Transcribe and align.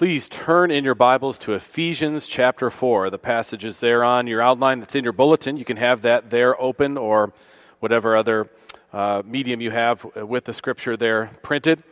Please 0.00 0.30
turn 0.30 0.70
in 0.70 0.82
your 0.82 0.94
Bibles 0.94 1.38
to 1.40 1.52
Ephesians 1.52 2.26
chapter 2.26 2.70
4. 2.70 3.10
The 3.10 3.18
passage 3.18 3.66
is 3.66 3.80
there 3.80 4.02
on 4.02 4.26
your 4.26 4.40
outline 4.40 4.80
that's 4.80 4.94
in 4.94 5.04
your 5.04 5.12
bulletin. 5.12 5.58
You 5.58 5.66
can 5.66 5.76
have 5.76 6.00
that 6.00 6.30
there 6.30 6.58
open 6.58 6.96
or 6.96 7.34
whatever 7.80 8.16
other 8.16 8.48
uh, 8.94 9.22
medium 9.26 9.60
you 9.60 9.70
have 9.72 10.02
with 10.16 10.46
the 10.46 10.54
scripture 10.54 10.96
there 10.96 11.38
printed. 11.42 11.82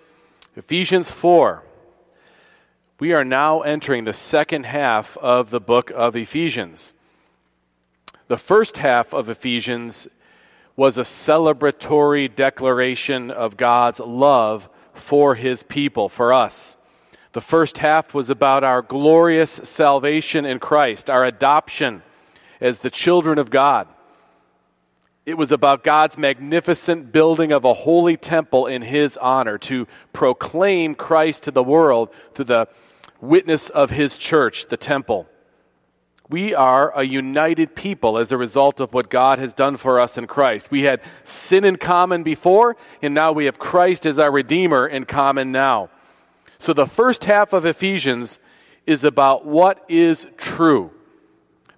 Ephesians 0.56 1.10
4. 1.10 1.62
We 2.98 3.12
are 3.12 3.26
now 3.26 3.60
entering 3.60 4.04
the 4.04 4.14
second 4.14 4.64
half 4.64 5.18
of 5.18 5.50
the 5.50 5.60
book 5.60 5.92
of 5.94 6.16
Ephesians. 6.16 6.94
The 8.28 8.38
first 8.38 8.78
half 8.78 9.12
of 9.12 9.28
Ephesians 9.28 10.08
was 10.76 10.96
a 10.96 11.02
celebratory 11.02 12.34
declaration 12.34 13.30
of 13.30 13.58
God's 13.58 14.00
love 14.00 14.70
for 14.94 15.34
his 15.34 15.62
people, 15.62 16.08
for 16.08 16.32
us. 16.32 16.77
The 17.32 17.40
first 17.40 17.78
half 17.78 18.14
was 18.14 18.30
about 18.30 18.64
our 18.64 18.82
glorious 18.82 19.60
salvation 19.62 20.44
in 20.44 20.58
Christ, 20.58 21.10
our 21.10 21.24
adoption 21.24 22.02
as 22.60 22.80
the 22.80 22.90
children 22.90 23.38
of 23.38 23.50
God. 23.50 23.86
It 25.26 25.36
was 25.36 25.52
about 25.52 25.84
God's 25.84 26.16
magnificent 26.16 27.12
building 27.12 27.52
of 27.52 27.66
a 27.66 27.74
holy 27.74 28.16
temple 28.16 28.66
in 28.66 28.80
His 28.80 29.18
honor 29.18 29.58
to 29.58 29.86
proclaim 30.14 30.94
Christ 30.94 31.42
to 31.42 31.50
the 31.50 31.62
world 31.62 32.08
through 32.32 32.46
the 32.46 32.68
witness 33.20 33.68
of 33.68 33.90
His 33.90 34.16
church, 34.16 34.68
the 34.68 34.78
temple. 34.78 35.28
We 36.30 36.54
are 36.54 36.92
a 36.98 37.04
united 37.04 37.74
people 37.74 38.16
as 38.16 38.32
a 38.32 38.38
result 38.38 38.80
of 38.80 38.94
what 38.94 39.10
God 39.10 39.38
has 39.38 39.52
done 39.52 39.76
for 39.76 40.00
us 40.00 40.16
in 40.16 40.26
Christ. 40.26 40.70
We 40.70 40.82
had 40.82 41.02
sin 41.24 41.64
in 41.64 41.76
common 41.76 42.22
before, 42.22 42.76
and 43.02 43.12
now 43.12 43.32
we 43.32 43.44
have 43.46 43.58
Christ 43.58 44.06
as 44.06 44.18
our 44.18 44.30
Redeemer 44.30 44.86
in 44.86 45.04
common 45.04 45.52
now. 45.52 45.90
So 46.58 46.72
the 46.72 46.86
first 46.86 47.24
half 47.24 47.52
of 47.52 47.64
Ephesians 47.64 48.40
is 48.86 49.04
about 49.04 49.46
what 49.46 49.84
is 49.88 50.26
true. 50.36 50.90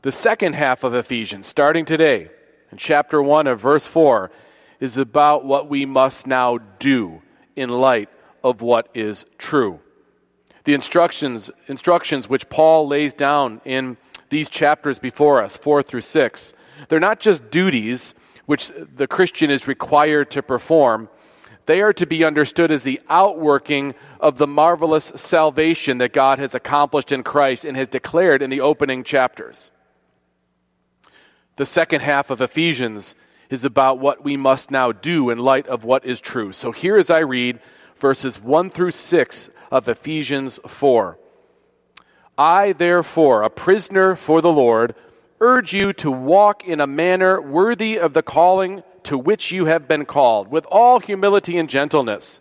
The 0.03 0.13
second 0.13 0.55
half 0.55 0.83
of 0.85 0.95
Ephesians, 0.95 1.47
starting 1.47 1.85
today, 1.85 2.31
in 2.73 2.79
chapter 2.79 3.23
1 3.23 3.47
of 3.47 3.61
verse 3.61 3.87
4 3.87 4.31
is 4.79 4.97
about 4.97 5.45
what 5.45 5.69
we 5.69 5.85
must 5.85 6.27
now 6.27 6.59
do 6.79 7.21
in 7.55 7.69
light 7.69 8.09
of 8.43 8.63
what 8.63 8.89
is 8.95 9.27
true. 9.37 9.81
The 10.65 10.73
instructions, 10.73 11.51
instructions 11.67 12.29
which 12.29 12.49
Paul 12.49 12.89
lays 12.89 13.13
down 13.13 13.61
in 13.65 13.99
these 14.31 14.49
chapters 14.49 14.99
before 14.99 15.43
us, 15.43 15.57
4 15.57 15.83
through 15.83 16.01
6, 16.01 16.55
they're 16.89 17.01
not 17.01 17.21
just 17.21 17.51
duties 17.51 18.15
which 18.47 18.73
the 18.95 19.07
Christian 19.07 19.51
is 19.51 19.69
required 19.69 20.31
to 20.31 20.43
perform, 20.43 21.09
they 21.67 21.81
are 21.81 21.93
to 21.93 22.07
be 22.07 22.25
understood 22.25 22.71
as 22.71 22.83
the 22.83 23.01
outworking 23.09 23.95
of 24.19 24.39
the 24.39 24.47
marvelous 24.47 25.13
salvation 25.15 25.99
that 25.99 26.13
God 26.13 26.39
has 26.39 26.55
accomplished 26.55 27.13
in 27.13 27.23
Christ 27.23 27.65
and 27.65 27.77
has 27.77 27.89
declared 27.89 28.43
in 28.43 28.51
the 28.51 28.61
opening 28.61 29.05
chapters. 29.05 29.71
The 31.57 31.67
second 31.67 32.01
half 32.01 32.31
of 32.31 32.41
Ephesians 32.41 33.15
is 33.51 33.65
about 33.65 33.99
what 33.99 34.25
we 34.25 34.37
must 34.37 34.71
now 34.71 34.93
do 34.93 35.29
in 35.29 35.39
light 35.39 35.67
of 35.67 35.85
what 35.85 36.05
is 36.05 36.21
true. 36.21 36.53
So 36.53 36.73
here 36.73 36.97
as 36.97 37.11
I 37.11 37.19
read 37.19 37.61
verses 37.99 38.41
1 38.41 38.71
through 38.71 38.93
6 38.93 39.51
of 39.71 39.89
Ephesians 39.89 40.59
4. 40.67 41.19
I, 42.39 42.73
therefore, 42.73 43.43
a 43.43 43.51
prisoner 43.51 44.17
for 44.17 44.41
the 44.41 44.53
Lord, 44.53 44.95
urge 45.41 45.75
you 45.75 45.93
to 45.95 46.11
walk 46.11 46.65
in 46.65 46.81
a 46.81 46.87
manner 46.87 47.41
worthy 47.41 47.99
of 47.99 48.15
the 48.15 48.23
calling 48.23 48.83
to 49.05 49.17
which 49.19 49.53
you 49.53 49.67
have 49.67 49.89
been 49.89 50.05
called, 50.05 50.49
with 50.49 50.67
all 50.67 51.01
humility 51.01 51.59
and 51.59 51.69
gentleness, 51.69 52.41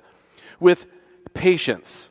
with 0.60 0.88
patience, 1.34 2.10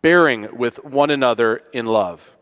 bearing 0.00 0.56
with 0.56 0.82
one 0.84 1.10
another 1.10 1.62
in 1.72 1.86
love, 1.86 2.36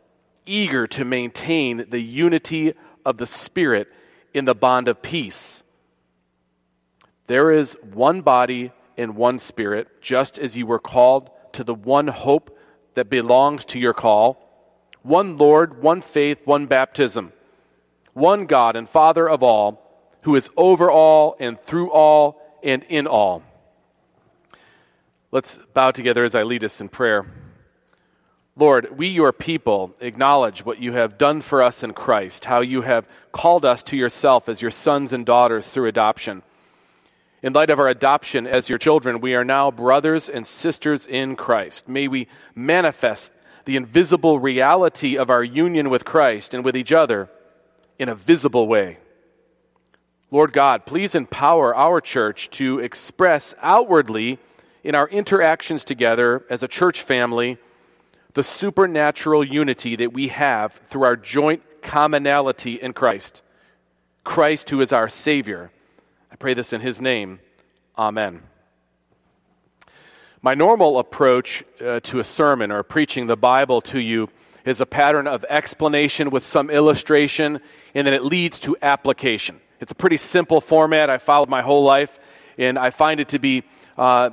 eager 0.47 0.87
to 0.87 1.05
maintain 1.05 1.87
the 1.91 2.01
unity 2.01 2.75
of 3.05 3.19
the 3.19 3.27
Spirit 3.27 3.89
in 4.33 4.45
the 4.45 4.55
bond 4.55 4.89
of 4.89 5.03
peace. 5.03 5.62
There 7.27 7.50
is 7.50 7.77
one 7.93 8.23
body 8.23 8.73
and 8.97 9.17
one 9.17 9.39
Spirit, 9.39 10.00
just 10.00 10.39
as 10.39 10.56
you 10.56 10.67
were 10.67 10.78
called 10.78 11.31
to 11.53 11.65
the 11.65 11.75
one 11.75 12.09
hope 12.09 12.56
that 12.94 13.11
belongs 13.11 13.65
to 13.67 13.78
your 13.78 13.94
call 13.94 14.47
one 15.03 15.39
Lord, 15.39 15.83
one 15.83 16.03
faith, 16.03 16.41
one 16.44 16.67
baptism, 16.67 17.33
one 18.12 18.47
God 18.47 18.77
and 18.77 18.89
Father 18.89 19.28
of 19.28 19.43
all, 19.43 19.90
who 20.22 20.36
is 20.36 20.50
over 20.56 20.91
all 20.91 21.36
and 21.41 21.60
through 21.62 21.91
all 21.91 22.41
and 22.62 22.82
in 22.88 23.06
all. 23.06 23.42
Let's 25.32 25.58
bow 25.75 25.91
together 25.92 26.25
as 26.25 26.34
I 26.34 26.42
lead 26.42 26.64
us 26.64 26.81
in 26.81 26.88
prayer. 26.88 27.26
Lord, 28.56 28.98
we, 28.98 29.06
your 29.06 29.32
people, 29.32 29.94
acknowledge 30.00 30.64
what 30.64 30.81
you 30.81 30.92
have 30.92 31.16
done 31.16 31.41
for 31.41 31.62
us 31.62 31.82
in 31.82 31.92
Christ, 31.92 32.44
how 32.44 32.60
you 32.60 32.82
have 32.82 33.08
called 33.32 33.64
us 33.64 33.82
to 33.84 33.97
yourself 33.97 34.48
as 34.48 34.60
your 34.60 34.72
sons 34.72 35.12
and 35.12 35.25
daughters 35.25 35.70
through 35.70 35.88
adoption. 35.88 36.42
In 37.42 37.54
light 37.54 37.70
of 37.70 37.78
our 37.78 37.88
adoption 37.88 38.47
as 38.47 38.69
your 38.69 38.76
children, 38.76 39.20
we 39.20 39.34
are 39.34 39.44
now 39.44 39.70
brothers 39.70 40.28
and 40.28 40.47
sisters 40.47 41.06
in 41.06 41.37
Christ. 41.37 41.88
May 41.88 42.06
we 42.06 42.28
manifest 42.54 43.32
the 43.64 43.76
invisible 43.76 44.41
reality 44.41 45.16
of 45.16 45.31
our 45.31 45.44
union 45.44 45.88
with 45.88 46.04
Christ 46.04 46.52
and 46.52 46.64
with 46.64 46.76
each 46.76 46.92
other 46.92 47.31
in 47.98 48.08
a 48.08 48.14
visible 48.14 48.66
way. 48.66 48.98
Lord 50.33 50.53
God, 50.53 50.87
please 50.87 51.17
empower 51.17 51.75
our 51.75 52.01
church 52.01 52.51
to 52.51 52.79
express 52.79 53.53
outwardly 53.61 54.39
in 54.85 54.95
our 54.95 55.09
interactions 55.09 55.85
together 55.85 56.45
as 56.49 56.63
a 56.63 56.69
church 56.69 57.03
family 57.03 57.59
the 58.35 58.45
supernatural 58.45 59.43
unity 59.43 59.97
that 59.97 60.13
we 60.13 60.29
have 60.29 60.73
through 60.73 61.03
our 61.03 61.17
joint 61.17 61.63
commonality 61.83 62.75
in 62.75 62.93
Christ. 62.93 63.43
Christ, 64.23 64.71
who 64.71 64.81
is 64.81 64.93
our 64.93 65.09
Savior. 65.09 65.73
I 66.31 66.37
pray 66.37 66.55
this 66.55 66.73
in 66.73 66.81
His 66.81 67.01
name. 67.01 67.41
Amen. 67.99 68.43
My 70.43 70.55
normal 70.55 71.01
approach 71.01 71.65
uh, 71.85 71.99
to 72.05 72.21
a 72.21 72.25
sermon 72.25 72.71
or 72.71 72.85
preaching 72.85 73.27
the 73.27 73.37
Bible 73.37 73.81
to 73.83 73.99
you 73.99 74.29
is 74.65 74.81
a 74.81 74.87
pattern 74.87 75.27
of 75.27 75.45
explanation 75.49 76.31
with 76.31 76.45
some 76.45 76.71
illustration, 76.71 77.61
and 77.95 78.07
then 78.07 78.15
it 78.15 78.23
leads 78.23 78.61
to 78.61 78.77
application. 78.81 79.61
It's 79.81 79.93
a 79.93 79.95
pretty 79.95 80.19
simple 80.19 80.61
format 80.61 81.09
I 81.09 81.17
followed 81.17 81.49
my 81.49 81.63
whole 81.63 81.83
life, 81.83 82.19
and 82.59 82.79
I 82.79 82.91
find 82.91 83.19
it 83.19 83.31
to 83.31 83.39
be 83.39 83.65
uh, 83.97 84.31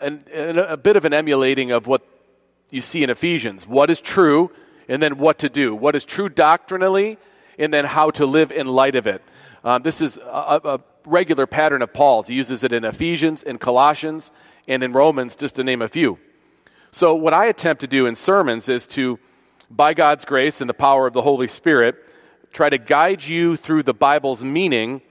an, 0.00 0.24
an, 0.32 0.58
a 0.58 0.76
bit 0.76 0.96
of 0.96 1.06
an 1.06 1.14
emulating 1.14 1.70
of 1.70 1.86
what 1.86 2.06
you 2.70 2.82
see 2.82 3.02
in 3.02 3.08
Ephesians 3.08 3.66
what 3.66 3.90
is 3.90 4.00
true, 4.00 4.50
and 4.88 5.02
then 5.02 5.16
what 5.16 5.38
to 5.38 5.48
do. 5.48 5.74
What 5.74 5.96
is 5.96 6.04
true 6.04 6.28
doctrinally, 6.28 7.18
and 7.58 7.72
then 7.72 7.86
how 7.86 8.10
to 8.12 8.26
live 8.26 8.52
in 8.52 8.66
light 8.66 8.94
of 8.94 9.06
it. 9.06 9.22
Um, 9.64 9.82
this 9.82 10.02
is 10.02 10.18
a, 10.18 10.60
a, 10.64 10.80
regular 11.06 11.46
pattern 11.46 11.80
of 11.82 11.92
Paul's. 11.92 12.26
He 12.26 12.34
uses 12.34 12.64
it 12.64 12.72
in 12.72 12.84
Ephesians, 12.84 13.42
in 13.42 13.58
Colossians, 13.58 14.32
and 14.68 14.82
in 14.82 14.92
Romans, 14.92 15.34
just 15.34 15.54
to 15.56 15.64
name 15.64 15.80
a 15.82 15.88
few. 15.88 16.18
So, 16.90 17.14
what 17.14 17.32
I 17.32 17.46
attempt 17.46 17.80
to 17.80 17.86
do 17.86 18.06
in 18.06 18.14
sermons 18.14 18.68
is 18.68 18.86
to, 18.88 19.18
by 19.70 19.94
God's 19.94 20.24
grace 20.24 20.60
and 20.60 20.68
the 20.68 20.74
power 20.74 21.06
of 21.06 21.14
the 21.14 21.22
Holy 21.22 21.48
Spirit, 21.48 21.96
try 22.54 22.70
to 22.70 22.78
guide 22.78 23.24
you 23.24 23.56
through 23.56 23.82
the 23.82 23.92
Bible's 23.92 24.44
meaning 24.44 25.02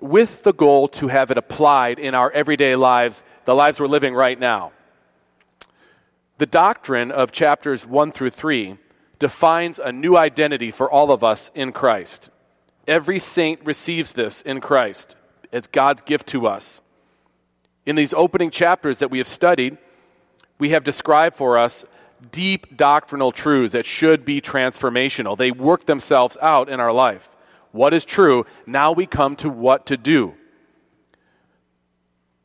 with 0.00 0.42
the 0.42 0.52
goal 0.52 0.88
to 0.88 1.08
have 1.08 1.30
it 1.30 1.38
applied 1.38 1.98
in 1.98 2.14
our 2.14 2.30
everyday 2.32 2.74
lives, 2.74 3.22
the 3.44 3.54
lives 3.54 3.78
we're 3.78 3.86
living 3.86 4.14
right 4.14 4.38
now. 4.38 4.72
The 6.38 6.46
doctrine 6.46 7.12
of 7.12 7.30
chapters 7.30 7.86
1 7.86 8.10
through 8.10 8.30
3 8.30 8.76
defines 9.20 9.78
a 9.78 9.92
new 9.92 10.16
identity 10.16 10.72
for 10.72 10.90
all 10.90 11.12
of 11.12 11.22
us 11.22 11.52
in 11.54 11.70
Christ. 11.70 12.30
Every 12.88 13.20
saint 13.20 13.64
receives 13.64 14.12
this 14.12 14.42
in 14.42 14.60
Christ 14.60 15.14
as 15.52 15.68
God's 15.68 16.02
gift 16.02 16.26
to 16.28 16.48
us. 16.48 16.82
In 17.86 17.94
these 17.94 18.12
opening 18.12 18.50
chapters 18.50 18.98
that 18.98 19.10
we 19.10 19.18
have 19.18 19.28
studied, 19.28 19.78
we 20.58 20.70
have 20.70 20.82
described 20.82 21.36
for 21.36 21.56
us 21.56 21.84
deep 22.30 22.76
doctrinal 22.76 23.32
truths 23.32 23.72
that 23.72 23.86
should 23.86 24.24
be 24.24 24.40
transformational. 24.40 25.36
They 25.36 25.50
work 25.50 25.86
themselves 25.86 26.36
out 26.40 26.68
in 26.68 26.80
our 26.80 26.92
life. 26.92 27.28
What 27.72 27.94
is 27.94 28.04
true? 28.04 28.46
Now 28.66 28.92
we 28.92 29.06
come 29.06 29.34
to 29.36 29.48
what 29.48 29.86
to 29.86 29.96
do. 29.96 30.34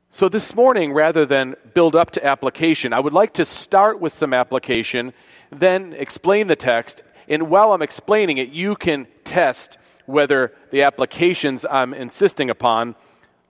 So, 0.10 0.30
this 0.30 0.56
morning, 0.56 0.94
rather 0.94 1.26
than 1.26 1.56
build 1.76 1.96
up 1.96 2.12
to 2.12 2.26
application, 2.26 2.92
I 2.92 3.00
would 3.00 3.14
like 3.14 3.34
to 3.34 3.46
start 3.46 4.00
with 4.00 4.14
some 4.14 4.34
application, 4.34 5.14
then 5.52 5.94
explain 5.94 6.48
the 6.48 6.56
text, 6.56 7.04
and 7.28 7.50
while 7.50 7.74
I'm 7.74 7.82
explaining 7.84 8.38
it, 8.38 8.50
you 8.50 8.76
can 8.76 9.06
test 9.26 9.78
whether 10.08 10.54
the 10.72 10.82
applications 10.82 11.66
I'm 11.70 11.94
insisting 11.94 12.50
upon 12.50 12.96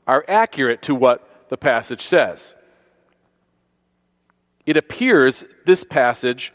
are 0.07 0.25
accurate 0.27 0.81
to 0.83 0.95
what 0.95 1.47
the 1.49 1.57
passage 1.57 2.01
says. 2.01 2.55
It 4.67 4.75
appears 4.75 5.45
this 5.65 5.85
passage 5.85 6.53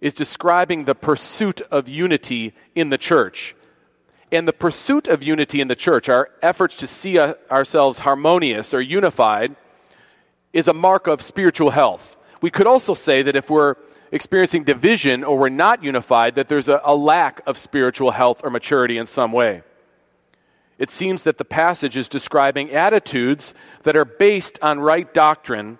is 0.00 0.14
describing 0.14 0.86
the 0.86 0.94
pursuit 0.94 1.60
of 1.70 1.86
unity 1.86 2.54
in 2.74 2.88
the 2.88 2.98
church. 2.98 3.54
And 4.32 4.48
the 4.48 4.52
pursuit 4.54 5.06
of 5.06 5.22
unity 5.22 5.60
in 5.60 5.68
the 5.68 5.76
church, 5.76 6.08
our 6.08 6.30
efforts 6.40 6.74
to 6.78 6.86
see 6.86 7.18
ourselves 7.18 7.98
harmonious 7.98 8.72
or 8.72 8.80
unified, 8.80 9.54
is 10.54 10.66
a 10.66 10.72
mark 10.72 11.06
of 11.06 11.20
spiritual 11.20 11.70
health. 11.70 12.16
we 12.40 12.50
could 12.50 12.66
also 12.66 12.94
say 12.94 13.22
that 13.22 13.36
if 13.36 13.50
we're 13.50 13.76
experiencing 14.10 14.64
division 14.64 15.22
or 15.22 15.38
we're 15.38 15.48
not 15.50 15.84
unified, 15.84 16.34
that 16.34 16.48
there's 16.48 16.68
a, 16.68 16.80
a 16.82 16.96
lack 16.96 17.40
of 17.46 17.56
spiritual 17.56 18.10
health 18.10 18.40
or 18.42 18.50
maturity 18.50 18.96
in 18.96 19.06
some 19.06 19.32
way. 19.32 19.62
It 20.78 20.90
seems 20.90 21.22
that 21.24 21.38
the 21.38 21.44
passage 21.44 21.96
is 21.96 22.08
describing 22.08 22.70
attitudes 22.72 23.54
that 23.82 23.96
are 23.96 24.04
based 24.04 24.58
on 24.62 24.80
right 24.80 25.12
doctrine 25.12 25.78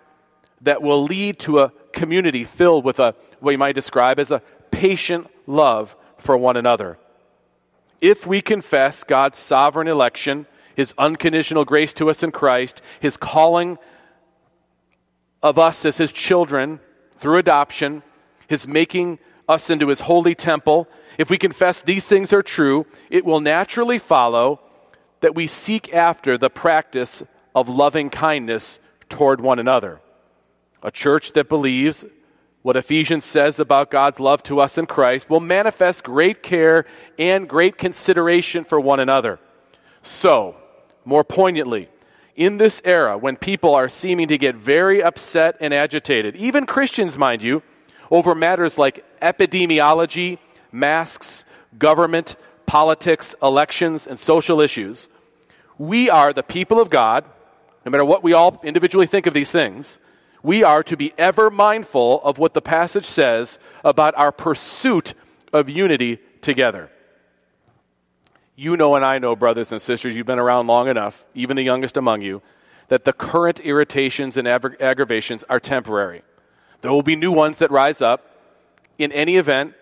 that 0.62 0.82
will 0.82 1.03
lead 1.03 1.38
to 1.41 1.61
a 1.61 1.73
community 1.93 2.44
filled 2.44 2.85
with 2.85 2.99
a 2.99 3.14
what 3.41 3.50
you 3.50 3.59
might 3.59 3.75
describe 3.75 4.19
as 4.19 4.31
a 4.31 4.43
patient 4.70 5.29
love 5.47 5.97
for 6.17 6.37
one 6.37 6.56
another. 6.56 6.99
If 8.00 8.26
we 8.26 8.41
confess 8.41 9.05
God's 9.05 9.38
sovereign 9.38 9.88
election, 9.88 10.47
his 10.75 10.94
unconditional 10.97 11.64
grace 11.64 11.93
to 11.94 12.09
us 12.09 12.23
in 12.23 12.32
Christ, 12.32 12.81
his 13.00 13.17
calling 13.17 13.79
of 15.43 15.59
us 15.59 15.85
as 15.85 15.99
his 15.99 16.12
children 16.12 16.81
through 17.20 17.38
adoption, 17.38 18.03
his 18.47 18.67
making 18.67 19.19
us 19.49 19.70
into 19.70 19.88
his 19.88 20.03
holy 20.03 20.35
temple, 20.35 20.88
if 21.19 21.31
we 21.31 21.38
confess 21.38 21.82
these 21.82 22.06
things 22.06 22.32
are 22.32 22.43
true, 22.43 22.87
it 23.11 23.25
will 23.25 23.41
naturally 23.41 23.99
follow 23.99 24.61
that 25.20 25.35
we 25.35 25.47
seek 25.47 25.93
after 25.93 26.38
the 26.38 26.50
practice 26.50 27.23
of 27.55 27.69
loving 27.69 28.11
kindness 28.11 28.81
toward 29.09 29.41
one 29.41 29.59
another. 29.59 30.00
A 30.82 30.90
church 30.90 31.32
that 31.32 31.49
believes 31.49 32.05
what 32.62 32.76
Ephesians 32.76 33.25
says 33.25 33.58
about 33.58 33.90
God's 33.90 34.20
love 34.20 34.43
to 34.44 34.61
us 34.61 34.79
in 34.79 34.87
Christ 34.87 35.29
will 35.29 35.40
manifest 35.40 36.05
great 36.05 36.43
care 36.43 36.84
and 37.19 37.49
great 37.49 37.76
consideration 37.76 38.64
for 38.64 38.81
one 38.81 39.00
another. 39.00 39.38
So, 40.02 40.56
more 41.05 41.25
poignantly, 41.25 41.88
in 42.37 42.56
this 42.56 42.81
era 42.84 43.19
when 43.19 43.37
people 43.37 43.75
are 43.75 43.88
seeming 43.88 44.29
to 44.29 44.38
get 44.38 44.55
very 44.55 45.02
upset 45.02 45.56
and 45.61 45.75
agitated, 45.75 46.37
even 46.37 46.67
Christians, 46.67 47.19
mind 47.19 47.43
you, 47.43 47.62
over 48.11 48.35
matters 48.35 48.78
like 48.78 49.05
epidemiology, 49.20 50.38
masks, 50.70 51.44
government, 51.78 52.37
politics, 52.67 53.35
elections, 53.43 54.06
and 54.06 54.19
social 54.19 54.61
issues, 54.61 55.08
we 55.78 56.08
are 56.11 56.32
the 56.32 56.43
people 56.43 56.81
of 56.81 56.90
God, 56.90 57.25
no 57.85 57.90
matter 57.90 58.05
what 58.05 58.23
we 58.23 58.32
all 58.32 58.61
individually 58.62 59.06
think 59.06 59.26
of 59.26 59.35
these 59.35 59.50
things, 59.50 59.99
we 60.42 60.62
are 60.62 60.82
to 60.82 60.96
be 60.96 61.12
ever 61.16 61.50
mindful 61.50 62.20
of 62.22 62.38
what 62.38 62.54
the 62.54 62.62
passage 62.62 63.04
says 63.04 63.58
about 63.84 64.14
our 64.16 64.32
pursuit 64.32 65.14
of 65.52 65.68
unity 65.68 66.18
together. 66.40 66.90
You 68.56 68.76
know, 68.76 68.94
and 68.94 69.04
I 69.04 69.18
know, 69.18 69.34
brothers 69.34 69.72
and 69.72 69.80
sisters, 69.80 70.14
you've 70.14 70.26
been 70.26 70.38
around 70.38 70.66
long 70.66 70.88
enough, 70.88 71.24
even 71.34 71.56
the 71.56 71.62
youngest 71.62 71.96
among 71.96 72.22
you, 72.22 72.42
that 72.88 73.04
the 73.04 73.12
current 73.12 73.60
irritations 73.60 74.36
and 74.36 74.46
aggravations 74.46 75.44
are 75.48 75.60
temporary. 75.60 76.22
There 76.80 76.90
will 76.90 77.02
be 77.02 77.16
new 77.16 77.32
ones 77.32 77.58
that 77.58 77.70
rise 77.70 78.02
up. 78.02 78.28
In 78.98 79.10
any 79.12 79.36
event, 79.36 79.74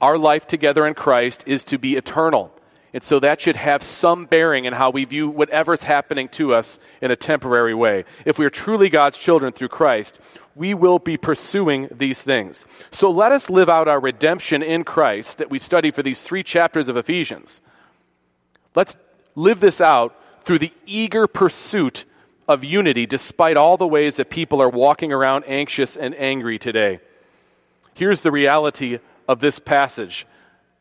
our 0.00 0.16
life 0.16 0.46
together 0.46 0.86
in 0.86 0.94
Christ 0.94 1.44
is 1.46 1.64
to 1.64 1.78
be 1.78 1.96
eternal. 1.96 2.52
And 2.92 3.02
so 3.02 3.20
that 3.20 3.40
should 3.40 3.56
have 3.56 3.82
some 3.82 4.24
bearing 4.24 4.64
in 4.64 4.72
how 4.72 4.90
we 4.90 5.04
view 5.04 5.28
whatever's 5.28 5.82
happening 5.82 6.28
to 6.30 6.54
us 6.54 6.78
in 7.02 7.10
a 7.10 7.16
temporary 7.16 7.74
way. 7.74 8.04
If 8.24 8.38
we 8.38 8.46
are 8.46 8.50
truly 8.50 8.88
God's 8.88 9.18
children 9.18 9.52
through 9.52 9.68
Christ, 9.68 10.18
we 10.54 10.74
will 10.74 10.98
be 10.98 11.16
pursuing 11.16 11.88
these 11.90 12.22
things. 12.22 12.66
So 12.90 13.10
let 13.10 13.30
us 13.30 13.50
live 13.50 13.68
out 13.68 13.88
our 13.88 14.00
redemption 14.00 14.62
in 14.62 14.84
Christ 14.84 15.38
that 15.38 15.50
we 15.50 15.58
study 15.58 15.90
for 15.90 16.02
these 16.02 16.22
three 16.22 16.42
chapters 16.42 16.88
of 16.88 16.96
Ephesians. 16.96 17.62
Let's 18.74 18.96
live 19.34 19.60
this 19.60 19.80
out 19.80 20.16
through 20.44 20.58
the 20.58 20.72
eager 20.86 21.26
pursuit 21.26 22.06
of 22.48 22.64
unity 22.64 23.06
despite 23.06 23.56
all 23.56 23.76
the 23.76 23.86
ways 23.86 24.16
that 24.16 24.30
people 24.30 24.60
are 24.62 24.68
walking 24.68 25.12
around 25.12 25.44
anxious 25.46 25.96
and 25.96 26.14
angry 26.16 26.58
today. 26.58 27.00
Here's 27.94 28.22
the 28.22 28.32
reality 28.32 28.98
of 29.28 29.40
this 29.40 29.58
passage 29.58 30.26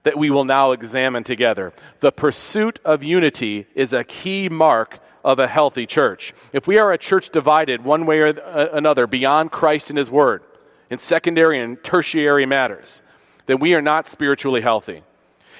that 0.08 0.18
we 0.18 0.30
will 0.30 0.46
now 0.46 0.72
examine 0.72 1.26
together. 1.26 1.74
The 2.00 2.14
pursuit 2.14 2.80
of 2.86 3.04
unity 3.04 3.68
is 3.76 3.92
a 3.92 4.06
key 4.06 4.48
mark 4.48 5.02
of 5.22 5.38
a 5.38 5.48
healthy 5.48 5.86
church. 5.86 6.34
If 6.54 6.66
we 6.66 6.78
are 6.78 6.94
a 6.94 6.98
church 6.98 7.30
divided 7.30 7.84
one 7.84 8.06
way 8.06 8.20
or 8.20 8.28
uh, 8.40 8.70
another 8.72 9.06
beyond 9.06 9.52
Christ 9.52 9.90
and 9.90 9.98
His 9.98 10.10
Word, 10.10 10.44
in 10.90 10.98
secondary 10.98 11.60
and 11.60 11.84
tertiary 11.84 12.46
matters, 12.46 13.02
then 13.48 13.60
we 13.60 13.76
are 13.76 13.82
not 13.82 14.08
spiritually 14.08 14.62
healthy. 14.62 15.04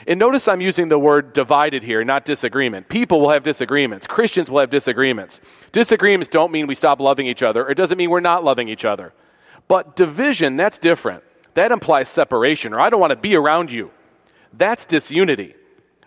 And 0.08 0.18
notice 0.18 0.48
I'm 0.48 0.62
using 0.62 0.88
the 0.88 0.98
word 0.98 1.34
divided 1.34 1.84
here, 1.84 2.06
not 2.06 2.24
disagreement. 2.24 2.88
People 2.88 3.20
will 3.20 3.32
have 3.32 3.44
disagreements. 3.44 4.08
Christians 4.08 4.50
will 4.50 4.60
have 4.60 4.70
disagreements. 4.70 5.42
Disagreements 5.74 6.30
don't 6.30 6.54
mean 6.54 6.68
we 6.68 6.76
stop 6.76 7.02
loving 7.02 7.28
each 7.28 7.44
other. 7.44 7.68
It 7.68 7.76
doesn't 7.76 7.98
mean 7.98 8.10
we're 8.10 8.22
not 8.22 8.46
loving 8.46 8.70
each 8.70 8.86
other. 8.86 9.12
But 9.68 9.98
division, 9.98 10.56
that's 10.56 10.80
different. 10.80 11.26
That 11.56 11.74
implies 11.74 12.08
separation, 12.08 12.74
or 12.74 12.80
I 12.80 12.90
don't 12.90 13.02
want 13.02 13.12
to 13.12 13.18
be 13.18 13.36
around 13.36 13.74
you. 13.74 13.92
That's 14.54 14.86
disunity. 14.86 15.56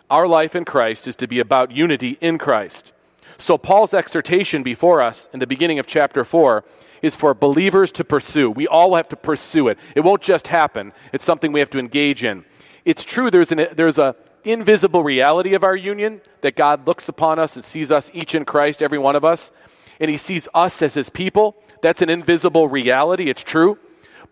Our 0.09 0.27
life 0.27 0.55
in 0.55 0.65
Christ 0.65 1.07
is 1.07 1.15
to 1.17 1.27
be 1.27 1.39
about 1.39 1.71
unity 1.71 2.17
in 2.21 2.37
Christ. 2.37 2.91
So, 3.37 3.57
Paul's 3.57 3.93
exhortation 3.93 4.61
before 4.61 5.01
us 5.01 5.29
in 5.33 5.39
the 5.39 5.47
beginning 5.47 5.79
of 5.79 5.87
chapter 5.87 6.23
4 6.23 6.63
is 7.01 7.15
for 7.15 7.33
believers 7.33 7.91
to 7.93 8.03
pursue. 8.03 8.51
We 8.51 8.67
all 8.67 8.95
have 8.95 9.09
to 9.09 9.15
pursue 9.15 9.67
it. 9.67 9.79
It 9.95 10.01
won't 10.01 10.21
just 10.21 10.47
happen, 10.47 10.93
it's 11.13 11.23
something 11.23 11.51
we 11.51 11.59
have 11.59 11.69
to 11.71 11.79
engage 11.79 12.23
in. 12.23 12.45
It's 12.85 13.03
true, 13.03 13.31
there's, 13.31 13.51
an, 13.51 13.67
there's 13.73 13.99
a 13.99 14.15
invisible 14.43 15.03
reality 15.03 15.53
of 15.53 15.63
our 15.63 15.75
union 15.75 16.21
that 16.41 16.55
God 16.55 16.87
looks 16.87 17.07
upon 17.07 17.39
us 17.39 17.55
and 17.55 17.63
sees 17.63 17.91
us 17.91 18.09
each 18.13 18.35
in 18.35 18.45
Christ, 18.45 18.81
every 18.81 18.97
one 18.97 19.15
of 19.15 19.23
us, 19.23 19.51
and 19.99 20.09
He 20.09 20.17
sees 20.17 20.47
us 20.53 20.81
as 20.81 20.93
His 20.93 21.09
people. 21.09 21.55
That's 21.81 22.01
an 22.01 22.09
invisible 22.09 22.67
reality, 22.67 23.29
it's 23.29 23.43
true. 23.43 23.77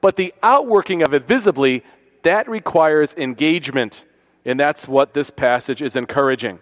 But 0.02 0.16
the 0.16 0.34
outworking 0.42 1.02
of 1.02 1.14
it 1.14 1.28
visibly, 1.28 1.84
that 2.24 2.50
requires 2.50 3.13
engagement. 3.16 4.06
And 4.45 4.60
that's 4.60 4.88
what 4.88 5.13
this 5.13 5.30
passage 5.30 5.81
is 5.81 5.95
encouraging. 5.95 6.60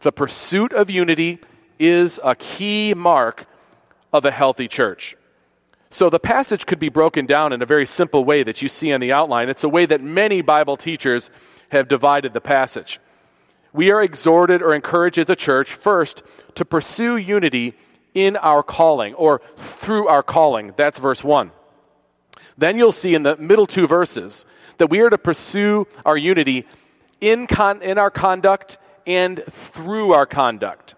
The 0.00 0.12
pursuit 0.12 0.72
of 0.72 0.90
unity 0.90 1.40
is 1.78 2.20
a 2.22 2.34
key 2.34 2.94
mark 2.94 3.46
of 4.12 4.24
a 4.24 4.30
healthy 4.30 4.68
church. 4.68 5.16
So 5.90 6.10
the 6.10 6.18
passage 6.18 6.66
could 6.66 6.78
be 6.78 6.88
broken 6.88 7.26
down 7.26 7.52
in 7.52 7.62
a 7.62 7.66
very 7.66 7.86
simple 7.86 8.24
way 8.24 8.42
that 8.42 8.60
you 8.60 8.68
see 8.68 8.92
on 8.92 9.00
the 9.00 9.12
outline. 9.12 9.48
It's 9.48 9.64
a 9.64 9.68
way 9.68 9.86
that 9.86 10.02
many 10.02 10.42
Bible 10.42 10.76
teachers 10.76 11.30
have 11.70 11.88
divided 11.88 12.32
the 12.32 12.40
passage. 12.40 13.00
We 13.72 13.90
are 13.90 14.02
exhorted 14.02 14.62
or 14.62 14.74
encouraged 14.74 15.18
as 15.18 15.30
a 15.30 15.36
church, 15.36 15.72
first, 15.72 16.22
to 16.54 16.64
pursue 16.64 17.16
unity 17.16 17.74
in 18.14 18.36
our 18.36 18.62
calling 18.62 19.14
or 19.14 19.42
through 19.80 20.08
our 20.08 20.22
calling. 20.22 20.72
That's 20.76 20.98
verse 20.98 21.22
1. 21.22 21.50
Then 22.58 22.78
you'll 22.78 22.92
see 22.92 23.14
in 23.14 23.22
the 23.22 23.36
middle 23.36 23.66
two 23.66 23.86
verses 23.86 24.46
that 24.78 24.90
we 24.90 25.00
are 25.00 25.10
to 25.10 25.18
pursue 25.18 25.86
our 26.04 26.16
unity 26.16 26.66
in, 27.20 27.46
con- 27.46 27.82
in 27.82 27.98
our 27.98 28.10
conduct 28.10 28.78
and 29.06 29.42
through 29.50 30.12
our 30.12 30.26
conduct. 30.26 30.94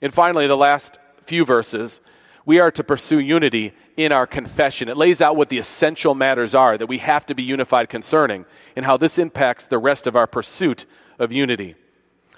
And 0.00 0.12
finally, 0.12 0.46
the 0.46 0.56
last 0.56 0.98
few 1.24 1.44
verses, 1.44 2.00
we 2.46 2.58
are 2.58 2.70
to 2.72 2.84
pursue 2.84 3.18
unity 3.18 3.72
in 3.96 4.12
our 4.12 4.26
confession. 4.26 4.88
It 4.88 4.96
lays 4.96 5.20
out 5.20 5.36
what 5.36 5.48
the 5.48 5.58
essential 5.58 6.14
matters 6.14 6.54
are 6.54 6.76
that 6.76 6.86
we 6.86 6.98
have 6.98 7.26
to 7.26 7.34
be 7.34 7.42
unified 7.42 7.88
concerning 7.88 8.44
and 8.76 8.84
how 8.84 8.96
this 8.96 9.18
impacts 9.18 9.66
the 9.66 9.78
rest 9.78 10.06
of 10.06 10.16
our 10.16 10.26
pursuit 10.26 10.84
of 11.18 11.32
unity. 11.32 11.76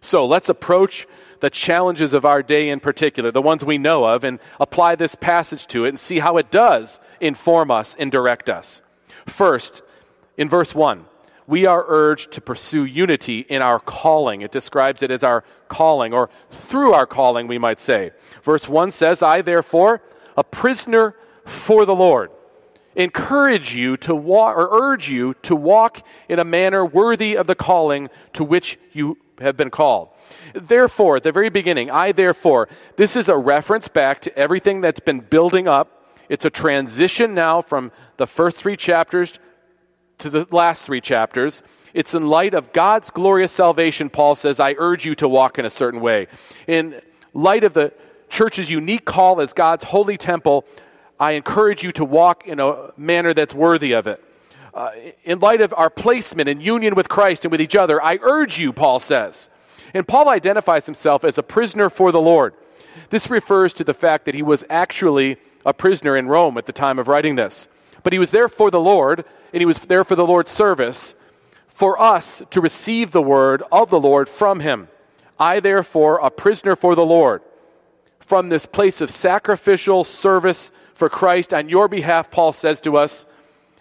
So 0.07 0.25
let's 0.25 0.49
approach 0.49 1.09
the 1.41 1.51
challenges 1.51 2.13
of 2.13 2.25
our 2.25 2.41
day 2.41 2.69
in 2.69 2.79
particular, 2.79 3.33
the 3.33 3.43
ones 3.43 3.65
we 3.65 3.77
know 3.77 4.05
of, 4.05 4.23
and 4.23 4.39
apply 4.61 4.95
this 4.95 5.17
passage 5.17 5.67
to 5.67 5.85
it 5.85 5.89
and 5.89 5.99
see 5.99 6.21
how 6.21 6.37
it 6.37 6.53
does 6.53 7.01
inform 7.21 7.73
us 7.73 7.97
and 7.99 8.13
direct 8.13 8.49
us. 8.49 8.83
First, 9.27 9.83
in 10.37 10.49
verse 10.49 10.77
1, 10.77 11.07
we 11.49 11.67
are 11.67 11.85
urged 11.89 12.31
to 12.33 12.41
pursue 12.41 12.85
unity 12.85 13.41
in 13.41 13.63
our 13.63 13.81
calling. 13.81 14.43
It 14.43 14.53
describes 14.53 15.03
it 15.03 15.11
as 15.11 15.25
our 15.25 15.43
calling, 15.67 16.13
or 16.15 16.31
through 16.53 16.93
our 16.93 17.07
calling, 17.07 17.49
we 17.49 17.59
might 17.59 17.81
say. 17.81 18.13
Verse 18.45 18.69
1 18.69 18.93
says, 18.93 19.25
I, 19.25 19.43
therefore, 19.43 20.03
a 20.37 20.45
prisoner 20.45 21.17
for 21.45 21.85
the 21.85 21.97
Lord, 21.97 22.31
encourage 22.97 23.75
you 23.75 23.97
to 23.99 24.15
walk, 24.15 24.57
or 24.57 24.69
urge 24.73 25.09
you 25.09 25.35
to 25.43 25.55
walk 25.55 26.05
in 26.29 26.39
a 26.39 26.45
manner 26.45 26.85
worthy 26.85 27.37
of 27.37 27.47
the 27.47 27.55
calling 27.55 28.09
to 28.33 28.43
which 28.43 28.79
you 28.93 29.19
have 29.39 29.57
been 29.57 29.71
called. 29.71 30.09
Therefore, 30.55 31.17
at 31.17 31.23
the 31.23 31.31
very 31.31 31.51
beginning, 31.51 31.91
I 31.91 32.13
therefore, 32.13 32.69
this 32.97 33.15
is 33.15 33.29
a 33.29 33.37
reference 33.37 33.87
back 33.87 34.21
to 34.23 34.37
everything 34.37 34.81
that's 34.81 34.99
been 34.99 35.21
building 35.21 35.69
up. 35.69 36.03
It's 36.29 36.45
a 36.45 36.51
transition 36.51 37.35
now 37.35 37.63
from 37.63 37.93
the 38.17 38.27
first 38.27 38.61
three 38.61 38.77
chapters 38.77 39.39
to 40.19 40.31
the 40.31 40.49
last 40.51 40.85
three 40.87 41.01
chapters. 41.01 41.63
It's 41.95 42.15
in 42.15 42.27
light 42.27 42.55
of 42.55 42.73
God's 42.73 43.11
glorious 43.11 43.53
salvation, 43.53 44.11
Paul 44.11 44.35
says, 44.35 44.59
I 44.59 44.75
urge 44.79 45.05
you 45.05 45.15
to 45.17 45.29
walk 45.29 45.59
in 45.59 45.65
a 45.65 45.71
certain 45.71 46.01
way. 46.01 46.27
In 46.67 47.01
light 47.33 47.63
of 47.63 47.75
the 47.75 47.93
church's 48.29 48.71
unique 48.71 49.05
call 49.05 49.41
as 49.41 49.53
God's 49.53 49.85
holy 49.85 50.17
temple, 50.17 50.65
I 51.19 51.33
encourage 51.33 51.83
you 51.83 51.93
to 51.93 52.05
walk 52.05 52.47
in 52.47 52.61
a 52.61 52.91
manner 52.97 53.33
that's 53.33 53.55
worthy 53.55 53.93
of 53.93 54.07
it. 54.07 54.23
Uh, 54.75 54.91
in 55.25 55.39
light 55.39 55.63
of 55.63 55.73
our 55.77 55.89
placement 55.89 56.49
in 56.49 56.61
union 56.61 56.95
with 56.95 57.09
Christ 57.09 57.45
and 57.45 57.53
with 57.53 57.61
each 57.61 57.75
other, 57.75 58.03
I 58.03 58.19
urge 58.21 58.59
you, 58.59 58.73
Paul 58.73 59.01
says. 59.01 59.49
And 59.95 60.07
Paul 60.07 60.29
identifies 60.29 60.85
himself 60.85 61.25
as 61.25 61.39
a 61.39 61.43
prisoner 61.43 61.89
for 61.89 62.13
the 62.13 62.21
Lord. 62.21 62.55
This 63.09 63.31
refers 63.31 63.73
to 63.75 63.85
the 63.85 63.95
fact 63.95 64.27
that 64.27 64.35
he 64.35 64.43
was 64.43 64.65
actually 64.69 65.39
a 65.65 65.73
prisoner 65.73 66.17
in 66.17 66.29
Rome 66.29 66.59
at 66.59 66.67
the 66.67 66.73
time 66.73 66.99
of 66.99 67.09
writing 67.09 67.37
this. 67.37 67.69
But 68.03 68.13
he 68.13 68.19
was 68.19 68.31
there 68.31 68.49
for 68.49 68.71
the 68.71 68.81
Lord, 68.81 69.25
and 69.53 69.61
he 69.61 69.67
was 69.67 69.79
there 69.79 70.05
for 70.05 70.15
the 70.15 70.27
Lord's 70.27 70.51
service, 70.51 71.15
for 71.69 72.01
us 72.01 72.43
to 72.51 72.61
receive 72.61 73.11
the 73.11 73.23
word 73.23 73.63
of 73.73 73.91
the 73.91 74.01
Lord 74.01 74.29
from 74.29 74.61
him. 74.61 74.89
I, 75.39 75.61
therefore, 75.61 76.19
a 76.19 76.31
prisoner 76.31 76.77
for 76.77 76.95
the 76.95 77.05
Lord, 77.05 77.43
from 78.21 78.49
this 78.49 78.67
place 78.67 79.01
of 79.01 79.11
sacrificial 79.11 80.05
service 80.05 80.71
for 80.97 81.11
Christ 81.11 81.53
on 81.53 81.69
your 81.69 81.89
behalf, 81.89 82.31
Paul 82.31 82.55
says 82.55 82.81
to 82.81 82.97
us, 82.97 83.27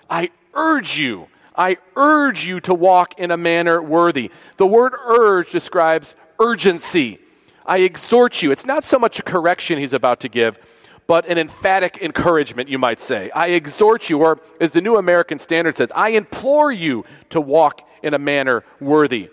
I 0.09 0.31
urge 0.53 0.97
you, 0.97 1.27
I 1.55 1.77
urge 1.95 2.45
you 2.45 2.59
to 2.59 2.73
walk 2.73 3.17
in 3.17 3.31
a 3.31 3.37
manner 3.37 3.81
worthy. 3.81 4.31
The 4.57 4.67
word 4.67 4.93
urge 5.01 5.49
describes 5.49 6.15
urgency. 6.39 7.19
I 7.65 7.79
exhort 7.79 8.43
you. 8.43 8.51
It's 8.51 8.65
not 8.65 8.83
so 8.83 8.99
much 8.99 9.17
a 9.17 9.23
correction 9.23 9.79
he's 9.79 9.93
about 9.93 10.19
to 10.19 10.29
give, 10.29 10.59
but 11.07 11.25
an 11.29 11.37
emphatic 11.37 11.99
encouragement, 12.01 12.67
you 12.67 12.77
might 12.77 12.99
say. 12.99 13.31
I 13.31 13.47
exhort 13.47 14.09
you, 14.09 14.19
or 14.19 14.41
as 14.59 14.71
the 14.71 14.81
New 14.81 14.97
American 14.97 15.39
Standard 15.39 15.77
says, 15.77 15.93
I 15.95 16.09
implore 16.09 16.71
you 16.73 17.05
to 17.29 17.39
walk 17.39 17.87
in 18.03 18.13
a 18.13 18.19
manner 18.19 18.65
worthy. 18.81 19.29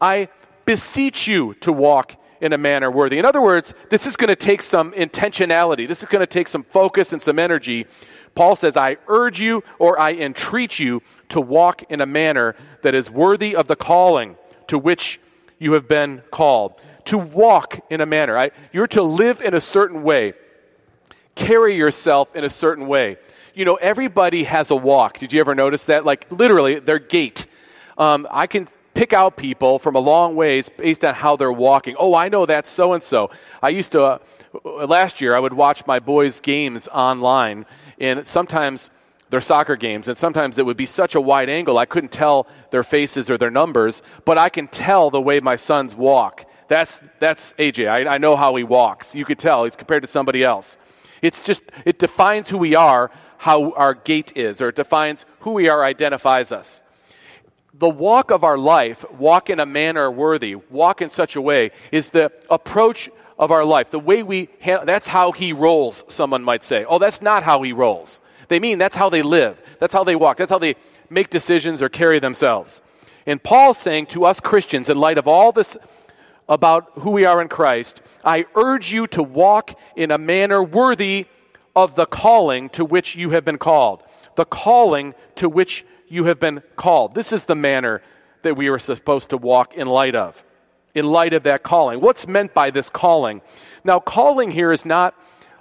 I 0.00 0.28
beseech 0.64 1.28
you 1.28 1.52
to 1.60 1.72
walk 1.72 2.16
in 2.40 2.52
a 2.52 2.58
manner 2.58 2.90
worthy. 2.90 3.18
In 3.18 3.24
other 3.24 3.42
words, 3.42 3.74
this 3.90 4.06
is 4.06 4.16
going 4.16 4.28
to 4.28 4.36
take 4.36 4.62
some 4.62 4.92
intentionality. 4.92 5.86
This 5.88 6.02
is 6.02 6.08
going 6.08 6.20
to 6.20 6.26
take 6.26 6.48
some 6.48 6.62
focus 6.62 7.12
and 7.12 7.20
some 7.20 7.38
energy. 7.38 7.86
Paul 8.34 8.56
says, 8.56 8.76
I 8.76 8.98
urge 9.08 9.40
you 9.40 9.64
or 9.78 9.98
I 9.98 10.12
entreat 10.12 10.78
you 10.78 11.02
to 11.30 11.40
walk 11.40 11.82
in 11.90 12.00
a 12.00 12.06
manner 12.06 12.54
that 12.82 12.94
is 12.94 13.10
worthy 13.10 13.56
of 13.56 13.66
the 13.66 13.76
calling 13.76 14.36
to 14.68 14.78
which 14.78 15.20
you 15.58 15.72
have 15.72 15.88
been 15.88 16.22
called. 16.30 16.80
To 17.06 17.18
walk 17.18 17.80
in 17.90 18.00
a 18.00 18.06
manner. 18.06 18.36
I, 18.36 18.50
you're 18.72 18.86
to 18.88 19.02
live 19.02 19.40
in 19.40 19.54
a 19.54 19.60
certain 19.60 20.02
way, 20.02 20.34
carry 21.34 21.74
yourself 21.74 22.34
in 22.36 22.44
a 22.44 22.50
certain 22.50 22.86
way. 22.86 23.16
You 23.54 23.64
know, 23.64 23.74
everybody 23.76 24.44
has 24.44 24.70
a 24.70 24.76
walk. 24.76 25.18
Did 25.18 25.32
you 25.32 25.40
ever 25.40 25.54
notice 25.54 25.86
that? 25.86 26.04
Like, 26.04 26.30
literally, 26.30 26.78
their 26.78 26.98
gait. 26.98 27.46
Um, 27.96 28.28
I 28.30 28.46
can 28.46 28.68
pick 28.98 29.12
out 29.12 29.36
people 29.36 29.78
from 29.78 29.94
a 29.94 30.00
long 30.00 30.34
ways 30.34 30.68
based 30.68 31.04
on 31.04 31.14
how 31.14 31.36
they're 31.36 31.52
walking. 31.52 31.94
Oh, 32.00 32.16
I 32.16 32.28
know 32.28 32.46
that's 32.46 32.68
so 32.68 32.94
and 32.94 33.02
so. 33.02 33.30
I 33.62 33.68
used 33.68 33.92
to, 33.92 34.02
uh, 34.02 34.18
last 34.64 35.20
year, 35.20 35.36
I 35.36 35.38
would 35.38 35.52
watch 35.52 35.86
my 35.86 36.00
boys' 36.00 36.40
games 36.40 36.88
online, 36.88 37.64
and 38.00 38.26
sometimes 38.26 38.90
their 39.30 39.40
soccer 39.40 39.76
games, 39.76 40.08
and 40.08 40.18
sometimes 40.18 40.58
it 40.58 40.66
would 40.66 40.76
be 40.76 40.84
such 40.84 41.14
a 41.14 41.20
wide 41.20 41.48
angle 41.48 41.78
I 41.78 41.86
couldn't 41.86 42.10
tell 42.10 42.48
their 42.72 42.82
faces 42.82 43.30
or 43.30 43.38
their 43.38 43.52
numbers, 43.52 44.02
but 44.24 44.36
I 44.36 44.48
can 44.48 44.66
tell 44.66 45.10
the 45.10 45.20
way 45.20 45.38
my 45.38 45.54
sons 45.54 45.94
walk. 45.94 46.44
That's, 46.66 47.00
that's 47.20 47.52
AJ. 47.52 47.88
I, 47.88 48.14
I 48.14 48.18
know 48.18 48.34
how 48.34 48.56
he 48.56 48.64
walks. 48.64 49.14
You 49.14 49.24
could 49.24 49.38
tell 49.38 49.62
he's 49.62 49.76
compared 49.76 50.02
to 50.02 50.08
somebody 50.08 50.42
else. 50.42 50.76
It's 51.22 51.44
just, 51.44 51.62
it 51.84 52.00
defines 52.00 52.48
who 52.48 52.58
we 52.58 52.74
are, 52.74 53.12
how 53.36 53.70
our 53.74 53.94
gait 53.94 54.36
is, 54.36 54.60
or 54.60 54.70
it 54.70 54.74
defines 54.74 55.24
who 55.40 55.52
we 55.52 55.68
are, 55.68 55.84
identifies 55.84 56.50
us 56.50 56.82
the 57.78 57.88
walk 57.88 58.30
of 58.30 58.42
our 58.42 58.58
life, 58.58 59.04
walk 59.12 59.50
in 59.50 59.60
a 59.60 59.66
manner 59.66 60.10
worthy, 60.10 60.56
walk 60.56 61.00
in 61.00 61.10
such 61.10 61.36
a 61.36 61.40
way, 61.40 61.70
is 61.92 62.10
the 62.10 62.32
approach 62.50 63.08
of 63.38 63.52
our 63.52 63.64
life. 63.64 63.90
The 63.90 64.00
way 64.00 64.22
we 64.22 64.48
handle, 64.58 64.84
that's 64.84 65.08
how 65.08 65.32
he 65.32 65.52
rolls, 65.52 66.04
someone 66.08 66.42
might 66.42 66.64
say. 66.64 66.84
Oh, 66.88 66.98
that's 66.98 67.22
not 67.22 67.44
how 67.44 67.62
he 67.62 67.72
rolls. 67.72 68.20
They 68.48 68.58
mean 68.58 68.78
that's 68.78 68.96
how 68.96 69.08
they 69.08 69.22
live. 69.22 69.60
That's 69.78 69.94
how 69.94 70.02
they 70.02 70.16
walk. 70.16 70.38
That's 70.38 70.50
how 70.50 70.58
they 70.58 70.74
make 71.08 71.30
decisions 71.30 71.80
or 71.80 71.88
carry 71.88 72.18
themselves. 72.18 72.82
And 73.26 73.42
Paul's 73.42 73.78
saying 73.78 74.06
to 74.06 74.24
us 74.24 74.40
Christians, 74.40 74.88
in 74.88 74.98
light 74.98 75.18
of 75.18 75.28
all 75.28 75.52
this 75.52 75.76
about 76.48 76.90
who 76.94 77.10
we 77.10 77.26
are 77.26 77.40
in 77.40 77.48
Christ, 77.48 78.00
I 78.24 78.46
urge 78.56 78.92
you 78.92 79.06
to 79.08 79.22
walk 79.22 79.78
in 79.94 80.10
a 80.10 80.18
manner 80.18 80.62
worthy 80.62 81.26
of 81.76 81.94
the 81.94 82.06
calling 82.06 82.70
to 82.70 82.84
which 82.84 83.14
you 83.14 83.30
have 83.30 83.44
been 83.44 83.58
called. 83.58 84.02
The 84.34 84.46
calling 84.46 85.14
to 85.36 85.48
which 85.48 85.84
you 86.08 86.24
have 86.24 86.40
been 86.40 86.62
called. 86.76 87.14
This 87.14 87.32
is 87.32 87.44
the 87.44 87.54
manner 87.54 88.02
that 88.42 88.56
we 88.56 88.68
are 88.68 88.78
supposed 88.78 89.30
to 89.30 89.36
walk 89.36 89.74
in 89.74 89.86
light 89.86 90.14
of, 90.14 90.42
in 90.94 91.06
light 91.06 91.32
of 91.32 91.42
that 91.44 91.62
calling. 91.62 92.00
What's 92.00 92.26
meant 92.26 92.54
by 92.54 92.70
this 92.70 92.90
calling? 92.90 93.42
Now, 93.84 94.00
calling 94.00 94.50
here 94.50 94.72
is 94.72 94.84
not 94.84 95.14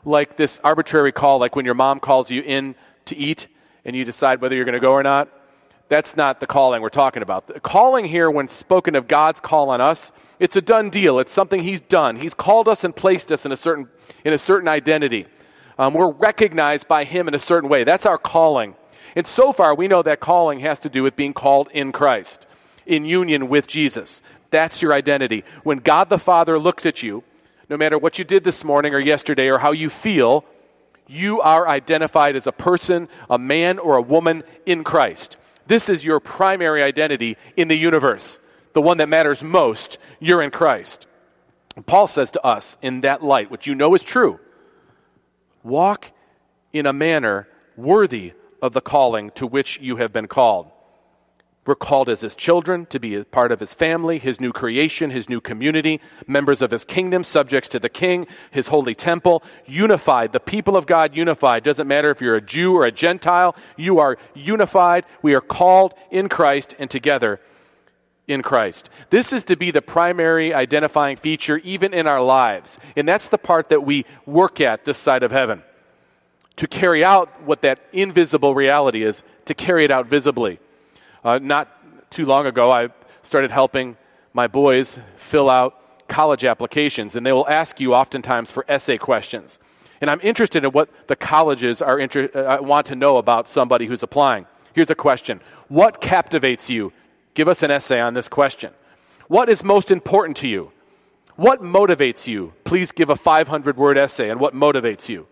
like 0.06 0.38
this 0.38 0.60
arbitrary 0.64 1.12
call, 1.12 1.40
like 1.40 1.56
when 1.56 1.66
your 1.66 1.76
mom 1.76 2.00
calls 2.00 2.32
you 2.32 2.42
in 2.42 2.76
to 3.06 3.16
eat 3.16 3.48
and 3.84 3.96
you 3.96 4.06
decide 4.06 4.42
whether 4.42 4.56
you're 4.56 4.66
going 4.66 4.74
to 4.74 4.80
go 4.80 4.94
or 4.94 5.04
not. 5.04 5.30
That's 5.90 6.18
not 6.18 6.40
the 6.40 6.48
calling 6.48 6.82
we're 6.82 6.90
talking 6.90 7.24
about. 7.24 7.48
The 7.48 7.60
calling 7.60 8.06
here, 8.06 8.30
when 8.30 8.48
spoken 8.48 8.96
of 8.96 9.08
God's 9.08 9.40
call 9.40 9.70
on 9.70 9.80
us, 9.80 10.12
it's 10.40 10.56
a 10.56 10.62
done 10.62 10.90
deal. 10.90 11.20
It's 11.20 11.32
something 11.32 11.64
He's 11.64 11.80
done. 11.80 12.18
He's 12.18 12.34
called 12.34 12.68
us 12.68 12.84
and 12.84 12.96
placed 12.96 13.32
us 13.32 13.46
in 13.46 13.52
a 13.52 13.58
certain, 13.58 13.88
in 14.26 14.34
a 14.34 14.38
certain 14.38 14.68
identity. 14.68 15.28
Um, 15.80 15.94
we're 15.94 16.12
recognized 16.12 16.88
by 16.88 17.06
Him 17.06 17.28
in 17.28 17.34
a 17.34 17.40
certain 17.40 17.70
way. 17.70 17.86
That's 17.86 18.06
our 18.06 18.18
calling. 18.18 18.76
And 19.16 19.26
so 19.26 19.52
far, 19.52 19.74
we 19.74 19.88
know 19.88 20.04
that 20.04 20.20
calling 20.20 20.60
has 20.60 20.80
to 20.80 20.90
do 20.90 21.04
with 21.04 21.16
being 21.16 21.34
called 21.34 21.70
in 21.72 21.92
Christ, 21.92 22.46
in 22.86 23.06
union 23.06 23.50
with 23.50 23.68
Jesus. 23.68 24.22
That's 24.50 24.82
your 24.82 24.94
identity. 24.94 25.44
When 25.64 25.80
God 25.80 26.10
the 26.10 26.20
Father 26.20 26.58
looks 26.60 26.86
at 26.86 27.04
you, 27.04 27.24
no 27.70 27.78
matter 27.78 27.98
what 27.98 28.18
you 28.18 28.26
did 28.26 28.44
this 28.44 28.64
morning 28.64 28.94
or 28.94 29.00
yesterday 29.00 29.48
or 29.48 29.58
how 29.58 29.72
you 29.72 29.90
feel, 29.90 30.46
you 31.08 31.42
are 31.42 31.68
identified 31.68 32.36
as 32.36 32.48
a 32.48 32.52
person, 32.52 33.08
a 33.30 33.38
man, 33.38 33.80
or 33.80 33.98
a 33.98 34.02
woman 34.02 34.44
in 34.66 34.84
Christ. 34.84 35.38
This 35.68 35.90
is 35.90 36.06
your 36.06 36.20
primary 36.20 36.84
identity 36.84 37.38
in 37.56 37.68
the 37.68 37.76
universe, 37.76 38.40
the 38.74 38.82
one 38.82 38.98
that 38.98 39.10
matters 39.10 39.44
most. 39.44 39.98
You're 40.20 40.42
in 40.42 40.52
Christ. 40.52 41.08
Paul 41.86 42.08
says 42.08 42.32
to 42.32 42.46
us, 42.46 42.78
in 42.82 43.02
that 43.02 43.24
light, 43.24 43.52
which 43.52 43.68
you 43.68 43.76
know 43.76 43.94
is 43.94 44.04
true, 44.04 44.40
walk 45.64 46.12
in 46.74 46.86
a 46.86 46.94
manner 46.94 47.48
worthy 47.76 48.34
of 48.62 48.74
the 48.74 48.82
calling 48.82 49.32
to 49.32 49.46
which 49.48 49.80
you 49.80 49.98
have 49.98 50.14
been 50.14 50.28
called. 50.28 50.72
We're 51.68 51.76
called 51.76 52.08
as 52.08 52.22
his 52.22 52.34
children 52.34 52.86
to 52.88 53.00
be 53.00 53.16
a 53.16 53.26
part 53.26 53.52
of 53.52 53.60
his 53.60 53.74
family, 53.74 54.20
his 54.20 54.40
new 54.40 54.54
creation, 54.54 55.10
his 55.10 55.28
new 55.28 55.42
community, 55.42 56.00
members 56.26 56.62
of 56.62 56.72
his 56.72 56.86
kingdom, 56.86 57.26
subjects 57.26 57.68
to 57.70 57.80
the 57.80 57.90
king, 57.90 58.26
his 58.52 58.70
holy 58.70 58.96
temple, 58.96 59.44
unified. 59.66 60.32
The 60.32 60.40
people 60.40 60.78
of 60.78 60.86
God 60.86 61.14
unified. 61.14 61.64
Doesn't 61.64 61.88
matter 61.88 62.10
if 62.10 62.22
you're 62.22 62.38
a 62.38 62.42
Jew 62.42 62.74
or 62.74 62.86
a 62.86 62.92
Gentile, 62.92 63.54
you 63.76 64.00
are 64.00 64.18
unified. 64.34 65.04
We 65.22 65.34
are 65.34 65.42
called 65.42 65.94
in 66.10 66.30
Christ 66.30 66.74
and 66.80 66.90
together 66.90 67.42
in 68.30 68.42
Christ. 68.44 68.90
This 69.10 69.34
is 69.34 69.44
to 69.46 69.58
be 69.58 69.70
the 69.70 69.82
primary 69.82 70.54
identifying 70.54 71.18
feature 71.18 71.58
even 71.58 71.94
in 71.94 72.08
our 72.08 72.22
lives. 72.22 72.80
And 72.96 73.06
that's 73.06 73.28
the 73.28 73.38
part 73.38 73.68
that 73.70 73.84
we 73.84 74.06
work 74.26 74.62
at 74.62 74.86
this 74.86 74.98
side 74.98 75.24
of 75.24 75.32
heaven 75.32 75.64
to 76.58 76.68
carry 76.68 77.04
out 77.04 77.42
what 77.44 77.62
that 77.62 77.80
invisible 77.94 78.54
reality 78.54 79.04
is, 79.04 79.24
to 79.46 79.54
carry 79.54 79.86
it 79.86 79.92
out 79.92 80.08
visibly. 80.08 80.60
Uh, 81.24 81.40
not 81.42 82.12
too 82.12 82.26
long 82.26 82.46
ago, 82.46 82.72
I 82.72 82.90
started 83.24 83.52
helping 83.52 83.98
my 84.34 84.48
boys 84.48 85.00
fill 85.16 85.50
out 85.50 86.08
college 86.08 86.46
applications, 86.46 87.16
and 87.16 87.26
they 87.26 87.32
will 87.32 87.48
ask 87.48 87.80
you 87.80 87.94
oftentimes 87.94 88.52
for 88.52 88.66
essay 88.68 88.98
questions. 88.98 89.60
And 90.00 90.10
I'm 90.10 90.22
interested 90.22 90.64
in 90.64 90.72
what 90.72 90.90
the 91.08 91.16
colleges 91.16 91.82
are 91.82 92.00
inter- 92.00 92.30
uh, 92.34 92.62
want 92.62 92.88
to 92.88 92.96
know 92.96 93.18
about 93.18 93.50
somebody 93.50 93.88
who's 93.88 94.04
applying. 94.04 94.46
Here's 94.74 94.90
a 94.90 94.96
question 94.96 95.42
What 95.68 96.02
captivates 96.02 96.70
you? 96.70 96.94
Give 97.34 97.48
us 97.48 97.62
an 97.62 97.72
essay 97.72 98.00
on 98.00 98.14
this 98.14 98.28
question. 98.28 98.74
What 99.28 99.50
is 99.50 99.64
most 99.64 99.92
important 99.92 100.38
to 100.38 100.48
you? 100.48 100.72
What 101.36 101.62
motivates 101.62 102.28
you? 102.28 102.54
Please 102.64 102.92
give 102.92 103.10
a 103.10 103.16
500 103.16 103.78
word 103.78 103.98
essay 103.98 104.32
on 104.32 104.40
what 104.40 104.56
motivates 104.56 105.08
you. 105.10 105.28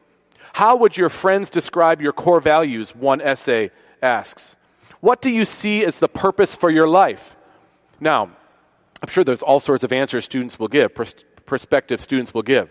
How 0.55 0.77
would 0.77 0.95
your 0.95 1.09
friends 1.09 1.49
describe 1.49 2.01
your 2.01 2.13
core 2.13 2.39
values? 2.39 2.95
One 2.95 3.19
essay 3.19 3.71
asks. 4.01 4.55
What 5.01 5.21
do 5.21 5.29
you 5.29 5.43
see 5.43 5.83
as 5.83 5.99
the 5.99 6.07
purpose 6.07 6.55
for 6.55 6.69
your 6.69 6.87
life? 6.87 7.35
Now, 7.99 8.29
I'm 9.01 9.09
sure 9.09 9.25
there's 9.25 9.41
all 9.41 9.59
sorts 9.59 9.83
of 9.83 9.91
answers 9.91 10.23
students 10.23 10.57
will 10.57 10.69
give, 10.69 10.95
pers- 10.95 11.25
prospective 11.45 11.99
students 11.99 12.33
will 12.33 12.41
give. 12.41 12.69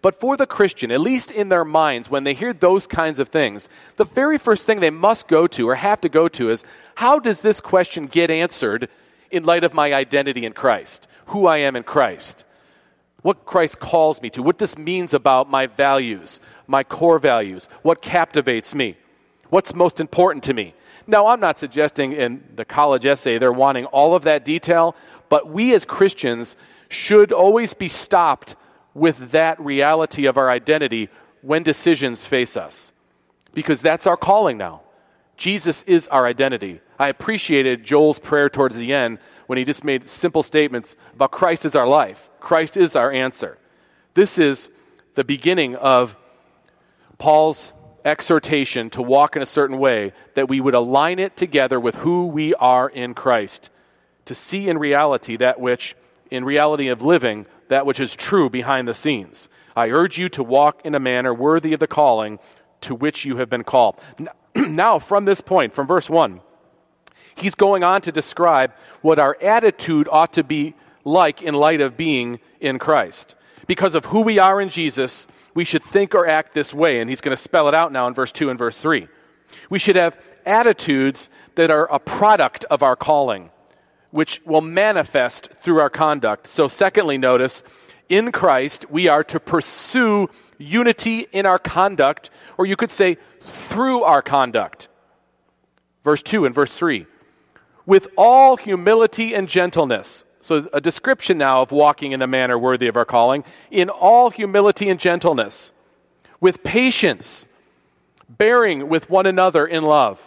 But 0.00 0.20
for 0.20 0.36
the 0.36 0.46
Christian, 0.46 0.92
at 0.92 1.00
least 1.00 1.32
in 1.32 1.48
their 1.48 1.64
minds, 1.64 2.08
when 2.08 2.22
they 2.22 2.34
hear 2.34 2.52
those 2.52 2.86
kinds 2.86 3.18
of 3.18 3.30
things, 3.30 3.68
the 3.96 4.04
very 4.04 4.38
first 4.38 4.64
thing 4.64 4.78
they 4.78 4.90
must 4.90 5.26
go 5.26 5.48
to 5.48 5.68
or 5.68 5.74
have 5.74 6.00
to 6.02 6.08
go 6.08 6.28
to 6.28 6.50
is 6.50 6.62
how 6.94 7.18
does 7.18 7.40
this 7.40 7.60
question 7.60 8.06
get 8.06 8.30
answered 8.30 8.88
in 9.32 9.42
light 9.42 9.64
of 9.64 9.74
my 9.74 9.92
identity 9.92 10.46
in 10.46 10.52
Christ, 10.52 11.08
who 11.26 11.48
I 11.48 11.58
am 11.58 11.74
in 11.74 11.82
Christ? 11.82 12.43
What 13.24 13.46
Christ 13.46 13.80
calls 13.80 14.20
me 14.20 14.28
to, 14.28 14.42
what 14.42 14.58
this 14.58 14.76
means 14.76 15.14
about 15.14 15.48
my 15.48 15.64
values, 15.66 16.40
my 16.66 16.84
core 16.84 17.18
values, 17.18 17.70
what 17.80 18.02
captivates 18.02 18.74
me, 18.74 18.98
what's 19.48 19.74
most 19.74 19.98
important 19.98 20.44
to 20.44 20.52
me. 20.52 20.74
Now, 21.06 21.28
I'm 21.28 21.40
not 21.40 21.58
suggesting 21.58 22.12
in 22.12 22.44
the 22.54 22.66
college 22.66 23.06
essay 23.06 23.38
they're 23.38 23.50
wanting 23.50 23.86
all 23.86 24.14
of 24.14 24.24
that 24.24 24.44
detail, 24.44 24.94
but 25.30 25.48
we 25.48 25.74
as 25.74 25.86
Christians 25.86 26.54
should 26.90 27.32
always 27.32 27.72
be 27.72 27.88
stopped 27.88 28.56
with 28.92 29.30
that 29.30 29.58
reality 29.58 30.26
of 30.26 30.36
our 30.36 30.50
identity 30.50 31.08
when 31.40 31.62
decisions 31.62 32.26
face 32.26 32.58
us, 32.58 32.92
because 33.54 33.80
that's 33.80 34.06
our 34.06 34.18
calling 34.18 34.58
now. 34.58 34.82
Jesus 35.36 35.82
is 35.84 36.08
our 36.08 36.26
identity. 36.26 36.80
I 36.98 37.08
appreciated 37.08 37.84
Joel's 37.84 38.18
prayer 38.18 38.48
towards 38.48 38.76
the 38.76 38.92
end 38.92 39.18
when 39.46 39.58
he 39.58 39.64
just 39.64 39.84
made 39.84 40.08
simple 40.08 40.42
statements 40.42 40.96
about 41.14 41.32
Christ 41.32 41.64
is 41.64 41.74
our 41.74 41.86
life, 41.86 42.30
Christ 42.40 42.76
is 42.76 42.96
our 42.96 43.10
answer. 43.10 43.58
This 44.14 44.38
is 44.38 44.70
the 45.14 45.24
beginning 45.24 45.74
of 45.76 46.16
Paul's 47.18 47.72
exhortation 48.04 48.90
to 48.90 49.02
walk 49.02 49.34
in 49.34 49.42
a 49.42 49.46
certain 49.46 49.78
way, 49.78 50.12
that 50.34 50.48
we 50.48 50.60
would 50.60 50.74
align 50.74 51.18
it 51.18 51.36
together 51.36 51.80
with 51.80 51.96
who 51.96 52.26
we 52.26 52.54
are 52.54 52.88
in 52.88 53.14
Christ, 53.14 53.70
to 54.26 54.34
see 54.34 54.68
in 54.68 54.78
reality 54.78 55.36
that 55.38 55.58
which, 55.58 55.96
in 56.30 56.44
reality 56.44 56.88
of 56.88 57.02
living, 57.02 57.46
that 57.68 57.86
which 57.86 57.98
is 57.98 58.14
true 58.14 58.50
behind 58.50 58.86
the 58.86 58.94
scenes. 58.94 59.48
I 59.74 59.88
urge 59.88 60.18
you 60.18 60.28
to 60.30 60.42
walk 60.42 60.82
in 60.84 60.94
a 60.94 61.00
manner 61.00 61.32
worthy 61.32 61.72
of 61.72 61.80
the 61.80 61.86
calling 61.86 62.38
to 62.82 62.94
which 62.94 63.24
you 63.24 63.38
have 63.38 63.48
been 63.48 63.64
called. 63.64 63.98
Now, 64.68 64.98
from 64.98 65.24
this 65.24 65.40
point, 65.40 65.74
from 65.74 65.86
verse 65.86 66.08
1, 66.08 66.40
he's 67.36 67.54
going 67.54 67.82
on 67.82 68.02
to 68.02 68.12
describe 68.12 68.72
what 69.02 69.18
our 69.18 69.36
attitude 69.40 70.08
ought 70.10 70.32
to 70.34 70.44
be 70.44 70.74
like 71.04 71.42
in 71.42 71.54
light 71.54 71.80
of 71.80 71.96
being 71.96 72.40
in 72.60 72.78
Christ. 72.78 73.34
Because 73.66 73.94
of 73.94 74.06
who 74.06 74.20
we 74.20 74.38
are 74.38 74.60
in 74.60 74.68
Jesus, 74.68 75.26
we 75.54 75.64
should 75.64 75.82
think 75.82 76.14
or 76.14 76.26
act 76.26 76.54
this 76.54 76.72
way. 76.72 77.00
And 77.00 77.08
he's 77.08 77.20
going 77.20 77.36
to 77.36 77.42
spell 77.42 77.68
it 77.68 77.74
out 77.74 77.92
now 77.92 78.06
in 78.06 78.14
verse 78.14 78.32
2 78.32 78.50
and 78.50 78.58
verse 78.58 78.80
3. 78.80 79.08
We 79.70 79.78
should 79.78 79.96
have 79.96 80.18
attitudes 80.46 81.30
that 81.54 81.70
are 81.70 81.92
a 81.92 81.98
product 81.98 82.64
of 82.70 82.82
our 82.82 82.96
calling, 82.96 83.50
which 84.10 84.40
will 84.44 84.60
manifest 84.60 85.48
through 85.62 85.80
our 85.80 85.90
conduct. 85.90 86.46
So, 86.46 86.68
secondly, 86.68 87.18
notice 87.18 87.62
in 88.08 88.32
Christ, 88.32 88.90
we 88.90 89.08
are 89.08 89.24
to 89.24 89.40
pursue 89.40 90.28
unity 90.58 91.26
in 91.32 91.46
our 91.46 91.58
conduct, 91.58 92.30
or 92.58 92.66
you 92.66 92.76
could 92.76 92.90
say 92.90 93.18
through 93.68 94.02
our 94.02 94.22
conduct. 94.22 94.88
Verse 96.04 96.22
2 96.22 96.44
and 96.44 96.54
verse 96.54 96.76
3. 96.76 97.06
With 97.86 98.08
all 98.16 98.56
humility 98.56 99.34
and 99.34 99.48
gentleness. 99.48 100.24
So, 100.40 100.68
a 100.72 100.80
description 100.80 101.38
now 101.38 101.62
of 101.62 101.72
walking 101.72 102.12
in 102.12 102.20
a 102.20 102.26
manner 102.26 102.58
worthy 102.58 102.86
of 102.86 102.96
our 102.96 103.04
calling. 103.04 103.44
In 103.70 103.88
all 103.88 104.30
humility 104.30 104.88
and 104.88 105.00
gentleness. 105.00 105.72
With 106.40 106.62
patience, 106.62 107.46
bearing 108.28 108.88
with 108.88 109.08
one 109.08 109.26
another 109.26 109.66
in 109.66 109.84
love. 109.84 110.20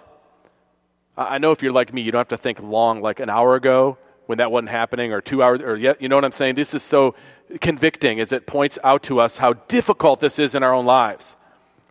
I 1.16 1.38
know 1.38 1.52
if 1.52 1.62
you're 1.62 1.72
like 1.72 1.94
me, 1.94 2.02
you 2.02 2.12
don't 2.12 2.20
have 2.20 2.28
to 2.30 2.38
think 2.38 2.60
long, 2.62 3.02
like 3.02 3.20
an 3.20 3.30
hour 3.30 3.56
ago 3.56 3.98
when 4.28 4.40
that 4.40 4.52
wasn't 4.52 4.70
happening, 4.70 5.14
or 5.14 5.22
two 5.22 5.42
hours, 5.42 5.62
or 5.62 5.78
yet, 5.78 6.02
you 6.02 6.10
know 6.10 6.16
what 6.16 6.26
I'm 6.26 6.34
saying? 6.34 6.56
This 6.56 6.74
is 6.74 6.84
so 6.84 7.16
convicting 7.62 8.20
as 8.20 8.32
it 8.32 8.46
points 8.46 8.78
out 8.84 9.02
to 9.04 9.20
us 9.20 9.38
how 9.38 9.54
difficult 9.54 10.20
this 10.20 10.38
is 10.38 10.54
in 10.54 10.64
our 10.64 10.74
own 10.74 10.86
lives. 10.86 11.38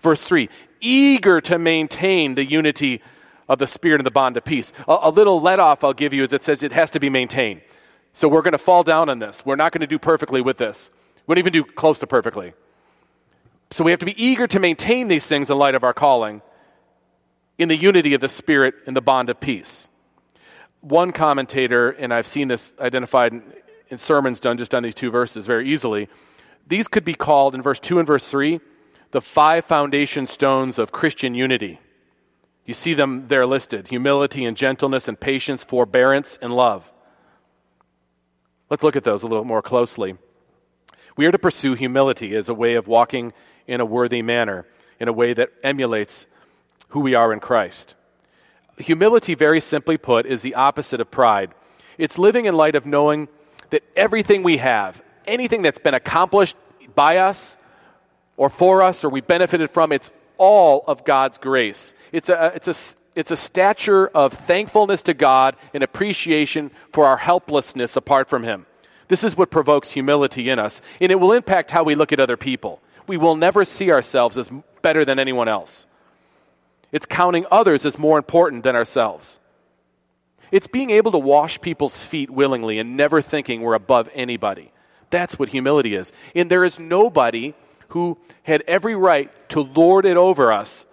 Verse 0.00 0.24
3 0.24 0.48
eager 0.80 1.40
to 1.42 1.58
maintain 1.58 2.34
the 2.34 2.44
unity 2.44 3.02
of 3.48 3.58
the 3.58 3.66
Spirit 3.66 4.00
and 4.00 4.06
the 4.06 4.10
bond 4.10 4.36
of 4.36 4.44
peace. 4.44 4.72
A, 4.88 4.98
a 5.02 5.10
little 5.10 5.40
let 5.40 5.60
off 5.60 5.84
I'll 5.84 5.92
give 5.92 6.12
you 6.12 6.24
is 6.24 6.32
it 6.32 6.44
says 6.44 6.62
it 6.62 6.72
has 6.72 6.90
to 6.90 7.00
be 7.00 7.10
maintained. 7.10 7.60
So 8.12 8.28
we're 8.28 8.42
going 8.42 8.52
to 8.52 8.58
fall 8.58 8.82
down 8.82 9.08
on 9.08 9.18
this. 9.18 9.44
We're 9.44 9.56
not 9.56 9.72
going 9.72 9.82
to 9.82 9.86
do 9.86 9.98
perfectly 9.98 10.40
with 10.40 10.56
this. 10.56 10.90
We 11.26 11.32
won't 11.32 11.38
even 11.38 11.52
do 11.52 11.64
close 11.64 11.98
to 11.98 12.06
perfectly. 12.06 12.54
So 13.70 13.84
we 13.84 13.90
have 13.90 14.00
to 14.00 14.06
be 14.06 14.22
eager 14.22 14.46
to 14.46 14.60
maintain 14.60 15.08
these 15.08 15.26
things 15.26 15.50
in 15.50 15.58
light 15.58 15.74
of 15.74 15.84
our 15.84 15.92
calling 15.92 16.40
in 17.58 17.68
the 17.68 17.76
unity 17.76 18.14
of 18.14 18.20
the 18.20 18.28
Spirit 18.28 18.74
and 18.86 18.96
the 18.96 19.00
bond 19.00 19.28
of 19.30 19.40
peace. 19.40 19.88
One 20.80 21.12
commentator, 21.12 21.90
and 21.90 22.12
I've 22.12 22.26
seen 22.26 22.48
this 22.48 22.74
identified 22.80 23.32
in, 23.32 23.42
in 23.88 23.98
sermons 23.98 24.40
done 24.40 24.56
just 24.56 24.74
on 24.74 24.82
these 24.82 24.94
two 24.94 25.10
verses 25.10 25.46
very 25.46 25.68
easily, 25.68 26.08
these 26.66 26.88
could 26.88 27.04
be 27.04 27.14
called 27.14 27.54
in 27.54 27.62
verse 27.62 27.80
2 27.80 27.98
and 27.98 28.06
verse 28.06 28.28
3 28.28 28.60
the 29.10 29.20
five 29.20 29.64
foundation 29.64 30.26
stones 30.26 30.78
of 30.78 30.92
Christian 30.92 31.34
unity. 31.34 31.80
You 32.64 32.74
see 32.74 32.94
them 32.94 33.28
there 33.28 33.46
listed 33.46 33.88
humility 33.88 34.44
and 34.44 34.56
gentleness 34.56 35.08
and 35.08 35.18
patience, 35.18 35.62
forbearance 35.62 36.38
and 36.42 36.54
love. 36.54 36.92
Let's 38.68 38.82
look 38.82 38.96
at 38.96 39.04
those 39.04 39.22
a 39.22 39.28
little 39.28 39.44
more 39.44 39.62
closely. 39.62 40.16
We 41.16 41.26
are 41.26 41.32
to 41.32 41.38
pursue 41.38 41.74
humility 41.74 42.34
as 42.34 42.48
a 42.48 42.54
way 42.54 42.74
of 42.74 42.88
walking 42.88 43.32
in 43.66 43.80
a 43.80 43.86
worthy 43.86 44.22
manner, 44.22 44.66
in 44.98 45.08
a 45.08 45.12
way 45.12 45.32
that 45.32 45.50
emulates 45.62 46.26
who 46.88 47.00
we 47.00 47.14
are 47.14 47.32
in 47.32 47.40
Christ. 47.40 47.94
Humility, 48.78 49.34
very 49.34 49.60
simply 49.60 49.96
put, 49.96 50.26
is 50.26 50.42
the 50.42 50.54
opposite 50.54 51.00
of 51.00 51.10
pride. 51.10 51.54
It's 51.96 52.18
living 52.18 52.44
in 52.44 52.54
light 52.54 52.74
of 52.74 52.84
knowing 52.84 53.28
that 53.70 53.82
everything 53.94 54.42
we 54.42 54.58
have, 54.58 55.00
anything 55.26 55.62
that's 55.62 55.78
been 55.78 55.94
accomplished 55.94 56.56
by 56.94 57.16
us 57.18 57.56
or 58.36 58.50
for 58.50 58.82
us 58.82 59.04
or 59.04 59.08
we 59.08 59.20
benefited 59.20 59.70
from, 59.70 59.92
it's 59.92 60.10
all 60.38 60.84
of 60.86 61.04
God's 61.04 61.38
grace. 61.38 61.94
It's 62.12 62.28
a, 62.28 62.52
it's 62.54 62.68
a, 62.68 62.74
it's 63.14 63.30
a 63.30 63.36
stature 63.36 64.08
of 64.08 64.32
thankfulness 64.32 65.02
to 65.02 65.14
God 65.14 65.56
and 65.72 65.82
appreciation 65.82 66.70
for 66.92 67.06
our 67.06 67.16
helplessness 67.16 67.96
apart 67.96 68.28
from 68.28 68.42
Him. 68.42 68.66
This 69.08 69.24
is 69.24 69.36
what 69.36 69.50
provokes 69.50 69.92
humility 69.92 70.50
in 70.50 70.58
us, 70.58 70.82
and 71.00 71.12
it 71.12 71.20
will 71.20 71.32
impact 71.32 71.70
how 71.70 71.84
we 71.84 71.94
look 71.94 72.12
at 72.12 72.20
other 72.20 72.36
people. 72.36 72.80
We 73.06 73.16
will 73.16 73.36
never 73.36 73.64
see 73.64 73.90
ourselves 73.90 74.36
as 74.36 74.50
better 74.82 75.04
than 75.04 75.18
anyone 75.18 75.48
else. 75.48 75.86
It's 76.92 77.06
counting 77.06 77.46
others 77.50 77.84
as 77.84 77.98
more 77.98 78.18
important 78.18 78.62
than 78.62 78.76
ourselves. 78.76 79.38
It's 80.50 80.66
being 80.66 80.90
able 80.90 81.12
to 81.12 81.18
wash 81.18 81.60
people's 81.60 81.96
feet 81.96 82.30
willingly 82.30 82.78
and 82.78 82.96
never 82.96 83.20
thinking 83.20 83.60
we're 83.62 83.74
above 83.74 84.08
anybody. 84.14 84.72
That's 85.10 85.38
what 85.38 85.50
humility 85.50 85.94
is. 85.94 86.12
And 86.34 86.50
there 86.50 86.64
is 86.64 86.78
nobody 86.78 87.54
who 87.88 88.18
had 88.44 88.62
every 88.66 88.94
right 88.94 89.30
to 89.50 89.60
lord 89.60 90.06
it 90.06 90.16
over 90.16 90.52
us. 90.52 90.86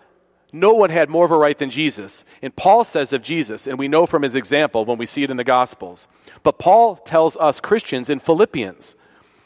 No 0.52 0.74
one 0.74 0.92
had 0.92 1.10
more 1.10 1.26
of 1.26 1.32
a 1.32 1.38
right 1.38 1.58
than 1.58 1.72
Jesus. 1.72 2.24
And 2.42 2.56
Paul 2.56 2.84
says 2.84 3.12
of 3.12 3.24
Jesus, 3.24 3.66
and 3.66 3.80
we 3.80 3.88
know 3.88 4.06
from 4.06 4.22
his 4.22 4.36
example 4.36 4.86
when 4.86 5.00
we 5.00 5.08
see 5.08 5.24
it 5.24 5.32
in 5.32 5.38
the 5.38 5.44
Gospels. 5.44 6.08
But 6.44 6.60
Paul 6.60 6.96
tells 6.96 7.36
us 7.38 7.60
Christians 7.60 8.10
in 8.10 8.20
Philippians 8.20 8.96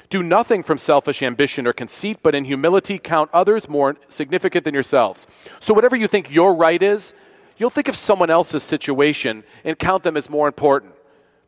do 0.10 0.24
nothing 0.24 0.64
from 0.64 0.78
selfish 0.78 1.22
ambition 1.22 1.68
or 1.68 1.74
conceit, 1.74 2.20
but 2.22 2.36
in 2.36 2.46
humility 2.46 3.00
count 3.00 3.30
others 3.34 3.70
more 3.70 3.96
significant 4.10 4.64
than 4.66 4.74
yourselves. 4.74 5.28
So, 5.60 5.74
whatever 5.74 5.96
you 5.96 6.08
think 6.08 6.32
your 6.32 6.54
right 6.56 6.82
is, 6.82 7.14
you'll 7.58 7.70
think 7.70 7.88
of 7.88 7.96
someone 7.96 8.30
else's 8.30 8.64
situation 8.64 9.44
and 9.64 9.78
count 9.78 10.04
them 10.04 10.18
as 10.18 10.30
more 10.30 10.48
important. 10.48 10.94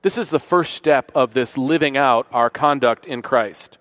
This 0.01 0.17
is 0.17 0.29
the 0.29 0.39
first 0.39 0.73
step 0.73 1.11
of 1.15 1.33
this 1.33 1.57
living 1.57 1.97
out 1.97 2.27
our 2.31 2.49
conduct 2.49 3.05
in 3.05 3.21
Christ. 3.21 3.77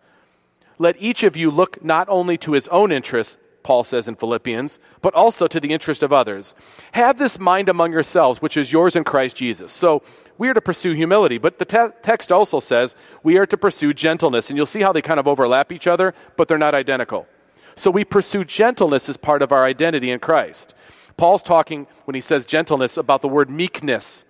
Let 0.79 1.01
each 1.01 1.23
of 1.23 1.37
you 1.37 1.51
look 1.51 1.85
not 1.85 2.09
only 2.09 2.37
to 2.39 2.53
his 2.53 2.69
own 2.69 2.93
interests, 2.93 3.37
Paul 3.63 3.85
says 3.85 4.09
in 4.09 4.17
Philippians, 4.17 4.79
but 5.03 5.15
also 5.15 5.47
to 5.47 5.61
the 5.61 5.73
interest 5.73 6.03
of 6.03 6.13
others. 6.13 6.55
Have 6.93 7.19
this 7.19 7.39
mind 7.39 7.69
among 7.69 7.93
yourselves, 7.93 8.41
which 8.41 8.57
is 8.57 8.73
yours 8.73 8.97
in 8.97 9.05
Christ 9.05 9.37
Jesus. 9.37 9.73
So 9.73 10.03
we 10.39 10.49
are 10.49 10.55
to 10.55 10.61
pursue 10.61 10.93
humility, 10.93 11.37
but 11.37 11.59
the 11.59 11.65
te- 11.65 11.95
text 12.03 12.33
also 12.33 12.61
says 12.61 12.95
we 13.23 13.37
are 13.37 13.47
to 13.47 13.57
pursue 13.57 13.93
gentleness. 13.93 14.49
And 14.49 14.57
you'll 14.57 14.67
see 14.67 14.81
how 14.81 14.93
they 14.93 15.03
kind 15.03 15.21
of 15.21 15.27
overlap 15.27 15.73
each 15.73 15.87
other, 15.87 16.15
but 16.37 16.49
they're 16.49 16.57
not 16.57 16.75
identical. 16.75 17.27
So 17.75 17.91
we 17.91 18.05
pursue 18.05 18.45
gentleness 18.45 19.09
as 19.09 19.17
part 19.17 19.43
of 19.43 19.53
our 19.53 19.65
identity 19.65 20.11
in 20.11 20.21
Christ. 20.21 20.75
Paul's 21.17 21.43
talking, 21.43 21.89
when 22.05 22.15
he 22.15 22.21
says 22.21 22.47
gentleness, 22.47 22.97
about 22.97 23.23
the 23.23 23.29
word 23.29 23.51
meekness. 23.51 24.25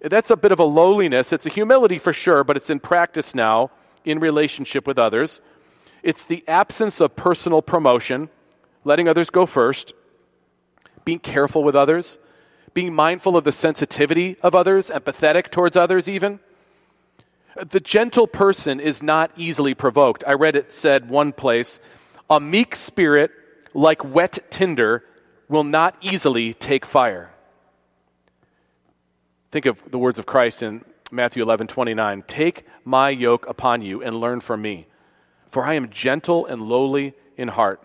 That's 0.00 0.30
a 0.30 0.36
bit 0.36 0.52
of 0.52 0.60
a 0.60 0.64
lowliness. 0.64 1.32
It's 1.32 1.46
a 1.46 1.50
humility 1.50 1.98
for 1.98 2.12
sure, 2.12 2.44
but 2.44 2.56
it's 2.56 2.70
in 2.70 2.78
practice 2.78 3.34
now 3.34 3.70
in 4.04 4.20
relationship 4.20 4.86
with 4.86 4.98
others. 4.98 5.40
It's 6.02 6.24
the 6.24 6.44
absence 6.46 7.00
of 7.00 7.16
personal 7.16 7.62
promotion, 7.62 8.28
letting 8.84 9.08
others 9.08 9.30
go 9.30 9.46
first, 9.46 9.92
being 11.04 11.18
careful 11.18 11.64
with 11.64 11.74
others, 11.74 12.18
being 12.74 12.94
mindful 12.94 13.36
of 13.36 13.44
the 13.44 13.52
sensitivity 13.52 14.36
of 14.42 14.54
others, 14.54 14.90
empathetic 14.90 15.50
towards 15.50 15.76
others, 15.76 16.08
even. 16.08 16.40
The 17.56 17.80
gentle 17.80 18.26
person 18.26 18.80
is 18.80 19.02
not 19.02 19.30
easily 19.36 19.72
provoked. 19.74 20.22
I 20.26 20.34
read 20.34 20.56
it 20.56 20.72
said 20.72 21.08
one 21.08 21.32
place 21.32 21.80
a 22.28 22.40
meek 22.40 22.74
spirit, 22.74 23.30
like 23.72 24.04
wet 24.04 24.38
tinder, 24.50 25.04
will 25.48 25.64
not 25.64 25.96
easily 26.00 26.52
take 26.52 26.84
fire. 26.84 27.30
Think 29.52 29.64
of 29.64 29.90
the 29.90 29.98
words 29.98 30.18
of 30.18 30.26
Christ 30.26 30.62
in 30.62 30.84
Matthew 31.10 31.42
11 31.42 31.68
29. 31.68 32.24
Take 32.26 32.66
my 32.84 33.10
yoke 33.10 33.48
upon 33.48 33.80
you 33.80 34.02
and 34.02 34.20
learn 34.20 34.40
from 34.40 34.60
me 34.60 34.86
for 35.48 35.64
I 35.64 35.74
am 35.74 35.90
gentle 35.90 36.46
and 36.46 36.62
lowly 36.62 37.14
in 37.36 37.48
heart, 37.48 37.82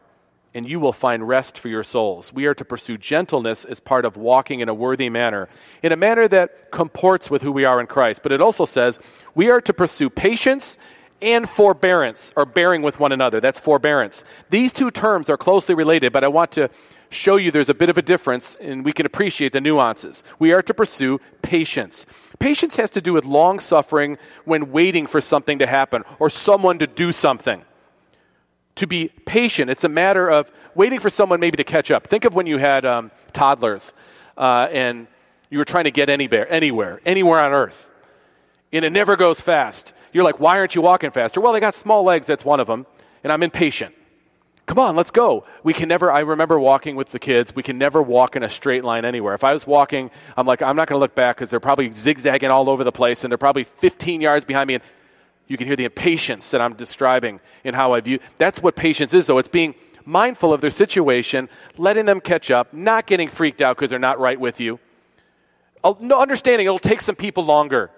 and 0.53 0.67
you 0.67 0.79
will 0.79 0.93
find 0.93 1.27
rest 1.27 1.57
for 1.57 1.69
your 1.69 1.83
souls. 1.83 2.33
We 2.33 2.45
are 2.45 2.53
to 2.55 2.65
pursue 2.65 2.97
gentleness 2.97 3.65
as 3.65 3.79
part 3.79 4.05
of 4.05 4.17
walking 4.17 4.59
in 4.59 4.69
a 4.69 4.73
worthy 4.73 5.09
manner, 5.09 5.47
in 5.81 5.91
a 5.91 5.95
manner 5.95 6.27
that 6.27 6.71
comports 6.71 7.29
with 7.29 7.41
who 7.41 7.51
we 7.51 7.65
are 7.65 7.79
in 7.79 7.87
Christ. 7.87 8.21
But 8.23 8.31
it 8.31 8.41
also 8.41 8.65
says 8.65 8.99
we 9.35 9.49
are 9.49 9.61
to 9.61 9.73
pursue 9.73 10.09
patience 10.09 10.77
and 11.21 11.47
forbearance, 11.47 12.33
or 12.35 12.45
bearing 12.45 12.81
with 12.81 12.99
one 12.99 13.11
another. 13.11 13.39
That's 13.39 13.59
forbearance. 13.59 14.23
These 14.49 14.73
two 14.73 14.89
terms 14.89 15.29
are 15.29 15.37
closely 15.37 15.75
related, 15.75 16.11
but 16.11 16.23
I 16.23 16.27
want 16.29 16.51
to 16.53 16.69
show 17.11 17.35
you 17.35 17.51
there's 17.51 17.69
a 17.69 17.73
bit 17.73 17.89
of 17.89 17.97
a 17.97 18.01
difference 18.01 18.55
and 18.55 18.83
we 18.83 18.93
can 18.93 19.05
appreciate 19.05 19.53
the 19.53 19.61
nuances. 19.61 20.23
We 20.39 20.53
are 20.53 20.61
to 20.63 20.73
pursue 20.73 21.19
patience. 21.41 22.05
Patience 22.39 22.77
has 22.77 22.89
to 22.91 23.01
do 23.01 23.13
with 23.13 23.25
long 23.25 23.59
suffering 23.59 24.17
when 24.45 24.71
waiting 24.71 25.05
for 25.05 25.21
something 25.21 25.59
to 25.59 25.67
happen 25.67 26.03
or 26.19 26.29
someone 26.29 26.79
to 26.79 26.87
do 26.87 27.11
something. 27.11 27.63
To 28.75 28.87
be 28.87 29.09
patient, 29.25 29.69
it's 29.69 29.83
a 29.83 29.89
matter 29.89 30.29
of 30.29 30.51
waiting 30.73 30.99
for 30.99 31.09
someone 31.09 31.39
maybe 31.39 31.57
to 31.57 31.63
catch 31.63 31.91
up. 31.91 32.07
Think 32.07 32.23
of 32.25 32.33
when 32.33 32.47
you 32.47 32.57
had 32.57 32.85
um, 32.85 33.11
toddlers 33.33 33.93
uh, 34.37 34.69
and 34.71 35.07
you 35.49 35.57
were 35.57 35.65
trying 35.65 35.83
to 35.83 35.91
get 35.91 36.09
anywhere, 36.09 36.51
anywhere, 36.51 37.01
anywhere 37.05 37.39
on 37.39 37.51
earth, 37.51 37.89
and 38.71 38.85
it 38.85 38.91
never 38.91 39.17
goes 39.17 39.41
fast. 39.41 39.91
You're 40.13 40.23
like, 40.23 40.39
why 40.39 40.57
aren't 40.57 40.75
you 40.75 40.81
walking 40.81 41.11
faster? 41.11 41.41
Well, 41.41 41.51
they 41.51 41.59
got 41.59 41.75
small 41.75 42.03
legs, 42.03 42.25
that's 42.25 42.45
one 42.45 42.61
of 42.61 42.67
them, 42.67 42.85
and 43.23 43.31
I'm 43.31 43.43
impatient. 43.43 43.93
Come 44.71 44.79
on, 44.79 44.95
let's 44.95 45.11
go. 45.11 45.43
We 45.63 45.73
can 45.73 45.89
never, 45.89 46.09
I 46.09 46.21
remember 46.21 46.57
walking 46.57 46.95
with 46.95 47.11
the 47.11 47.19
kids, 47.19 47.53
we 47.53 47.61
can 47.61 47.77
never 47.77 48.01
walk 48.01 48.37
in 48.37 48.43
a 48.43 48.47
straight 48.47 48.85
line 48.85 49.03
anywhere. 49.03 49.33
If 49.33 49.43
I 49.43 49.51
was 49.51 49.67
walking, 49.67 50.09
I'm 50.37 50.47
like, 50.47 50.61
I'm 50.61 50.77
not 50.77 50.87
going 50.87 50.95
to 50.95 51.01
look 51.01 51.13
back 51.13 51.35
because 51.35 51.49
they're 51.49 51.59
probably 51.59 51.91
zigzagging 51.91 52.49
all 52.49 52.69
over 52.69 52.85
the 52.85 52.91
place 52.93 53.25
and 53.25 53.31
they're 53.31 53.37
probably 53.37 53.65
15 53.65 54.21
yards 54.21 54.45
behind 54.45 54.69
me. 54.69 54.75
And 54.75 54.83
you 55.47 55.57
can 55.57 55.67
hear 55.67 55.75
the 55.75 55.83
impatience 55.83 56.51
that 56.51 56.61
I'm 56.61 56.73
describing 56.75 57.41
in 57.65 57.73
how 57.73 57.91
I 57.91 57.99
view. 57.99 58.19
That's 58.37 58.63
what 58.63 58.77
patience 58.77 59.13
is, 59.13 59.27
though. 59.27 59.39
It's 59.39 59.49
being 59.49 59.75
mindful 60.05 60.53
of 60.53 60.61
their 60.61 60.69
situation, 60.69 61.49
letting 61.77 62.05
them 62.05 62.21
catch 62.21 62.49
up, 62.49 62.73
not 62.73 63.07
getting 63.07 63.27
freaked 63.27 63.61
out 63.61 63.75
because 63.75 63.89
they're 63.89 63.99
not 63.99 64.21
right 64.21 64.39
with 64.39 64.61
you. 64.61 64.79
No 65.99 66.21
understanding 66.21 66.65
it'll 66.65 66.79
take 66.79 67.01
some 67.01 67.17
people 67.17 67.43
longer. 67.43 67.91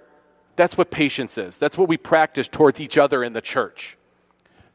That's 0.56 0.76
what 0.76 0.90
patience 0.90 1.38
is. 1.38 1.60
That's 1.60 1.78
what 1.78 1.88
we 1.88 1.98
practice 1.98 2.48
towards 2.48 2.82
each 2.82 2.98
other 2.98 3.24
in 3.24 3.34
the 3.34 3.42
church. 3.42 3.96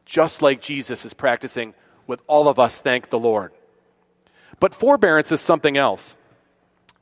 Just 0.05 0.41
like 0.41 0.61
Jesus 0.61 1.03
is 1.03 1.13
practicing 1.13 1.73
with 2.09 2.21
all 2.25 2.47
of 2.47 2.57
us, 2.57 2.81
thank 2.81 3.11
the 3.11 3.19
Lord. 3.19 3.51
But 4.59 4.73
forbearance 4.73 5.31
is 5.31 5.39
something 5.39 5.77
else. 5.77 6.17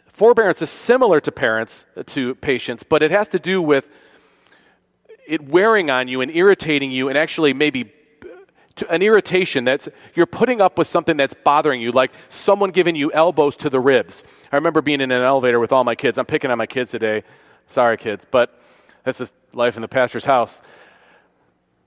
Forbearance 0.07 0.61
is 0.61 0.69
similar 0.69 1.21
to 1.21 1.31
parents, 1.31 1.85
to 2.07 2.35
patience, 2.35 2.83
but 2.83 3.01
it 3.01 3.09
has 3.09 3.29
to 3.29 3.39
do 3.39 3.61
with 3.61 3.87
it 5.25 5.47
wearing 5.47 5.89
on 5.89 6.09
you 6.09 6.19
and 6.19 6.29
irritating 6.35 6.91
you 6.91 7.07
and 7.07 7.17
actually 7.17 7.53
maybe 7.53 7.93
an 8.89 9.01
irritation 9.01 9.63
that's 9.63 9.89
you're 10.13 10.25
putting 10.25 10.61
up 10.61 10.77
with 10.77 10.87
something 10.87 11.17
that's 11.17 11.33
bothering 11.33 11.81
you 11.81 11.91
like 11.91 12.11
someone 12.29 12.69
giving 12.69 12.95
you 12.95 13.11
elbows 13.11 13.55
to 13.57 13.71
the 13.71 13.79
ribs 13.79 14.23
i 14.51 14.55
remember 14.55 14.83
being 14.83 15.01
in 15.01 15.09
an 15.09 15.23
elevator 15.23 15.59
with 15.59 15.73
all 15.73 15.83
my 15.83 15.95
kids 15.95 16.19
i'm 16.19 16.27
picking 16.27 16.51
on 16.51 16.59
my 16.59 16.67
kids 16.67 16.91
today 16.91 17.23
sorry 17.67 17.97
kids 17.97 18.25
but 18.29 18.61
that's 19.03 19.17
just 19.17 19.33
life 19.51 19.75
in 19.77 19.81
the 19.81 19.87
pastor's 19.87 20.25
house 20.25 20.61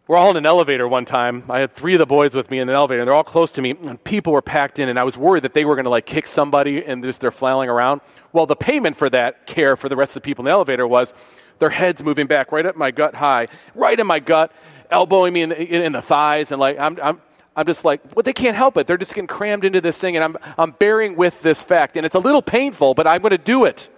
we're 0.07 0.17
all 0.17 0.31
in 0.31 0.37
an 0.37 0.47
elevator 0.47 0.89
one 0.89 1.05
time 1.05 1.45
i 1.49 1.61
had 1.61 1.73
three 1.73 1.95
of 1.95 1.99
the 1.99 2.07
boys 2.07 2.35
with 2.35 2.51
me 2.51 2.59
in 2.59 2.69
an 2.69 2.75
elevator 2.75 3.01
and 3.01 3.09
they're 3.09 3.15
all 3.15 3.25
close 3.25 3.51
to 3.51 3.63
me 3.63 3.71
and 3.71 4.03
people 4.05 4.33
were 4.33 4.43
packed 4.43 4.79
in 4.79 4.89
and 4.89 4.99
i 4.99 5.05
was 5.05 5.17
worried 5.17 5.45
that 5.45 5.55
they 5.55 5.65
were 5.65 5.75
going 5.75 5.85
to 5.85 5.91
like 5.91 6.07
kick 6.07 6.27
somebody 6.27 6.85
and 6.85 7.03
just 7.05 7.21
they're 7.21 7.31
flailing 7.31 7.69
around 7.69 8.01
well 8.33 8.47
the 8.47 8.57
payment 8.57 8.97
for 8.97 9.09
that 9.09 9.47
care 9.47 9.77
for 9.77 9.89
the 9.89 9.97
rest 9.97 10.11
of 10.11 10.23
the 10.23 10.27
people 10.27 10.43
in 10.43 10.47
the 10.47 10.51
elevator 10.51 10.87
was 10.87 11.15
their 11.59 11.71
heads 11.71 12.03
moving 12.03 12.27
back 12.27 12.53
right 12.53 12.67
up 12.67 12.77
my 12.77 12.91
gut 12.91 13.15
high 13.15 13.47
right 13.75 14.01
in 14.01 14.07
my 14.07 14.19
gut 14.19 14.53
elbowing 14.91 15.33
me 15.33 15.43
in 15.43 15.49
the, 15.51 15.85
in 15.85 15.93
the 15.93 16.03
thighs, 16.03 16.53
and 16.53 16.61
like 16.61 16.79
I'm, 16.79 16.99
I'm, 17.03 17.21
I'm 17.57 17.67
just 17.67 17.85
like, 17.85 18.01
well, 18.15 18.23
they 18.23 18.33
can't 18.33 18.57
help 18.57 18.77
it. 18.77 18.87
They're 18.87 18.99
just 18.99 19.15
getting 19.15 19.27
crammed 19.27 19.65
into 19.65 19.81
this 19.81 19.99
thing, 19.99 20.17
and 20.17 20.25
I'm, 20.25 20.37
I'm 20.59 20.73
bearing 20.73 21.17
with 21.17 21.41
this 21.43 21.63
fact. 21.63 21.97
And 21.97 22.07
it's 22.07 22.15
a 22.15 22.21
little 22.21 22.43
painful, 22.43 22.95
but 22.95 23.07
I'm 23.07 23.23
going 23.23 23.31
to 23.31 23.39
do 23.39 23.65
it. 23.65 23.91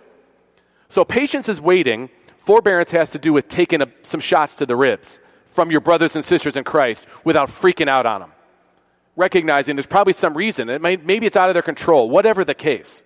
So 0.89 1.05
patience 1.05 1.49
is 1.49 1.61
waiting. 1.61 2.11
Forbearance 2.39 2.91
has 2.91 3.11
to 3.11 3.19
do 3.19 3.33
with 3.33 3.49
taking 3.49 3.83
a, 3.83 3.89
some 4.03 4.21
shots 4.21 4.57
to 4.57 4.67
the 4.67 4.77
ribs 4.77 5.21
from 5.53 5.71
your 5.71 5.81
brothers 5.81 6.17
and 6.17 6.25
sisters 6.25 6.57
in 6.57 6.65
Christ 6.65 7.07
without 7.25 7.49
freaking 7.49 7.89
out 7.89 8.07
on 8.07 8.21
them. 8.21 8.33
Recognizing 9.17 9.77
there's 9.77 9.87
probably 9.87 10.15
some 10.15 10.35
reason. 10.35 10.71
It 10.71 10.81
may, 10.81 10.97
maybe 10.97 11.27
it's 11.27 11.37
out 11.37 11.49
of 11.51 11.55
their 11.55 11.63
control, 11.63 12.09
whatever 12.09 12.45
the 12.45 12.55
case. 12.55 13.05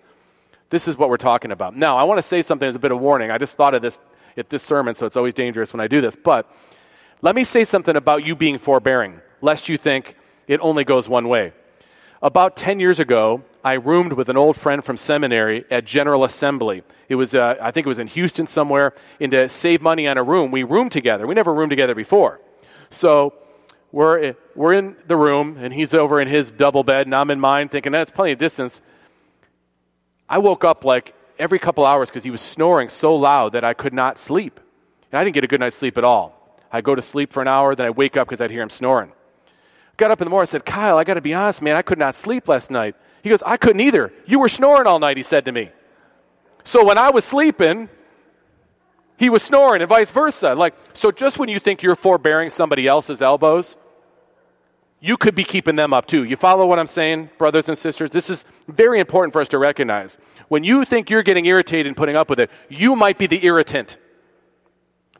This 0.69 0.87
is 0.87 0.97
what 0.97 1.09
we're 1.09 1.17
talking 1.17 1.51
about. 1.51 1.75
Now, 1.75 1.97
I 1.97 2.03
want 2.03 2.17
to 2.17 2.23
say 2.23 2.41
something 2.41 2.67
as 2.67 2.75
a 2.75 2.79
bit 2.79 2.91
of 2.91 2.99
warning. 2.99 3.31
I 3.31 3.37
just 3.37 3.55
thought 3.55 3.73
of 3.73 3.81
this 3.81 3.99
at 4.37 4.49
this 4.49 4.63
sermon, 4.63 4.93
so 4.93 5.05
it's 5.05 5.17
always 5.17 5.33
dangerous 5.33 5.73
when 5.73 5.81
I 5.81 5.87
do 5.87 5.99
this. 5.99 6.15
But 6.15 6.49
let 7.21 7.35
me 7.35 7.43
say 7.43 7.65
something 7.65 7.95
about 7.95 8.25
you 8.25 8.35
being 8.35 8.57
forbearing, 8.57 9.19
lest 9.41 9.67
you 9.67 9.77
think 9.77 10.15
it 10.47 10.59
only 10.61 10.83
goes 10.83 11.09
one 11.09 11.27
way. 11.27 11.53
About 12.21 12.55
10 12.55 12.79
years 12.79 12.99
ago, 12.99 13.43
I 13.63 13.73
roomed 13.73 14.13
with 14.13 14.27
an 14.29 14.37
old 14.37 14.57
friend 14.57 14.83
from 14.83 14.97
seminary 14.97 15.65
at 15.69 15.85
General 15.85 16.23
Assembly. 16.23 16.83
It 17.09 17.15
was, 17.15 17.35
uh, 17.35 17.55
I 17.61 17.69
think 17.69 17.85
it 17.85 17.89
was 17.89 17.99
in 17.99 18.07
Houston 18.07 18.47
somewhere. 18.47 18.93
And 19.19 19.31
to 19.33 19.47
save 19.49 19.81
money 19.81 20.07
on 20.07 20.17
a 20.17 20.23
room, 20.23 20.49
we 20.49 20.63
roomed 20.63 20.91
together. 20.91 21.27
We 21.27 21.35
never 21.35 21.53
roomed 21.53 21.69
together 21.69 21.93
before. 21.93 22.39
So 22.89 23.33
we're, 23.91 24.35
we're 24.55 24.73
in 24.73 24.95
the 25.07 25.15
room, 25.15 25.57
and 25.59 25.73
he's 25.73 25.93
over 25.93 26.19
in 26.19 26.27
his 26.27 26.49
double 26.49 26.83
bed, 26.83 27.05
and 27.05 27.13
I'm 27.13 27.29
in 27.29 27.39
mine, 27.39 27.69
thinking 27.69 27.91
that's 27.91 28.11
plenty 28.11 28.31
of 28.31 28.39
distance. 28.39 28.81
I 30.27 30.39
woke 30.39 30.63
up 30.63 30.83
like 30.83 31.13
every 31.37 31.59
couple 31.59 31.85
hours 31.85 32.09
because 32.09 32.23
he 32.23 32.31
was 32.31 32.41
snoring 32.41 32.89
so 32.89 33.15
loud 33.15 33.53
that 33.53 33.63
I 33.63 33.73
could 33.73 33.93
not 33.93 34.17
sleep. 34.17 34.59
And 35.11 35.19
I 35.19 35.23
didn't 35.23 35.35
get 35.35 35.43
a 35.43 35.47
good 35.47 35.59
night's 35.59 35.75
sleep 35.75 35.97
at 35.97 36.03
all. 36.03 36.33
I 36.71 36.81
go 36.81 36.95
to 36.95 37.01
sleep 37.01 37.31
for 37.31 37.41
an 37.41 37.47
hour, 37.47 37.75
then 37.75 37.85
I 37.85 37.91
wake 37.91 38.17
up 38.17 38.27
because 38.27 38.41
I'd 38.41 38.51
hear 38.51 38.63
him 38.63 38.69
snoring. 38.69 39.11
Got 39.97 40.11
up 40.11 40.21
in 40.21 40.25
the 40.25 40.29
morning 40.29 40.43
and 40.43 40.49
said, 40.49 40.65
Kyle, 40.65 40.97
I 40.97 41.03
got 41.03 41.15
to 41.15 41.21
be 41.21 41.33
honest, 41.33 41.61
man, 41.61 41.75
I 41.75 41.81
could 41.81 41.97
not 41.97 42.15
sleep 42.15 42.47
last 42.47 42.69
night. 42.69 42.95
He 43.23 43.29
goes, 43.29 43.41
I 43.43 43.57
couldn't 43.57 43.81
either. 43.81 44.13
You 44.25 44.39
were 44.39 44.49
snoring 44.49 44.87
all 44.87 44.99
night, 44.99 45.17
he 45.17 45.23
said 45.23 45.45
to 45.45 45.51
me. 45.51 45.71
So 46.63 46.85
when 46.85 46.97
I 46.97 47.09
was 47.09 47.25
sleeping, 47.25 47.89
he 49.17 49.29
was 49.29 49.41
snoring 49.41 49.81
and 49.81 49.89
vice 49.89 50.11
versa. 50.11 50.53
Like, 50.53 50.75
so 50.93 51.11
just 51.11 51.39
when 51.39 51.49
you 51.49 51.59
think 51.59 51.81
you're 51.81 51.95
forbearing 51.95 52.51
somebody 52.51 52.85
else's 52.87 53.21
elbows, 53.21 53.77
you 54.99 55.17
could 55.17 55.33
be 55.33 55.43
keeping 55.43 55.75
them 55.75 55.93
up 55.93 56.05
too. 56.05 56.23
You 56.23 56.35
follow 56.35 56.65
what 56.65 56.77
I'm 56.77 56.87
saying, 56.87 57.31
brothers 57.37 57.67
and 57.67 57.77
sisters? 57.77 58.11
This 58.11 58.29
is 58.29 58.45
very 58.67 58.99
important 58.99 59.33
for 59.33 59.41
us 59.41 59.47
to 59.49 59.57
recognize. 59.57 60.17
When 60.47 60.63
you 60.63 60.85
think 60.85 61.09
you're 61.09 61.23
getting 61.23 61.45
irritated 61.45 61.87
and 61.87 61.97
putting 61.97 62.15
up 62.15 62.29
with 62.29 62.39
it, 62.39 62.51
you 62.69 62.95
might 62.95 63.17
be 63.17 63.27
the 63.27 63.43
irritant. 63.45 63.97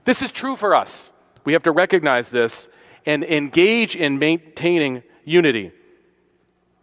This 0.05 0.21
is 0.21 0.31
true 0.31 0.55
for 0.55 0.75
us. 0.75 1.13
We 1.45 1.53
have 1.53 1.63
to 1.63 1.71
recognize 1.71 2.29
this 2.29 2.69
and 3.07 3.23
engage 3.23 3.95
in 3.95 4.19
maintaining 4.19 5.01
unity. 5.23 5.71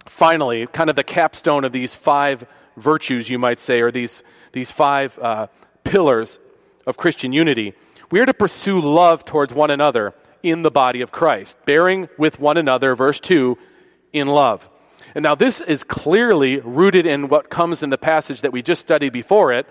Finally, 0.06 0.66
kind 0.68 0.88
of 0.88 0.96
the 0.96 1.04
capstone 1.04 1.64
of 1.64 1.72
these 1.72 1.94
five 1.94 2.46
virtues, 2.78 3.28
you 3.28 3.38
might 3.38 3.58
say, 3.58 3.82
or 3.82 3.92
these, 3.92 4.22
these 4.52 4.70
five 4.70 5.18
uh, 5.18 5.46
pillars 5.84 6.40
of 6.86 6.96
Christian 6.96 7.34
unity, 7.34 7.74
we 8.10 8.20
are 8.20 8.26
to 8.26 8.34
pursue 8.34 8.80
love 8.80 9.24
towards 9.26 9.52
one 9.52 9.70
another 9.70 10.14
in 10.42 10.62
the 10.62 10.70
body 10.70 11.02
of 11.02 11.12
Christ, 11.12 11.56
bearing 11.66 12.08
with 12.16 12.40
one 12.40 12.56
another, 12.56 12.96
verse 12.96 13.20
2, 13.20 13.58
in 14.14 14.26
love. 14.26 14.68
And 15.14 15.22
now, 15.22 15.34
this 15.34 15.60
is 15.60 15.84
clearly 15.84 16.58
rooted 16.58 17.04
in 17.04 17.28
what 17.28 17.50
comes 17.50 17.82
in 17.82 17.90
the 17.90 17.98
passage 17.98 18.40
that 18.40 18.52
we 18.52 18.62
just 18.62 18.80
studied 18.80 19.12
before 19.12 19.52
it, 19.52 19.66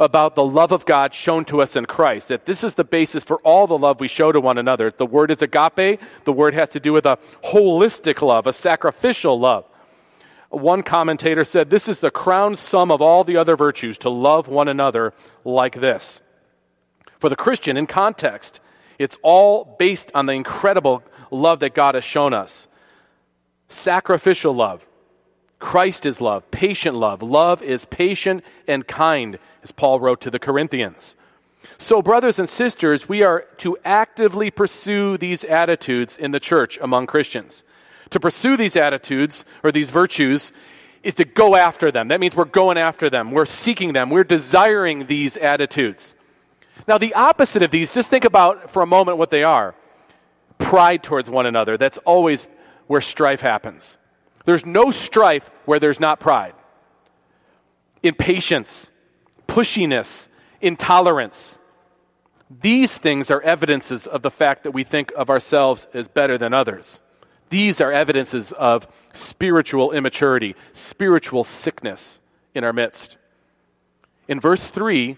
about 0.00 0.34
the 0.34 0.44
love 0.44 0.72
of 0.72 0.86
God 0.86 1.12
shown 1.12 1.44
to 1.44 1.60
us 1.60 1.76
in 1.76 1.84
Christ. 1.84 2.28
That 2.28 2.46
this 2.46 2.64
is 2.64 2.74
the 2.74 2.84
basis 2.84 3.22
for 3.22 3.36
all 3.40 3.66
the 3.66 3.78
love 3.78 4.00
we 4.00 4.08
show 4.08 4.32
to 4.32 4.40
one 4.40 4.58
another. 4.58 4.90
The 4.90 5.06
word 5.06 5.30
is 5.30 5.42
agape. 5.42 6.00
The 6.24 6.32
word 6.32 6.54
has 6.54 6.70
to 6.70 6.80
do 6.80 6.92
with 6.92 7.04
a 7.04 7.18
holistic 7.44 8.22
love, 8.22 8.46
a 8.46 8.52
sacrificial 8.52 9.38
love. 9.38 9.66
One 10.48 10.82
commentator 10.82 11.44
said, 11.44 11.70
This 11.70 11.86
is 11.88 12.00
the 12.00 12.10
crown 12.10 12.56
sum 12.56 12.90
of 12.90 13.00
all 13.00 13.22
the 13.22 13.36
other 13.36 13.56
virtues 13.56 13.98
to 13.98 14.10
love 14.10 14.48
one 14.48 14.66
another 14.66 15.12
like 15.44 15.80
this. 15.80 16.22
For 17.18 17.28
the 17.28 17.36
Christian, 17.36 17.76
in 17.76 17.86
context, 17.86 18.60
it's 18.98 19.18
all 19.22 19.76
based 19.78 20.10
on 20.14 20.26
the 20.26 20.32
incredible 20.32 21.02
love 21.30 21.60
that 21.60 21.74
God 21.74 21.94
has 21.94 22.04
shown 22.04 22.32
us. 22.32 22.66
Sacrificial 23.68 24.54
love, 24.54 24.84
Christ 25.60 26.06
is 26.06 26.20
love, 26.20 26.50
patient 26.50 26.96
love. 26.96 27.22
Love 27.22 27.62
is 27.62 27.84
patient 27.84 28.42
and 28.66 28.86
kind, 28.86 29.38
as 29.62 29.70
Paul 29.70 30.00
wrote 30.00 30.20
to 30.22 30.30
the 30.30 30.38
Corinthians. 30.38 31.14
So, 31.76 32.02
brothers 32.02 32.38
and 32.38 32.48
sisters, 32.48 33.08
we 33.08 33.22
are 33.22 33.46
to 33.58 33.76
actively 33.84 34.50
pursue 34.50 35.18
these 35.18 35.44
attitudes 35.44 36.16
in 36.16 36.30
the 36.30 36.40
church 36.40 36.78
among 36.80 37.06
Christians. 37.06 37.64
To 38.08 38.18
pursue 38.18 38.56
these 38.56 38.74
attitudes 38.74 39.44
or 39.62 39.70
these 39.70 39.90
virtues 39.90 40.52
is 41.02 41.14
to 41.16 41.24
go 41.24 41.54
after 41.54 41.90
them. 41.90 42.08
That 42.08 42.20
means 42.20 42.34
we're 42.34 42.46
going 42.46 42.78
after 42.78 43.08
them, 43.08 43.30
we're 43.30 43.46
seeking 43.46 43.92
them, 43.92 44.10
we're 44.10 44.24
desiring 44.24 45.06
these 45.06 45.36
attitudes. 45.36 46.14
Now, 46.88 46.98
the 46.98 47.14
opposite 47.14 47.62
of 47.62 47.70
these, 47.70 47.92
just 47.94 48.08
think 48.08 48.24
about 48.24 48.70
for 48.70 48.82
a 48.82 48.86
moment 48.86 49.18
what 49.18 49.30
they 49.30 49.42
are 49.42 49.74
pride 50.58 51.02
towards 51.02 51.28
one 51.28 51.46
another. 51.46 51.76
That's 51.76 51.98
always 51.98 52.48
where 52.86 53.00
strife 53.00 53.40
happens. 53.40 53.98
There's 54.50 54.66
no 54.66 54.90
strife 54.90 55.48
where 55.64 55.78
there's 55.78 56.00
not 56.00 56.18
pride. 56.18 56.54
Impatience, 58.02 58.90
pushiness, 59.46 60.26
intolerance. 60.60 61.60
These 62.50 62.98
things 62.98 63.30
are 63.30 63.40
evidences 63.42 64.08
of 64.08 64.22
the 64.22 64.30
fact 64.32 64.64
that 64.64 64.72
we 64.72 64.82
think 64.82 65.12
of 65.16 65.30
ourselves 65.30 65.86
as 65.94 66.08
better 66.08 66.36
than 66.36 66.52
others. 66.52 67.00
These 67.50 67.80
are 67.80 67.92
evidences 67.92 68.50
of 68.50 68.88
spiritual 69.12 69.92
immaturity, 69.92 70.56
spiritual 70.72 71.44
sickness 71.44 72.18
in 72.52 72.64
our 72.64 72.72
midst. 72.72 73.18
In 74.26 74.40
verse 74.40 74.68
3 74.68 75.16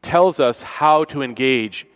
tells 0.00 0.40
us 0.40 0.62
how 0.62 1.04
to 1.04 1.20
engage, 1.20 1.86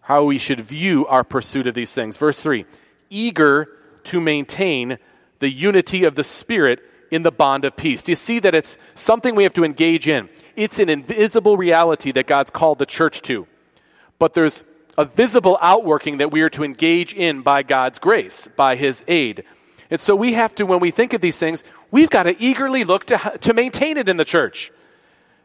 how 0.00 0.24
we 0.24 0.38
should 0.38 0.62
view 0.62 1.06
our 1.06 1.22
pursuit 1.22 1.66
of 1.66 1.74
these 1.74 1.92
things. 1.92 2.16
Verse 2.16 2.40
3 2.40 2.64
eager 3.10 3.68
to 4.04 4.22
maintain 4.22 4.96
the 5.38 5.50
unity 5.50 6.04
of 6.04 6.14
the 6.14 6.24
Spirit 6.24 6.80
in 7.10 7.22
the 7.22 7.30
bond 7.30 7.64
of 7.64 7.76
peace. 7.76 8.02
Do 8.02 8.12
you 8.12 8.16
see 8.16 8.38
that 8.40 8.54
it's 8.54 8.76
something 8.94 9.34
we 9.34 9.44
have 9.44 9.54
to 9.54 9.64
engage 9.64 10.08
in? 10.08 10.28
It's 10.56 10.78
an 10.78 10.88
invisible 10.88 11.56
reality 11.56 12.12
that 12.12 12.26
God's 12.26 12.50
called 12.50 12.78
the 12.78 12.86
church 12.86 13.22
to. 13.22 13.46
But 14.18 14.34
there's 14.34 14.64
a 14.96 15.04
visible 15.04 15.58
outworking 15.60 16.18
that 16.18 16.32
we 16.32 16.42
are 16.42 16.50
to 16.50 16.64
engage 16.64 17.14
in 17.14 17.42
by 17.42 17.62
God's 17.62 17.98
grace, 17.98 18.48
by 18.56 18.76
His 18.76 19.04
aid. 19.06 19.44
And 19.90 20.00
so 20.00 20.14
we 20.14 20.34
have 20.34 20.54
to, 20.56 20.66
when 20.66 20.80
we 20.80 20.90
think 20.90 21.12
of 21.12 21.20
these 21.20 21.38
things, 21.38 21.64
we've 21.90 22.10
got 22.10 22.24
to 22.24 22.40
eagerly 22.42 22.84
look 22.84 23.06
to, 23.06 23.38
to 23.40 23.54
maintain 23.54 23.96
it 23.96 24.08
in 24.08 24.16
the 24.16 24.24
church. 24.24 24.72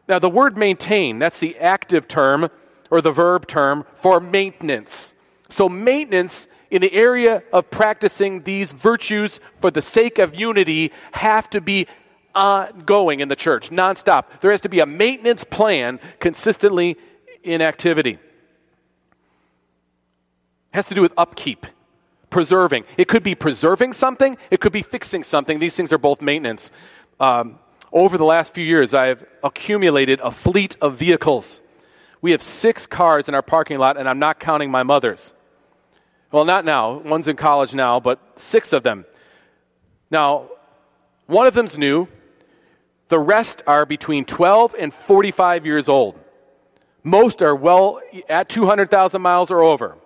Now, 0.08 0.18
the 0.18 0.28
word 0.28 0.56
maintain, 0.56 1.18
that's 1.18 1.38
the 1.38 1.56
active 1.58 2.06
term 2.06 2.50
or 2.90 3.00
the 3.00 3.12
verb 3.12 3.46
term 3.46 3.86
for 3.96 4.20
maintenance. 4.20 5.14
So, 5.48 5.68
maintenance 5.68 6.48
in 6.74 6.82
the 6.82 6.92
area 6.92 7.44
of 7.52 7.70
practicing 7.70 8.42
these 8.42 8.72
virtues 8.72 9.38
for 9.60 9.70
the 9.70 9.80
sake 9.80 10.18
of 10.18 10.34
unity 10.34 10.90
have 11.12 11.48
to 11.50 11.60
be 11.60 11.86
ongoing 12.34 13.20
in 13.20 13.28
the 13.28 13.36
church, 13.36 13.70
nonstop. 13.70 14.24
There 14.40 14.50
has 14.50 14.60
to 14.62 14.68
be 14.68 14.80
a 14.80 14.86
maintenance 14.86 15.44
plan 15.44 16.00
consistently 16.18 16.96
in 17.44 17.62
activity. 17.62 18.14
It 18.14 18.18
has 20.72 20.88
to 20.88 20.96
do 20.96 21.00
with 21.00 21.12
upkeep, 21.16 21.64
preserving. 22.28 22.82
It 22.96 23.06
could 23.06 23.22
be 23.22 23.36
preserving 23.36 23.92
something, 23.92 24.36
it 24.50 24.60
could 24.60 24.72
be 24.72 24.82
fixing 24.82 25.22
something. 25.22 25.60
These 25.60 25.76
things 25.76 25.92
are 25.92 25.98
both 25.98 26.20
maintenance. 26.20 26.72
Um, 27.20 27.60
over 27.92 28.18
the 28.18 28.24
last 28.24 28.52
few 28.52 28.64
years, 28.64 28.92
I've 28.92 29.24
accumulated 29.44 30.18
a 30.24 30.32
fleet 30.32 30.76
of 30.80 30.96
vehicles. 30.96 31.60
We 32.20 32.32
have 32.32 32.42
six 32.42 32.84
cars 32.84 33.28
in 33.28 33.34
our 33.36 33.42
parking 33.42 33.78
lot, 33.78 33.96
and 33.96 34.08
I'm 34.08 34.18
not 34.18 34.40
counting 34.40 34.72
my 34.72 34.82
mother's. 34.82 35.34
Well, 36.34 36.44
not 36.44 36.64
now. 36.64 36.98
One's 36.98 37.28
in 37.28 37.36
college 37.36 37.74
now, 37.74 38.00
but 38.00 38.18
six 38.34 38.72
of 38.72 38.82
them. 38.82 39.04
Now, 40.10 40.50
one 41.28 41.46
of 41.46 41.54
them's 41.54 41.78
new. 41.78 42.08
The 43.06 43.20
rest 43.20 43.62
are 43.68 43.86
between 43.86 44.24
12 44.24 44.74
and 44.76 44.92
45 44.92 45.64
years 45.64 45.88
old. 45.88 46.18
Most 47.04 47.40
are 47.40 47.54
well 47.54 48.00
at 48.28 48.48
200,000 48.48 49.22
miles 49.22 49.48
or 49.52 49.62
over. 49.62 49.96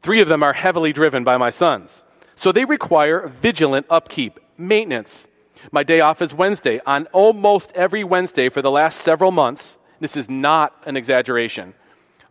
Three 0.00 0.22
of 0.22 0.28
them 0.28 0.42
are 0.42 0.54
heavily 0.54 0.94
driven 0.94 1.24
by 1.24 1.36
my 1.36 1.50
sons. 1.50 2.02
So 2.34 2.52
they 2.52 2.64
require 2.64 3.28
vigilant 3.28 3.84
upkeep, 3.90 4.40
maintenance. 4.56 5.28
My 5.70 5.82
day 5.82 6.00
off 6.00 6.22
is 6.22 6.32
Wednesday. 6.32 6.80
On 6.86 7.06
almost 7.12 7.70
every 7.74 8.02
Wednesday 8.02 8.48
for 8.48 8.62
the 8.62 8.70
last 8.70 9.02
several 9.02 9.30
months, 9.30 9.76
this 10.00 10.16
is 10.16 10.30
not 10.30 10.82
an 10.86 10.96
exaggeration, 10.96 11.74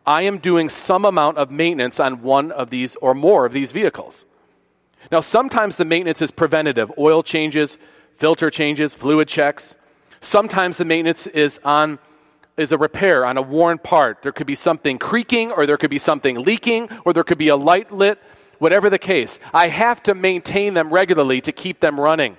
I 0.06 0.24
am 0.24 0.40
doing 0.40 0.70
some 0.70 1.06
amount 1.06 1.38
of 1.38 1.52
maintenance 1.52 2.00
on 2.00 2.22
one 2.24 2.52
of 2.52 2.70
these 2.70 2.96
or 2.98 3.14
more 3.14 3.46
of 3.46 3.54
these 3.54 3.72
vehicles. 3.72 4.26
Now, 5.12 5.22
sometimes 5.22 5.78
the 5.78 5.86
maintenance 5.86 6.22
is 6.22 6.32
preventative 6.32 6.92
oil 6.98 7.24
changes, 7.24 7.78
filter 8.16 8.50
changes, 8.50 8.94
fluid 8.96 9.28
checks. 9.28 9.76
Sometimes 10.20 10.78
the 10.78 10.86
maintenance 10.86 11.28
is 11.28 11.60
on 11.64 12.00
is 12.58 12.72
a 12.72 12.78
repair 12.78 13.26
on 13.26 13.38
a 13.38 13.42
worn 13.42 13.78
part. 13.78 14.22
There 14.22 14.32
could 14.32 14.46
be 14.46 14.56
something 14.56 15.00
creaking, 15.00 15.52
or 15.52 15.66
there 15.66 15.78
could 15.78 15.90
be 15.90 15.98
something 15.98 16.44
leaking, 16.44 16.90
or 17.06 17.14
there 17.14 17.24
could 17.24 17.38
be 17.38 17.48
a 17.48 17.56
light 17.56 17.92
lit, 17.92 18.20
whatever 18.60 18.90
the 18.90 19.00
case. 19.00 19.40
I 19.54 19.70
have 19.70 20.04
to 20.04 20.14
maintain 20.14 20.74
them 20.74 20.92
regularly 20.92 21.42
to 21.42 21.52
keep 21.52 21.80
them 21.80 22.00
running. 22.00 22.38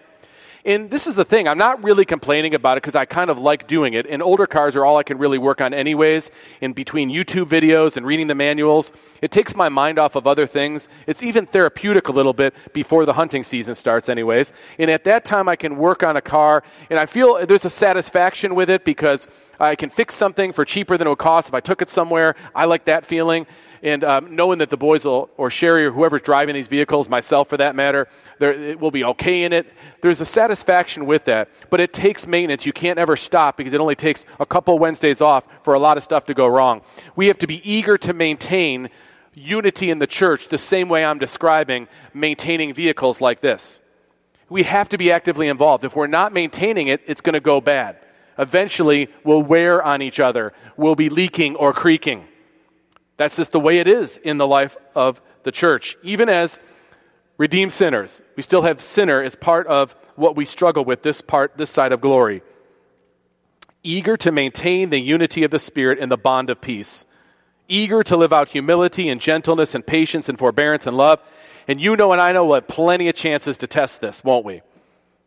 And 0.65 0.91
this 0.91 1.09
is 1.09 1.17
the 1.17 1.25
thing, 1.25 1.49
I'm 1.49 1.59
not 1.59 1.83
really 1.83 2.05
complaining 2.05 2.55
about 2.55 2.77
it 2.77 2.83
because 2.83 2.95
I 2.95 3.05
kind 3.05 3.31
of 3.31 3.39
like 3.39 3.67
doing 3.67 3.95
it. 3.95 4.07
And 4.07 4.23
older 4.23 4.47
cars 4.47 4.77
are 4.77 4.85
all 4.85 4.97
I 4.97 5.03
can 5.03 5.19
really 5.19 5.39
work 5.39 5.61
on, 5.61 5.75
anyways. 5.75 6.31
In 6.61 6.73
between 6.73 7.11
YouTube 7.11 7.47
videos 7.47 7.97
and 7.97 8.07
reading 8.07 8.29
the 8.29 8.37
manuals, 8.37 8.93
it 9.21 9.33
takes 9.33 9.57
my 9.57 9.69
mind 9.69 9.99
off 9.99 10.15
of 10.15 10.25
other 10.27 10.47
things. 10.47 10.89
It's 11.09 11.23
even 11.23 11.47
therapeutic 11.47 12.07
a 12.09 12.13
little 12.13 12.33
bit 12.33 12.55
before 12.73 13.05
the 13.05 13.15
hunting 13.15 13.43
season 13.43 13.75
starts, 13.75 14.09
anyways. 14.09 14.53
And 14.79 14.89
at 14.89 15.03
that 15.03 15.25
time, 15.25 15.49
I 15.49 15.57
can 15.57 15.79
work 15.79 16.05
on 16.05 16.17
a 16.17 16.23
car, 16.23 16.63
and 16.91 16.99
I 16.99 17.07
feel 17.07 17.45
there's 17.45 17.65
a 17.65 17.71
satisfaction 17.71 18.55
with 18.55 18.71
it 18.71 18.85
because 18.85 19.27
I 19.63 19.77
can 19.77 19.91
fix 19.91 20.17
something 20.17 20.53
for 20.53 20.65
cheaper 20.65 20.99
than 20.99 21.07
it 21.07 21.11
would 21.11 21.21
cost 21.21 21.49
if 21.49 21.55
I 21.55 21.61
took 21.61 21.83
it 21.83 21.89
somewhere. 21.89 22.35
I 22.53 22.65
like 22.65 22.87
that 22.87 23.07
feeling. 23.07 23.47
And 23.81 24.03
um, 24.03 24.35
knowing 24.35 24.59
that 24.59 24.71
the 24.71 24.77
boys 24.77 25.05
will, 25.05 25.31
or 25.37 25.51
Sherry 25.51 25.87
or 25.87 25.93
whoever's 25.93 26.23
driving 26.23 26.57
these 26.57 26.67
vehicles, 26.67 27.09
myself 27.09 27.49
for 27.49 27.57
that 27.59 27.77
matter, 27.77 28.09
it 28.41 28.81
will 28.81 28.91
be 28.91 29.05
okay 29.05 29.45
in 29.45 29.53
it. 29.53 29.73
There's 30.01 30.21
a 30.21 30.25
satisfaction 30.25 31.07
with 31.07 31.27
that. 31.27 31.49
But 31.71 31.81
it 31.81 31.93
takes 31.93 32.27
maintenance. 32.27 32.67
You 32.67 32.73
can't 32.73 32.99
ever 32.99 33.17
stop 33.17 33.57
because 33.57 33.73
it 33.73 33.81
only 33.81 33.95
takes 33.95 34.27
a 34.41 34.47
couple 34.47 34.77
Wednesdays 34.81 35.21
off 35.21 35.45
for 35.63 35.75
a 35.75 35.79
lot 35.79 35.97
of 35.97 36.03
stuff 36.03 36.27
to 36.27 36.35
go 36.35 36.49
wrong. 36.49 36.83
We 37.15 37.29
have 37.29 37.39
to 37.39 37.47
be 37.47 37.69
eager 37.69 37.97
to 37.99 38.13
maintain 38.13 38.91
unity 39.33 39.91
in 39.91 40.01
the 40.01 40.09
church 40.09 40.49
the 40.49 40.59
same 40.59 40.89
way 40.89 41.05
I'm 41.05 41.21
describing 41.21 41.87
maintaining 42.13 42.75
vehicles 42.75 43.21
like 43.21 43.41
this. 43.41 43.81
We 44.49 44.65
have 44.65 44.89
to 44.89 44.99
be 44.99 45.13
actively 45.13 45.47
involved. 45.47 45.85
If 45.85 45.95
we're 45.95 46.09
not 46.09 46.33
maintaining 46.33 46.89
it, 46.89 47.01
it's 47.07 47.21
going 47.21 47.35
to 47.35 47.41
go 47.41 47.61
bad 47.61 48.02
eventually 48.39 49.09
will 49.25 49.43
wear 49.43 49.83
on 49.83 50.03
each 50.03 50.21
other, 50.21 50.53
will 50.77 50.95
be 50.95 51.09
leaking 51.09 51.57
or 51.57 51.73
creaking. 51.73 52.27
That's 53.17 53.37
just 53.37 53.53
the 53.53 53.61
way 53.61 53.79
it 53.79 53.89
is 53.89 54.17
in 54.19 54.39
the 54.39 54.47
life 54.47 54.77
of 54.95 55.21
the 55.43 55.53
church. 55.53 55.97
Even 56.03 56.29
as 56.29 56.59
redeemed 57.37 57.73
sinners, 57.73 58.23
we 58.37 58.43
still 58.43 58.63
have 58.63 58.81
sinner 58.81 59.23
as 59.23 59.35
part 59.35 59.67
of 59.67 59.95
what 60.17 60.37
we 60.37 60.45
struggle 60.45 60.85
with 60.85 61.03
this 61.03 61.21
part, 61.21 61.57
this 61.57 61.71
side 61.71 61.93
of 61.93 62.01
glory. 62.01 62.43
Eager 63.83 64.17
to 64.19 64.31
maintain 64.31 64.91
the 64.91 65.01
unity 65.01 65.43
of 65.45 65.51
the 65.51 65.59
Spirit 65.59 65.99
in 65.99 66.09
the 66.09 66.17
bond 66.17 66.51
of 66.51 66.61
peace. 66.61 67.05
Eager 67.69 68.03
to 68.03 68.17
live 68.17 68.33
out 68.33 68.51
humility 68.51 69.09
and 69.09 69.21
gentleness 69.21 69.75
and 69.75 69.87
patience 69.87 70.29
and 70.29 70.39
forbearance 70.39 70.87
and 70.87 70.97
love. 70.97 71.21
And 71.67 71.81
you 71.81 71.97
know 71.97 72.13
and 72.13 72.21
I 72.21 72.33
know 72.33 72.45
we'll 72.45 72.57
have 72.57 72.69
plenty 72.69 73.09
of 73.09 73.15
chances 73.15 73.59
to 73.59 73.67
test 73.67 74.01
this, 74.01 74.23
won't 74.23 74.45
we? 74.45 74.63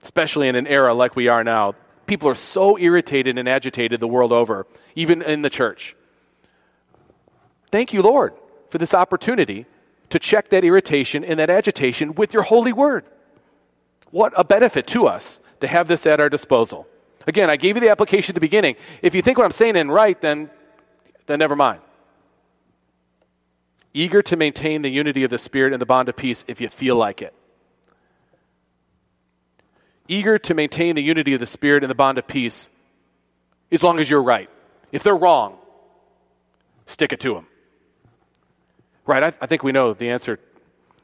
Especially 0.04 0.48
in 0.48 0.56
an 0.56 0.68
era 0.68 0.94
like 0.94 1.16
we 1.16 1.28
are 1.28 1.44
now. 1.44 1.76
People 2.06 2.30
are 2.30 2.36
so 2.36 2.78
irritated 2.78 3.38
and 3.38 3.50
agitated 3.50 4.00
the 4.00 4.08
world 4.08 4.32
over, 4.32 4.68
even 4.96 5.22
in 5.22 5.42
the 5.42 5.50
church. 5.50 5.96
Thank 7.72 7.94
you, 7.94 8.02
Lord, 8.02 8.34
for 8.70 8.78
this 8.78 8.94
opportunity 8.94 9.66
to 10.10 10.20
check 10.20 10.50
that 10.50 10.64
irritation 10.64 11.24
and 11.24 11.40
that 11.40 11.50
agitation 11.50 12.14
with 12.14 12.34
your 12.34 12.44
holy 12.44 12.74
word. 12.74 13.06
What 14.12 14.34
a 14.38 14.44
benefit 14.44 14.88
to 14.88 15.08
us 15.08 15.40
to 15.62 15.68
have 15.68 15.88
this 15.88 16.06
at 16.06 16.20
our 16.20 16.30
disposal. 16.30 16.88
Again, 17.28 17.50
I 17.50 17.56
gave 17.56 17.76
you 17.76 17.82
the 17.82 17.90
application 17.90 18.34
at 18.34 18.36
the 18.36 18.42
beginning. 18.42 18.76
If 19.02 19.16
you 19.16 19.22
think 19.22 19.38
what 19.38 19.46
I'm 19.46 19.52
saying 19.52 19.76
is 19.76 19.88
right, 19.88 20.20
then, 20.22 20.52
then 21.26 21.40
never 21.40 21.56
mind. 21.56 21.82
Eager 23.94 24.22
to 24.22 24.38
maintain 24.38 24.84
the 24.84 24.90
unity 24.90 25.24
of 25.24 25.32
the 25.32 25.38
Spirit 25.40 25.74
and 25.74 25.82
the 25.82 25.86
bond 25.86 26.08
of 26.08 26.16
peace 26.16 26.46
if 26.48 26.62
you 26.62 26.70
feel 26.70 26.96
like 26.96 27.22
it 27.22 27.34
eager 30.08 30.38
to 30.40 30.54
maintain 30.54 30.96
the 30.96 31.04
unity 31.04 31.34
of 31.34 31.40
the 31.40 31.46
Spirit 31.46 31.84
and 31.84 31.90
the 31.90 31.96
bond 31.96 32.18
of 32.18 32.28
peace 32.28 32.70
as 33.72 33.84
long 33.84 34.00
as 34.00 34.10
you're 34.10 34.24
right. 34.24 34.50
If 34.92 35.04
they're 35.04 35.16
wrong, 35.16 35.58
stick 36.86 37.12
it 37.12 37.20
to 37.22 37.34
them. 37.34 37.48
Right? 39.06 39.24
I, 39.24 39.34
I 39.42 39.48
think 39.48 39.64
we 39.64 39.72
know 39.72 39.94
the 39.94 40.10
answer. 40.10 40.40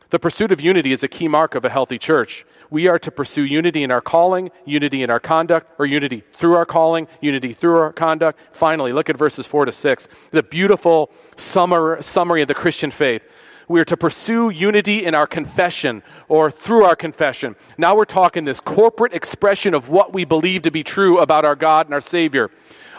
The 0.10 0.20
pursuit 0.20 0.52
of 0.52 0.60
unity 0.60 0.92
is 0.92 1.04
a 1.04 1.08
key 1.08 1.28
mark 1.28 1.56
of 1.56 1.64
a 1.64 1.70
healthy 1.70 1.98
church. 1.98 2.46
We 2.70 2.88
are 2.88 3.00
to 3.00 3.12
pursue 3.12 3.44
unity 3.44 3.82
in 3.82 3.92
our 3.92 4.02
calling, 4.02 4.52
unity 4.66 5.04
in 5.04 5.10
our 5.10 5.20
conduct, 5.20 5.72
or 5.80 5.86
unity 5.86 6.24
through 6.34 6.56
our 6.56 6.66
calling, 6.66 7.08
unity 7.22 7.54
through 7.54 7.78
our 7.78 7.94
conduct. 7.94 8.40
Finally, 8.52 8.92
look 8.94 9.10
at 9.10 9.18
verses 9.18 9.46
4 9.46 9.66
to 9.66 9.72
6. 9.72 10.08
The 10.32 10.44
beautiful 10.44 11.12
summary 11.38 12.42
of 12.42 12.48
the 12.48 12.54
Christian 12.54 12.92
faith 12.92 13.24
we 13.72 13.80
are 13.80 13.86
to 13.86 13.98
pursue 13.98 14.50
unity 14.50 15.06
in 15.06 15.16
our 15.16 15.26
confession 15.26 16.04
or 16.28 16.52
through 16.52 16.84
our 16.84 16.96
confession. 16.96 17.56
Now 17.78 17.96
we're 17.96 18.06
talking 18.06 18.44
this 18.44 18.60
corporate 18.60 19.14
expression 19.14 19.74
of 19.74 19.90
what 19.90 20.14
we 20.14 20.26
believe 20.26 20.64
to 20.64 20.72
be 20.72 20.84
true 20.84 21.20
about 21.20 21.46
our 21.46 21.56
God 21.56 21.88
and 21.88 21.94
our 21.94 22.02
Savior. 22.02 22.52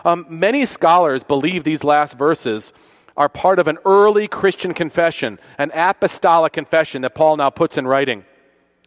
Um, 0.04 0.26
many 0.28 0.66
scholars 0.66 1.22
believe 1.22 1.62
these 1.62 1.84
last 1.84 2.14
verses 2.14 2.72
are 3.16 3.28
part 3.28 3.58
of 3.58 3.68
an 3.68 3.78
early 3.84 4.26
Christian 4.26 4.74
confession, 4.74 5.38
an 5.58 5.70
apostolic 5.74 6.52
confession 6.52 7.02
that 7.02 7.14
Paul 7.14 7.36
now 7.36 7.50
puts 7.50 7.76
in 7.76 7.86
writing. 7.86 8.24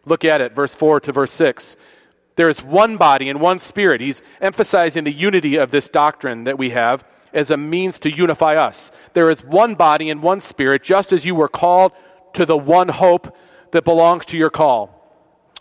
Look 0.04 0.24
at 0.24 0.40
it, 0.40 0.54
verse 0.54 0.74
4 0.74 1.00
to 1.00 1.12
verse 1.12 1.32
6. 1.32 1.76
There 2.34 2.50
is 2.50 2.62
one 2.62 2.96
body 2.96 3.30
and 3.30 3.40
one 3.40 3.58
spirit. 3.58 4.00
He's 4.00 4.22
emphasizing 4.40 5.04
the 5.04 5.12
unity 5.12 5.56
of 5.56 5.70
this 5.70 5.88
doctrine 5.88 6.44
that 6.44 6.58
we 6.58 6.70
have 6.70 7.04
as 7.32 7.50
a 7.50 7.56
means 7.56 7.98
to 8.00 8.14
unify 8.14 8.54
us. 8.54 8.90
There 9.12 9.30
is 9.30 9.44
one 9.44 9.74
body 9.74 10.10
and 10.10 10.22
one 10.22 10.40
spirit, 10.40 10.82
just 10.82 11.12
as 11.12 11.24
you 11.24 11.34
were 11.34 11.48
called 11.48 11.92
to 12.34 12.46
the 12.46 12.56
one 12.56 12.88
hope 12.88 13.36
that 13.72 13.84
belongs 13.84 14.26
to 14.26 14.38
your 14.38 14.50
call. 14.50 14.92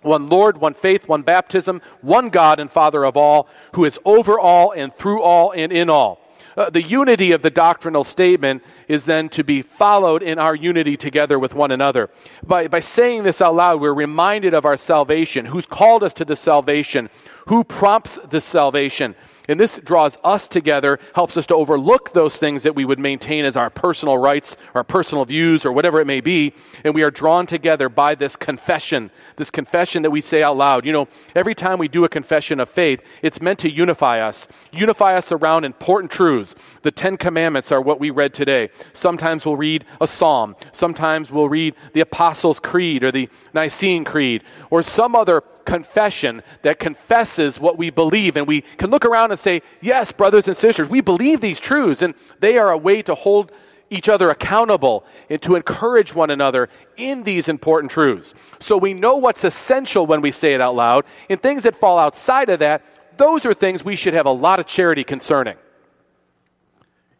One 0.01 0.27
Lord, 0.27 0.57
one 0.57 0.73
faith, 0.73 1.07
one 1.07 1.23
baptism, 1.23 1.81
one 2.01 2.29
God 2.29 2.59
and 2.59 2.71
Father 2.71 3.03
of 3.03 3.17
all, 3.17 3.47
who 3.73 3.85
is 3.85 3.99
over 4.05 4.39
all 4.39 4.71
and 4.71 4.93
through 4.93 5.21
all 5.21 5.51
and 5.51 5.71
in 5.71 5.89
all. 5.89 6.21
Uh, 6.57 6.69
the 6.69 6.81
unity 6.81 7.31
of 7.31 7.41
the 7.41 7.49
doctrinal 7.49 8.03
statement 8.03 8.63
is 8.87 9.05
then 9.05 9.27
to 9.27 9.43
be 9.43 9.61
followed 9.61 10.23
in 10.23 10.39
our 10.39 10.55
unity 10.55 10.95
together 10.95 11.37
with 11.37 11.53
one 11.53 11.71
another. 11.71 12.09
By, 12.45 12.67
by 12.69 12.79
saying 12.79 13.23
this 13.23 13.41
out 13.41 13.55
loud, 13.55 13.81
we're 13.81 13.93
reminded 13.93 14.53
of 14.53 14.65
our 14.65 14.77
salvation, 14.77 15.47
who's 15.47 15.65
called 15.65 16.01
us 16.03 16.13
to 16.13 16.23
the 16.23 16.37
salvation, 16.37 17.09
who 17.47 17.63
prompts 17.63 18.17
the 18.29 18.39
salvation. 18.39 19.15
And 19.47 19.59
this 19.59 19.79
draws 19.83 20.17
us 20.23 20.47
together, 20.47 20.99
helps 21.13 21.37
us 21.37 21.45
to 21.47 21.55
overlook 21.55 22.13
those 22.13 22.37
things 22.37 22.63
that 22.63 22.75
we 22.75 22.85
would 22.85 22.99
maintain 22.99 23.45
as 23.45 23.55
our 23.55 23.69
personal 23.69 24.17
rights, 24.17 24.57
our 24.73 24.83
personal 24.83 25.25
views, 25.25 25.65
or 25.65 25.71
whatever 25.71 25.99
it 25.99 26.05
may 26.05 26.21
be. 26.21 26.53
And 26.83 26.93
we 26.95 27.03
are 27.03 27.11
drawn 27.11 27.45
together 27.45 27.89
by 27.89 28.15
this 28.15 28.35
confession, 28.35 29.11
this 29.37 29.51
confession 29.51 30.01
that 30.03 30.11
we 30.11 30.21
say 30.21 30.43
out 30.43 30.57
loud. 30.57 30.85
You 30.85 30.93
know, 30.93 31.07
every 31.35 31.55
time 31.55 31.79
we 31.79 31.87
do 31.87 32.05
a 32.05 32.09
confession 32.09 32.59
of 32.59 32.69
faith, 32.69 33.01
it's 33.21 33.41
meant 33.41 33.59
to 33.59 33.71
unify 33.71 34.19
us, 34.19 34.47
unify 34.71 35.15
us 35.15 35.31
around 35.31 35.65
important 35.65 36.11
truths. 36.11 36.55
The 36.81 36.91
Ten 36.91 37.17
Commandments 37.17 37.71
are 37.71 37.81
what 37.81 37.99
we 37.99 38.09
read 38.09 38.33
today. 38.33 38.69
Sometimes 38.93 39.45
we'll 39.45 39.57
read 39.57 39.85
a 40.01 40.07
psalm, 40.07 40.55
sometimes 40.71 41.31
we'll 41.31 41.49
read 41.49 41.75
the 41.93 42.01
Apostles' 42.01 42.59
Creed 42.59 43.03
or 43.03 43.11
the 43.11 43.29
Nicene 43.53 44.03
Creed, 44.03 44.43
or 44.69 44.81
some 44.81 45.15
other 45.15 45.43
confession 45.65 46.43
that 46.61 46.79
confesses 46.79 47.59
what 47.59 47.77
we 47.77 47.89
believe. 47.89 48.37
And 48.37 48.47
we 48.47 48.61
can 48.61 48.89
look 48.89 49.05
around 49.05 49.31
and 49.31 49.39
say, 49.39 49.61
yes, 49.81 50.11
brothers 50.11 50.47
and 50.47 50.55
sisters, 50.55 50.89
we 50.89 51.01
believe 51.01 51.41
these 51.41 51.59
truths. 51.59 52.01
And 52.01 52.13
they 52.39 52.57
are 52.57 52.71
a 52.71 52.77
way 52.77 53.01
to 53.01 53.15
hold 53.15 53.51
each 53.89 54.09
other 54.09 54.29
accountable 54.29 55.05
and 55.29 55.41
to 55.41 55.55
encourage 55.55 56.13
one 56.13 56.29
another 56.31 56.69
in 56.97 57.23
these 57.23 57.47
important 57.47 57.91
truths. 57.91 58.33
So 58.59 58.77
we 58.77 58.93
know 58.93 59.15
what's 59.17 59.43
essential 59.43 60.05
when 60.05 60.21
we 60.21 60.31
say 60.31 60.53
it 60.53 60.61
out 60.61 60.75
loud, 60.75 61.05
and 61.29 61.41
things 61.41 61.63
that 61.63 61.75
fall 61.75 61.99
outside 61.99 62.49
of 62.49 62.59
that, 62.59 62.83
those 63.17 63.45
are 63.45 63.53
things 63.53 63.83
we 63.83 63.95
should 63.95 64.13
have 64.13 64.25
a 64.25 64.31
lot 64.31 64.59
of 64.59 64.65
charity 64.65 65.03
concerning. 65.03 65.55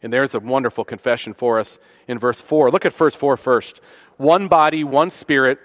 And 0.02 0.12
there's 0.12 0.36
a 0.36 0.40
wonderful 0.40 0.84
confession 0.84 1.34
for 1.34 1.60
us 1.60 1.80
in 2.08 2.20
verse 2.20 2.42
4. 2.42 2.72
Look 2.72 2.86
at 2.86 2.94
verse 2.94 3.16
4 3.16 3.38
first. 3.38 3.80
One 4.18 4.48
body, 4.48 4.84
one 4.84 5.10
spirit, 5.10 5.60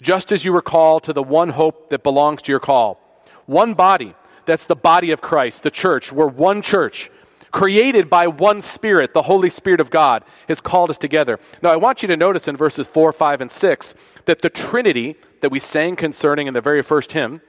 just 0.00 0.32
as 0.32 0.44
you 0.44 0.52
were 0.52 0.62
called 0.62 1.04
to 1.04 1.12
the 1.12 1.22
one 1.22 1.50
hope 1.50 1.90
that 1.90 2.02
belongs 2.02 2.42
to 2.42 2.52
your 2.52 2.60
call. 2.60 3.00
One 3.46 3.74
body, 3.74 4.14
that's 4.44 4.66
the 4.66 4.76
body 4.76 5.10
of 5.10 5.20
Christ, 5.20 5.62
the 5.62 5.70
church. 5.70 6.12
We're 6.12 6.26
one 6.26 6.62
church 6.62 7.10
created 7.56 8.10
by 8.10 8.26
one 8.26 8.60
Spirit, 8.60 9.14
the 9.14 9.22
Holy 9.22 9.48
Spirit 9.48 9.80
of 9.80 9.88
God, 9.88 10.22
has 10.46 10.60
called 10.60 10.90
us 10.90 10.98
together. 10.98 11.40
Now, 11.62 11.70
I 11.70 11.76
want 11.76 12.02
you 12.02 12.08
to 12.08 12.16
notice 12.16 12.48
in 12.48 12.56
verses 12.56 12.86
4, 12.86 13.14
5, 13.14 13.40
and 13.40 13.50
6 13.50 13.94
that 14.26 14.42
the 14.42 14.50
Trinity 14.50 15.16
that 15.40 15.50
we 15.50 15.58
sang 15.58 15.96
concerning 15.96 16.48
in 16.48 16.52
the 16.52 16.60
very 16.60 16.82
first 16.82 17.12
hymn, 17.12 17.40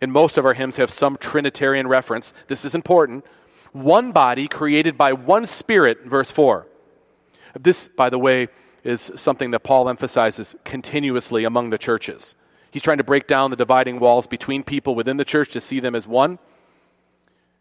and 0.00 0.12
most 0.12 0.38
of 0.38 0.46
our 0.46 0.54
hymns 0.54 0.76
have 0.76 0.88
some 0.88 1.18
Trinitarian 1.18 1.86
reference. 1.86 2.32
This 2.46 2.64
is 2.64 2.74
important. 2.74 3.26
One 3.72 4.12
body 4.12 4.48
created 4.48 4.96
by 4.96 5.12
one 5.12 5.44
Spirit, 5.44 6.06
verse 6.06 6.30
4. 6.30 6.66
This, 7.58 7.88
by 7.88 8.08
the 8.08 8.18
way, 8.18 8.48
is 8.84 9.12
something 9.16 9.50
that 9.50 9.60
Paul 9.60 9.88
emphasizes 9.88 10.56
continuously 10.64 11.44
among 11.44 11.70
the 11.70 11.78
churches. 11.78 12.34
He's 12.70 12.82
trying 12.82 12.98
to 12.98 13.04
break 13.04 13.26
down 13.26 13.50
the 13.50 13.56
dividing 13.56 14.00
walls 14.00 14.26
between 14.26 14.62
people 14.62 14.94
within 14.94 15.16
the 15.16 15.24
church 15.24 15.50
to 15.52 15.60
see 15.60 15.80
them 15.80 15.94
as 15.94 16.06
one. 16.06 16.38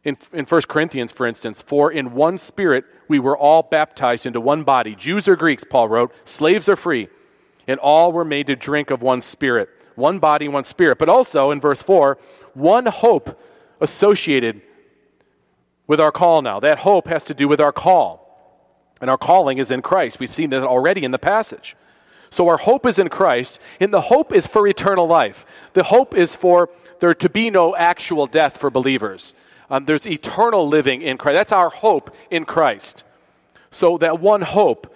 In, 0.04 0.18
in 0.32 0.46
1 0.46 0.62
Corinthians, 0.64 1.12
for 1.12 1.28
instance, 1.28 1.62
for 1.62 1.92
in 1.92 2.14
one 2.14 2.38
spirit 2.38 2.86
we 3.08 3.20
were 3.20 3.38
all 3.38 3.64
baptized 3.64 4.26
into 4.26 4.40
one 4.40 4.64
body. 4.64 4.96
Jews 4.96 5.28
or 5.28 5.36
Greeks, 5.36 5.64
Paul 5.68 5.90
wrote, 5.90 6.14
slaves 6.26 6.70
or 6.70 6.76
free, 6.76 7.10
and 7.68 7.80
all 7.80 8.12
were 8.12 8.24
made 8.24 8.48
to 8.48 8.56
drink 8.56 8.92
of 8.92 9.02
one 9.02 9.20
spirit. 9.20 9.70
One 9.96 10.20
body, 10.20 10.48
one 10.48 10.64
spirit. 10.64 10.98
But 10.98 11.10
also 11.10 11.52
in 11.52 11.60
verse 11.60 11.82
4, 11.82 12.18
one 12.54 12.86
hope 12.86 13.38
associated 13.82 14.62
with 15.88 16.00
our 16.00 16.12
call 16.12 16.42
now. 16.42 16.60
That 16.60 16.80
hope 16.80 17.08
has 17.08 17.24
to 17.26 17.34
do 17.34 17.48
with 17.48 17.60
our 17.60 17.74
call. 17.74 18.29
And 19.02 19.10
our 19.10 19.18
calling 19.18 19.58
is 19.58 19.72
in 19.72 19.82
Christ. 19.82 20.20
We've 20.20 20.34
seen 20.34 20.50
that 20.50 20.64
already 20.64 21.04
in 21.04 21.12
the 21.12 21.20
passage. 21.20 21.76
So 22.30 22.48
our 22.48 22.58
hope 22.58 22.86
is 22.86 23.00
in 23.00 23.10
Christ, 23.10 23.60
and 23.80 23.94
the 23.94 24.02
hope 24.02 24.34
is 24.34 24.46
for 24.46 24.68
eternal 24.68 25.08
life. 25.08 25.46
The 25.74 25.84
hope 25.84 26.16
is 26.16 26.36
for 26.36 26.70
there 27.00 27.14
to 27.16 27.30
be 27.30 27.50
no 27.50 27.76
actual 27.76 28.28
death 28.28 28.58
for 28.58 28.70
believers. 28.70 29.34
Um, 29.70 29.86
there's 29.86 30.06
eternal 30.06 30.68
living 30.68 31.02
in 31.02 31.18
Christ. 31.18 31.36
That's 31.36 31.52
our 31.52 31.70
hope 31.70 32.14
in 32.30 32.46
Christ. 32.46 33.04
So 33.72 33.98
that 34.00 34.20
one 34.20 34.42
hope, 34.42 34.94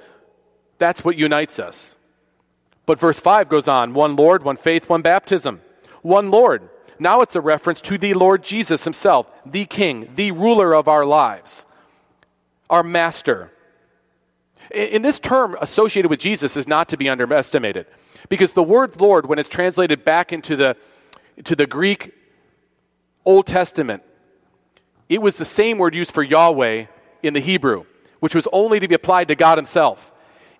that's 0.77 1.05
what 1.05 1.17
unites 1.17 1.59
us. 1.59 1.97
But 2.85 2.99
verse 2.99 3.19
5 3.19 3.49
goes 3.49 3.67
on 3.67 3.93
one 3.93 4.15
Lord, 4.15 4.43
one 4.43 4.57
faith, 4.57 4.89
one 4.89 5.01
baptism. 5.01 5.61
One 6.01 6.31
Lord. 6.31 6.69
Now 6.99 7.21
it's 7.21 7.35
a 7.35 7.41
reference 7.41 7.81
to 7.81 7.97
the 7.97 8.13
Lord 8.13 8.43
Jesus 8.43 8.83
himself, 8.83 9.27
the 9.45 9.65
King, 9.65 10.09
the 10.15 10.31
ruler 10.31 10.73
of 10.73 10.87
our 10.87 11.05
lives, 11.05 11.65
our 12.69 12.83
master. 12.83 13.51
In 14.73 15.03
this 15.03 15.19
term 15.19 15.55
associated 15.61 16.09
with 16.09 16.19
Jesus 16.19 16.57
is 16.57 16.67
not 16.67 16.89
to 16.89 16.97
be 16.97 17.07
underestimated 17.07 17.85
because 18.27 18.53
the 18.53 18.63
word 18.63 18.99
Lord, 18.99 19.27
when 19.27 19.37
it's 19.37 19.47
translated 19.47 20.03
back 20.03 20.33
into 20.33 20.55
the, 20.55 20.75
to 21.43 21.55
the 21.55 21.67
Greek 21.67 22.11
Old 23.23 23.45
Testament, 23.45 24.03
it 25.09 25.21
was 25.21 25.37
the 25.37 25.45
same 25.45 25.77
word 25.77 25.93
used 25.93 26.11
for 26.11 26.23
Yahweh 26.23 26.85
in 27.21 27.33
the 27.33 27.39
Hebrew, 27.39 27.85
which 28.19 28.33
was 28.33 28.47
only 28.51 28.79
to 28.79 28.87
be 28.87 28.95
applied 28.95 29.27
to 29.27 29.35
God 29.35 29.57
Himself. 29.57 30.11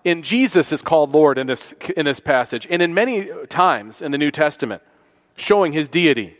And 0.04 0.22
Jesus 0.22 0.70
is 0.70 0.82
called 0.82 1.12
Lord 1.12 1.38
in 1.38 1.46
this, 1.46 1.72
in 1.96 2.04
this 2.04 2.20
passage, 2.20 2.66
and 2.70 2.82
in 2.82 2.94
many 2.94 3.28
times 3.48 4.02
in 4.02 4.12
the 4.12 4.18
New 4.18 4.30
Testament, 4.30 4.82
showing 5.36 5.72
His 5.72 5.88
deity. 5.88 6.36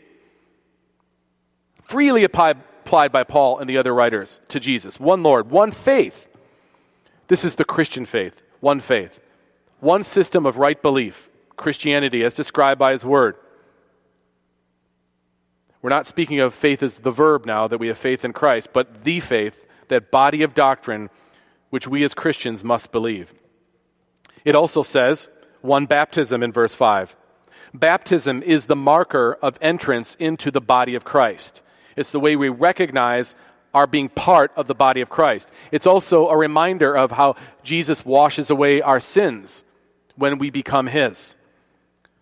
Freely 1.83 2.23
applied, 2.23 2.57
applied 2.85 3.11
by 3.11 3.23
Paul 3.23 3.59
and 3.59 3.69
the 3.69 3.77
other 3.77 3.93
writers 3.93 4.39
to 4.49 4.59
Jesus. 4.59 4.99
One 4.99 5.23
Lord, 5.23 5.51
one 5.51 5.71
faith. 5.71 6.27
This 7.27 7.43
is 7.43 7.55
the 7.55 7.65
Christian 7.65 8.05
faith, 8.05 8.41
one 8.59 8.79
faith. 8.79 9.19
One 9.79 10.03
system 10.03 10.45
of 10.45 10.57
right 10.57 10.81
belief, 10.81 11.29
Christianity 11.55 12.23
as 12.23 12.35
described 12.35 12.79
by 12.79 12.91
His 12.91 13.05
Word. 13.05 13.35
We're 15.81 15.89
not 15.89 16.07
speaking 16.07 16.39
of 16.39 16.53
faith 16.53 16.81
as 16.81 16.99
the 16.99 17.11
verb 17.11 17.45
now, 17.45 17.67
that 17.67 17.77
we 17.77 17.89
have 17.89 17.97
faith 17.97 18.25
in 18.25 18.33
Christ, 18.33 18.69
but 18.73 19.03
the 19.03 19.19
faith, 19.19 19.67
that 19.87 20.09
body 20.09 20.41
of 20.41 20.55
doctrine 20.55 21.09
which 21.69 21.87
we 21.87 22.03
as 22.03 22.13
Christians 22.13 22.63
must 22.63 22.91
believe. 22.91 23.33
It 24.43 24.55
also 24.55 24.81
says, 24.81 25.29
one 25.61 25.85
baptism 25.85 26.41
in 26.41 26.51
verse 26.51 26.73
5. 26.73 27.15
Baptism 27.73 28.41
is 28.43 28.65
the 28.65 28.75
marker 28.75 29.37
of 29.41 29.57
entrance 29.61 30.15
into 30.15 30.51
the 30.51 30.61
body 30.61 30.95
of 30.95 31.03
Christ. 31.03 31.61
It's 31.95 32.11
the 32.11 32.19
way 32.19 32.35
we 32.35 32.49
recognize 32.49 33.35
our 33.75 33.85
being 33.85 34.07
part 34.07 34.51
of 34.55 34.67
the 34.67 34.73
body 34.73 35.01
of 35.01 35.09
Christ. 35.09 35.51
It's 35.69 35.85
also 35.85 36.29
a 36.29 36.37
reminder 36.37 36.95
of 36.95 37.11
how 37.11 37.35
Jesus 37.61 38.05
washes 38.05 38.49
away 38.49 38.81
our 38.81 39.01
sins 39.01 39.65
when 40.15 40.37
we 40.37 40.49
become 40.49 40.87
His. 40.87 41.35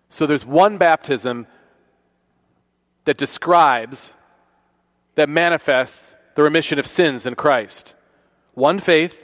So 0.10 0.26
there's 0.26 0.46
one 0.46 0.80
baptism 0.80 1.46
that 3.06 3.18
describes, 3.18 4.14
that 5.14 5.30
manifests 5.30 6.16
the 6.34 6.42
remission 6.42 6.80
of 6.80 6.88
sins 6.88 7.28
in 7.28 7.36
Christ. 7.36 7.94
One 8.56 8.80
faith, 8.80 9.24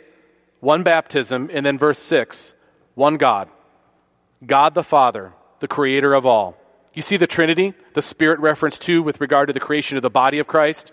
one 0.59 0.83
baptism, 0.83 1.49
and 1.51 1.65
then 1.65 1.77
verse 1.77 1.99
6 1.99 2.53
one 2.93 3.17
God. 3.17 3.49
God 4.45 4.75
the 4.75 4.83
Father, 4.83 5.33
the 5.61 5.67
creator 5.67 6.13
of 6.13 6.25
all. 6.25 6.57
You 6.93 7.01
see 7.01 7.17
the 7.17 7.27
Trinity, 7.27 7.73
the 7.93 8.01
Spirit 8.01 8.39
reference 8.39 8.77
to 8.79 9.01
with 9.01 9.21
regard 9.21 9.47
to 9.47 9.53
the 9.53 9.59
creation 9.59 9.97
of 9.97 10.03
the 10.03 10.09
body 10.09 10.37
of 10.37 10.47
Christ. 10.47 10.91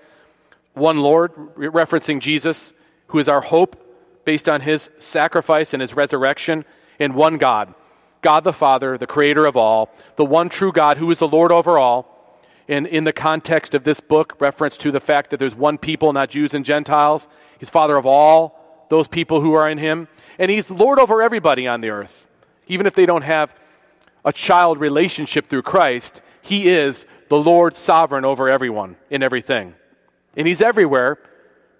One 0.77 0.99
Lord, 0.99 1.33
referencing 1.57 2.21
Jesus, 2.21 2.75
who 3.07 3.19
is 3.19 3.29
our 3.29 3.41
hope 3.41 3.83
based 4.27 4.47
on 4.47 4.61
his 4.61 4.91
sacrifice 4.99 5.73
and 5.73 5.81
his 5.81 5.95
resurrection. 5.95 6.67
And 7.01 7.15
one 7.15 7.39
God, 7.39 7.73
God 8.21 8.45
the 8.45 8.53
Father, 8.53 8.99
the 8.99 9.07
creator 9.07 9.47
of 9.47 9.57
all, 9.57 9.89
the 10.17 10.25
one 10.25 10.51
true 10.51 10.73
God 10.73 10.99
who 10.99 11.11
is 11.11 11.19
the 11.19 11.27
Lord 11.29 11.51
over 11.51 11.79
all 11.79 12.39
in, 12.69 12.85
in 12.85 13.05
the 13.05 13.15
context 13.15 13.75
of 13.75 13.85
this 13.85 14.01
book, 14.01 14.37
reference 14.39 14.77
to 14.77 14.93
the 14.93 15.01
fact 15.01 15.31
that 15.31 15.39
there's 15.39 15.55
one 15.55 15.79
people, 15.79 16.13
not 16.13 16.29
Jews 16.29 16.53
and 16.53 16.63
Gentiles. 16.63 17.27
He's 17.59 17.71
Father 17.71 17.97
of 17.97 18.05
all 18.05 18.87
those 18.91 19.09
people 19.09 19.41
who 19.41 19.55
are 19.55 19.71
in 19.71 19.79
Him. 19.79 20.09
And 20.39 20.51
He's 20.51 20.71
Lord 20.71 20.99
over 20.99 21.23
everybody 21.23 21.67
on 21.67 21.81
the 21.81 21.89
earth. 21.89 22.27
Even 22.67 22.87
if 22.87 22.95
they 22.95 23.07
don't 23.07 23.23
have 23.23 23.55
a 24.27 24.33
child 24.33 24.79
relationship 24.79 25.47
through 25.47 25.63
Christ, 25.63 26.21
He 26.43 26.69
is 26.69 27.07
the 27.31 27.39
Lord 27.39 27.75
sovereign 27.75 28.27
over 28.27 28.47
everyone 28.47 28.97
in 29.09 29.23
everything. 29.23 29.75
And 30.37 30.47
He's 30.47 30.61
everywhere. 30.61 31.19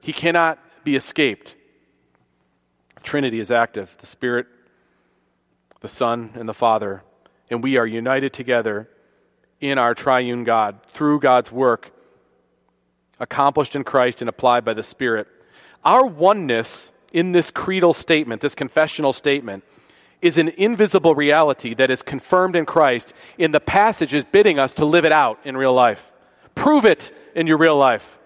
He 0.01 0.13
cannot 0.13 0.59
be 0.85 0.97
escaped. 0.97 1.55
Trinity 3.03 3.41
is 3.41 3.51
active 3.51 3.97
the 4.01 4.07
Spirit, 4.07 4.47
the 5.81 5.89
Son, 5.89 6.31
and 6.35 6.49
the 6.49 6.55
Father. 6.55 7.03
And 7.51 7.63
we 7.63 7.77
are 7.77 7.87
united 7.87 8.33
together 8.33 8.89
in 9.61 9.79
our 9.79 9.95
triune 9.95 10.45
God 10.45 10.83
through 10.87 11.21
God's 11.21 11.53
work 11.53 11.93
accomplished 13.19 13.77
in 13.77 13.85
Christ 13.85 14.21
and 14.21 14.29
applied 14.29 14.65
by 14.65 14.75
the 14.75 14.83
Spirit. 14.83 15.27
Our 15.85 16.07
oneness 16.07 16.91
in 17.13 17.33
this 17.33 17.51
creedal 17.51 17.95
statement, 17.95 18.43
this 18.43 18.55
confessional 18.55 19.13
statement, 19.13 19.65
is 20.21 20.39
an 20.39 20.49
invisible 20.49 21.15
reality 21.15 21.75
that 21.75 21.91
is 21.91 22.03
confirmed 22.03 22.57
in 22.57 22.67
Christ 22.67 23.13
in 23.39 23.53
the 23.53 23.61
passages 23.61 24.25
bidding 24.31 24.59
us 24.59 24.75
to 24.75 24.85
live 24.85 25.05
it 25.05 25.13
out 25.13 25.39
in 25.45 25.57
real 25.57 25.73
life. 25.73 26.13
Prove 26.55 26.85
it 26.85 27.15
in 27.35 27.47
your 27.47 27.59
real 27.59 27.77
life. 27.77 28.19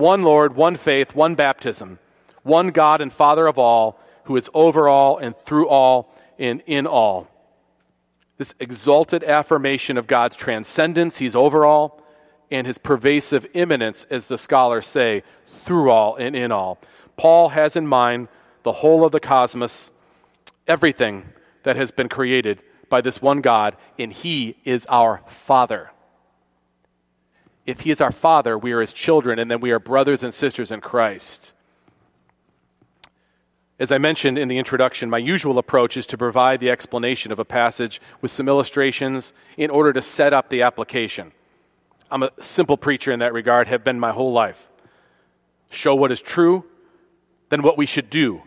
One 0.00 0.22
Lord, 0.22 0.56
one 0.56 0.74
faith, 0.74 1.14
one 1.14 1.34
baptism, 1.34 1.98
one 2.42 2.68
God 2.68 3.00
and 3.00 3.12
Father 3.12 3.46
of 3.46 3.58
all, 3.58 4.00
who 4.24 4.36
is 4.36 4.50
over 4.54 4.88
all 4.88 5.18
and 5.18 5.36
through 5.46 5.68
all 5.68 6.14
and 6.38 6.62
in 6.66 6.86
all 6.86 7.30
this 8.40 8.54
exalted 8.58 9.22
affirmation 9.22 9.98
of 9.98 10.06
God's 10.06 10.34
transcendence, 10.34 11.18
He's 11.18 11.36
over 11.36 11.66
all, 11.66 12.02
and 12.50 12.66
His 12.66 12.78
pervasive 12.78 13.46
immanence, 13.52 14.06
as 14.08 14.28
the 14.28 14.38
scholars 14.38 14.86
say, 14.86 15.24
through 15.46 15.90
all 15.90 16.16
and 16.16 16.34
in 16.34 16.50
all. 16.50 16.78
Paul 17.18 17.50
has 17.50 17.76
in 17.76 17.86
mind 17.86 18.28
the 18.62 18.72
whole 18.72 19.04
of 19.04 19.12
the 19.12 19.20
cosmos, 19.20 19.92
everything 20.66 21.26
that 21.64 21.76
has 21.76 21.90
been 21.90 22.08
created 22.08 22.62
by 22.88 23.02
this 23.02 23.20
one 23.20 23.42
God, 23.42 23.76
and 23.98 24.10
He 24.10 24.56
is 24.64 24.86
our 24.88 25.20
Father. 25.28 25.90
If 27.66 27.80
He 27.80 27.90
is 27.90 28.00
our 28.00 28.12
Father, 28.12 28.58
we 28.58 28.72
are 28.72 28.80
His 28.80 28.92
children, 28.92 29.38
and 29.38 29.50
then 29.50 29.60
we 29.60 29.70
are 29.70 29.78
brothers 29.78 30.22
and 30.22 30.32
sisters 30.32 30.70
in 30.70 30.80
Christ. 30.80 31.52
As 33.78 33.90
I 33.90 33.96
mentioned 33.96 34.38
in 34.38 34.48
the 34.48 34.58
introduction, 34.58 35.08
my 35.08 35.18
usual 35.18 35.58
approach 35.58 35.96
is 35.96 36.04
to 36.06 36.18
provide 36.18 36.60
the 36.60 36.68
explanation 36.68 37.32
of 37.32 37.38
a 37.38 37.46
passage 37.46 38.00
with 38.20 38.30
some 38.30 38.46
illustrations 38.46 39.32
in 39.56 39.70
order 39.70 39.92
to 39.94 40.02
set 40.02 40.34
up 40.34 40.50
the 40.50 40.60
application. 40.60 41.32
I'm 42.10 42.22
a 42.22 42.30
simple 42.40 42.76
preacher 42.76 43.10
in 43.10 43.20
that 43.20 43.32
regard, 43.32 43.68
have 43.68 43.82
been 43.82 43.98
my 43.98 44.10
whole 44.10 44.32
life. 44.32 44.68
Show 45.70 45.94
what 45.94 46.12
is 46.12 46.20
true, 46.20 46.64
then 47.48 47.62
what 47.62 47.78
we 47.78 47.86
should 47.86 48.10
do 48.10 48.42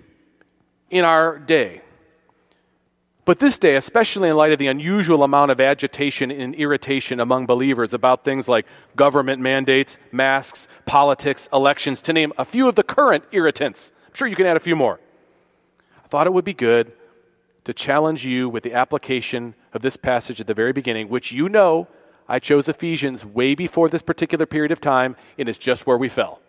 in 0.92 1.04
our 1.04 1.40
day. 1.40 1.82
But 3.26 3.40
this 3.40 3.58
day, 3.58 3.76
especially 3.78 4.28
in 4.28 4.36
light 4.36 4.52
of 4.52 4.60
the 4.60 4.68
unusual 4.68 5.24
amount 5.24 5.52
of 5.52 5.62
agitation 5.62 6.30
and 6.30 6.54
irritation 6.56 7.22
among 7.22 7.46
believers 7.46 7.94
about 7.94 8.26
things 8.26 8.50
like 8.50 8.66
government 8.98 9.42
mandates, 9.42 9.98
masks, 10.12 10.68
politics, 10.86 11.48
elections, 11.54 12.02
to 12.02 12.12
name 12.12 12.34
a 12.38 12.44
few 12.44 12.68
of 12.68 12.76
the 12.76 12.84
current 12.84 13.24
irritants, 13.32 13.94
I'm 14.08 14.14
sure 14.14 14.28
you 14.28 14.36
can 14.36 14.46
add 14.46 14.58
a 14.58 14.60
few 14.60 14.76
more. 14.76 15.00
I 16.04 16.08
thought 16.10 16.28
it 16.28 16.34
would 16.34 16.44
be 16.44 16.54
good 16.54 16.92
to 17.64 17.74
challenge 17.74 18.26
you 18.26 18.50
with 18.50 18.64
the 18.64 18.74
application 18.74 19.56
of 19.74 19.82
this 19.82 19.96
passage 19.96 20.42
at 20.42 20.48
the 20.48 20.54
very 20.54 20.74
beginning, 20.74 21.08
which 21.08 21.32
you 21.32 21.48
know 21.48 21.88
I 22.28 22.40
chose 22.40 22.68
Ephesians 22.68 23.24
way 23.24 23.56
before 23.56 23.88
this 23.88 24.02
particular 24.02 24.46
period 24.46 24.72
of 24.72 24.82
time, 24.82 25.16
and 25.38 25.48
it's 25.48 25.58
just 25.58 25.88
where 25.88 25.98
we 25.98 26.10
fell. 26.10 26.42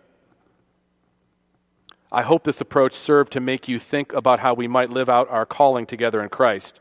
I 2.14 2.22
hope 2.22 2.44
this 2.44 2.60
approach 2.60 2.94
served 2.94 3.32
to 3.32 3.40
make 3.40 3.66
you 3.66 3.80
think 3.80 4.12
about 4.12 4.38
how 4.38 4.54
we 4.54 4.68
might 4.68 4.88
live 4.88 5.08
out 5.08 5.28
our 5.30 5.44
calling 5.44 5.84
together 5.84 6.22
in 6.22 6.28
Christ. 6.28 6.80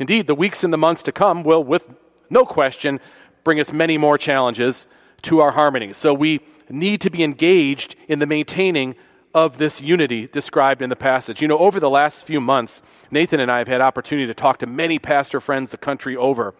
Indeed, 0.00 0.26
the 0.26 0.34
weeks 0.34 0.64
and 0.64 0.72
the 0.72 0.78
months 0.78 1.04
to 1.04 1.12
come 1.12 1.44
will, 1.44 1.62
with 1.62 1.88
no 2.28 2.44
question, 2.44 2.98
bring 3.44 3.60
us 3.60 3.72
many 3.72 3.96
more 3.96 4.18
challenges 4.18 4.88
to 5.22 5.40
our 5.40 5.52
harmony. 5.52 5.92
So 5.92 6.12
we 6.12 6.40
need 6.68 7.00
to 7.02 7.10
be 7.10 7.22
engaged 7.22 7.94
in 8.08 8.18
the 8.18 8.26
maintaining 8.26 8.96
of 9.34 9.58
this 9.58 9.80
unity 9.80 10.26
described 10.26 10.82
in 10.82 10.90
the 10.90 10.96
passage. 10.96 11.40
You 11.40 11.48
know, 11.48 11.58
over 11.58 11.78
the 11.78 11.88
last 11.88 12.26
few 12.26 12.40
months, 12.40 12.82
Nathan 13.10 13.40
and 13.40 13.50
I 13.50 13.58
have 13.58 13.68
had 13.68 13.80
opportunity 13.80 14.26
to 14.26 14.34
talk 14.34 14.58
to 14.58 14.66
many 14.66 14.98
pastor 14.98 15.40
friends 15.40 15.70
the 15.70 15.76
country 15.76 16.16
over. 16.16 16.54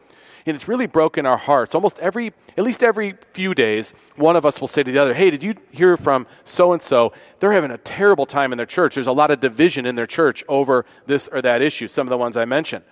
And 0.45 0.55
it's 0.55 0.67
really 0.67 0.87
broken 0.87 1.25
our 1.25 1.37
hearts. 1.37 1.75
Almost 1.75 1.99
every, 2.01 2.33
at 2.57 2.65
least 2.65 2.83
every 2.83 3.15
few 3.33 3.55
days, 3.55 3.95
one 4.17 4.35
of 4.35 4.45
us 4.45 4.61
will 4.61 4.69
say 4.69 4.83
to 4.83 4.91
the 4.91 4.99
other, 4.99 5.15
Hey, 5.15 5.31
did 5.31 5.43
you 5.43 5.55
hear 5.71 5.97
from 5.97 6.27
so 6.45 6.73
and 6.73 6.83
so? 6.83 7.13
They're 7.39 7.53
having 7.53 7.71
a 7.71 7.79
terrible 7.79 8.27
time 8.27 8.53
in 8.53 8.57
their 8.57 8.67
church. 8.67 8.95
There's 8.95 9.07
a 9.07 9.13
lot 9.13 9.31
of 9.31 9.41
division 9.41 9.87
in 9.87 9.95
their 9.95 10.07
church 10.07 10.43
over 10.49 10.85
this 11.07 11.29
or 11.29 11.43
that 11.43 11.63
issue, 11.63 11.87
some 11.87 12.07
of 12.07 12.11
the 12.11 12.19
ones 12.19 12.37
I 12.37 12.45
mentioned. 12.45 12.85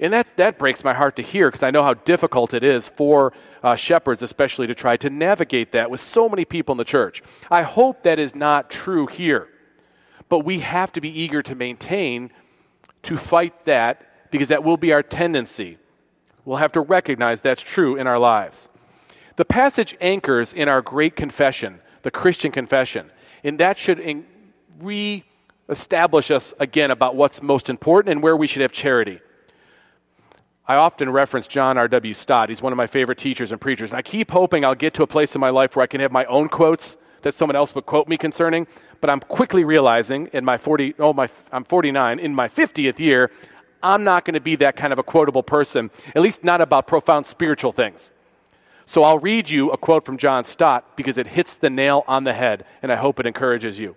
And 0.00 0.14
that, 0.14 0.34
that 0.36 0.58
breaks 0.58 0.82
my 0.82 0.94
heart 0.94 1.16
to 1.16 1.22
hear 1.22 1.48
because 1.48 1.62
I 1.62 1.70
know 1.70 1.82
how 1.82 1.92
difficult 1.92 2.54
it 2.54 2.64
is 2.64 2.88
for 2.88 3.34
uh, 3.62 3.76
shepherds, 3.76 4.22
especially, 4.22 4.66
to 4.66 4.74
try 4.74 4.96
to 4.96 5.10
navigate 5.10 5.72
that 5.72 5.90
with 5.90 6.00
so 6.00 6.26
many 6.26 6.46
people 6.46 6.72
in 6.72 6.78
the 6.78 6.84
church. 6.84 7.22
I 7.50 7.62
hope 7.62 8.02
that 8.04 8.18
is 8.18 8.34
not 8.34 8.70
true 8.70 9.06
here. 9.06 9.48
But 10.30 10.40
we 10.40 10.60
have 10.60 10.90
to 10.92 11.02
be 11.02 11.10
eager 11.10 11.42
to 11.42 11.54
maintain, 11.54 12.30
to 13.02 13.18
fight 13.18 13.66
that, 13.66 14.30
because 14.30 14.48
that 14.48 14.64
will 14.64 14.78
be 14.78 14.92
our 14.92 15.02
tendency. 15.02 15.76
We'll 16.50 16.58
have 16.58 16.72
to 16.72 16.80
recognize 16.80 17.40
that's 17.42 17.62
true 17.62 17.94
in 17.94 18.08
our 18.08 18.18
lives. 18.18 18.68
The 19.36 19.44
passage 19.44 19.96
anchors 20.00 20.52
in 20.52 20.68
our 20.68 20.82
great 20.82 21.14
confession, 21.14 21.80
the 22.02 22.10
Christian 22.10 22.50
confession, 22.50 23.12
and 23.44 23.60
that 23.60 23.78
should 23.78 24.24
re 24.80 25.24
establish 25.68 26.32
us 26.32 26.52
again 26.58 26.90
about 26.90 27.14
what's 27.14 27.40
most 27.40 27.70
important 27.70 28.10
and 28.10 28.20
where 28.20 28.36
we 28.36 28.48
should 28.48 28.62
have 28.62 28.72
charity. 28.72 29.20
I 30.66 30.74
often 30.74 31.10
reference 31.10 31.46
John 31.46 31.78
R.W. 31.78 32.14
Stott. 32.14 32.48
He's 32.48 32.60
one 32.60 32.72
of 32.72 32.76
my 32.76 32.88
favorite 32.88 33.18
teachers 33.18 33.52
and 33.52 33.60
preachers. 33.60 33.92
And 33.92 33.98
I 33.98 34.02
keep 34.02 34.32
hoping 34.32 34.64
I'll 34.64 34.74
get 34.74 34.92
to 34.94 35.04
a 35.04 35.06
place 35.06 35.36
in 35.36 35.40
my 35.40 35.50
life 35.50 35.76
where 35.76 35.84
I 35.84 35.86
can 35.86 36.00
have 36.00 36.10
my 36.10 36.24
own 36.24 36.48
quotes 36.48 36.96
that 37.22 37.32
someone 37.32 37.54
else 37.54 37.76
would 37.76 37.86
quote 37.86 38.08
me 38.08 38.16
concerning. 38.16 38.66
But 39.00 39.08
I'm 39.08 39.20
quickly 39.20 39.62
realizing 39.62 40.26
in 40.32 40.44
my 40.44 40.58
40, 40.58 40.96
oh, 40.98 41.12
my, 41.12 41.28
I'm 41.52 41.62
49, 41.62 42.18
in 42.18 42.34
my 42.34 42.48
50th 42.48 42.98
year, 42.98 43.30
I'm 43.82 44.04
not 44.04 44.24
going 44.24 44.34
to 44.34 44.40
be 44.40 44.56
that 44.56 44.76
kind 44.76 44.92
of 44.92 44.98
a 44.98 45.02
quotable 45.02 45.42
person, 45.42 45.90
at 46.14 46.22
least 46.22 46.44
not 46.44 46.60
about 46.60 46.86
profound 46.86 47.26
spiritual 47.26 47.72
things. 47.72 48.10
So 48.86 49.04
I'll 49.04 49.18
read 49.18 49.48
you 49.48 49.70
a 49.70 49.76
quote 49.76 50.04
from 50.04 50.18
John 50.18 50.42
Stott 50.44 50.96
because 50.96 51.16
it 51.16 51.28
hits 51.28 51.54
the 51.54 51.70
nail 51.70 52.04
on 52.08 52.24
the 52.24 52.32
head, 52.32 52.64
and 52.82 52.90
I 52.90 52.96
hope 52.96 53.20
it 53.20 53.26
encourages 53.26 53.78
you. 53.78 53.96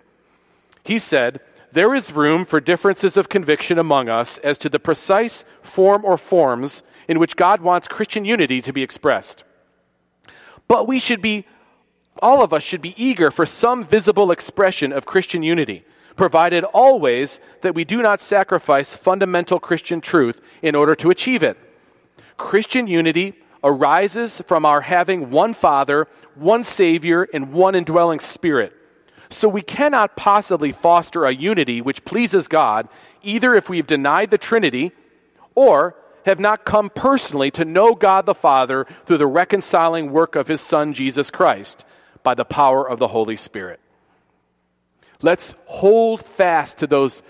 He 0.84 0.98
said, 0.98 1.40
There 1.72 1.94
is 1.94 2.12
room 2.12 2.44
for 2.44 2.60
differences 2.60 3.16
of 3.16 3.28
conviction 3.28 3.78
among 3.78 4.08
us 4.08 4.38
as 4.38 4.56
to 4.58 4.68
the 4.68 4.78
precise 4.78 5.44
form 5.62 6.04
or 6.04 6.16
forms 6.16 6.82
in 7.08 7.18
which 7.18 7.36
God 7.36 7.60
wants 7.60 7.88
Christian 7.88 8.24
unity 8.24 8.62
to 8.62 8.72
be 8.72 8.82
expressed. 8.82 9.44
But 10.68 10.86
we 10.86 10.98
should 10.98 11.20
be, 11.20 11.46
all 12.22 12.42
of 12.42 12.52
us 12.52 12.62
should 12.62 12.80
be 12.80 12.94
eager 12.96 13.30
for 13.30 13.44
some 13.44 13.84
visible 13.84 14.30
expression 14.30 14.92
of 14.92 15.06
Christian 15.06 15.42
unity 15.42 15.84
provided 16.16 16.64
always 16.64 17.40
that 17.62 17.74
we 17.74 17.84
do 17.84 18.02
not 18.02 18.20
sacrifice 18.20 18.94
fundamental 18.94 19.58
Christian 19.58 20.00
truth 20.00 20.40
in 20.62 20.74
order 20.74 20.94
to 20.96 21.10
achieve 21.10 21.42
it. 21.42 21.58
Christian 22.36 22.86
unity 22.86 23.34
arises 23.62 24.42
from 24.46 24.64
our 24.64 24.82
having 24.82 25.30
one 25.30 25.54
Father, 25.54 26.06
one 26.34 26.62
Savior, 26.62 27.28
and 27.32 27.52
one 27.52 27.74
indwelling 27.74 28.20
Spirit. 28.20 28.72
So 29.30 29.48
we 29.48 29.62
cannot 29.62 30.16
possibly 30.16 30.70
foster 30.70 31.24
a 31.24 31.34
unity 31.34 31.80
which 31.80 32.04
pleases 32.04 32.46
God 32.46 32.88
either 33.22 33.54
if 33.54 33.68
we've 33.68 33.86
denied 33.86 34.30
the 34.30 34.38
Trinity 34.38 34.92
or 35.54 35.96
have 36.26 36.38
not 36.38 36.64
come 36.64 36.90
personally 36.90 37.50
to 37.52 37.64
know 37.64 37.94
God 37.94 38.26
the 38.26 38.34
Father 38.34 38.86
through 39.06 39.18
the 39.18 39.26
reconciling 39.26 40.12
work 40.12 40.36
of 40.36 40.48
His 40.48 40.60
Son, 40.60 40.92
Jesus 40.92 41.30
Christ, 41.30 41.84
by 42.22 42.34
the 42.34 42.44
power 42.44 42.88
of 42.88 42.98
the 42.98 43.08
Holy 43.08 43.36
Spirit. 43.36 43.80
Let's 45.24 45.54
hold 45.64 46.22
fast 46.22 46.76
to 46.78 46.86
those 46.86 47.22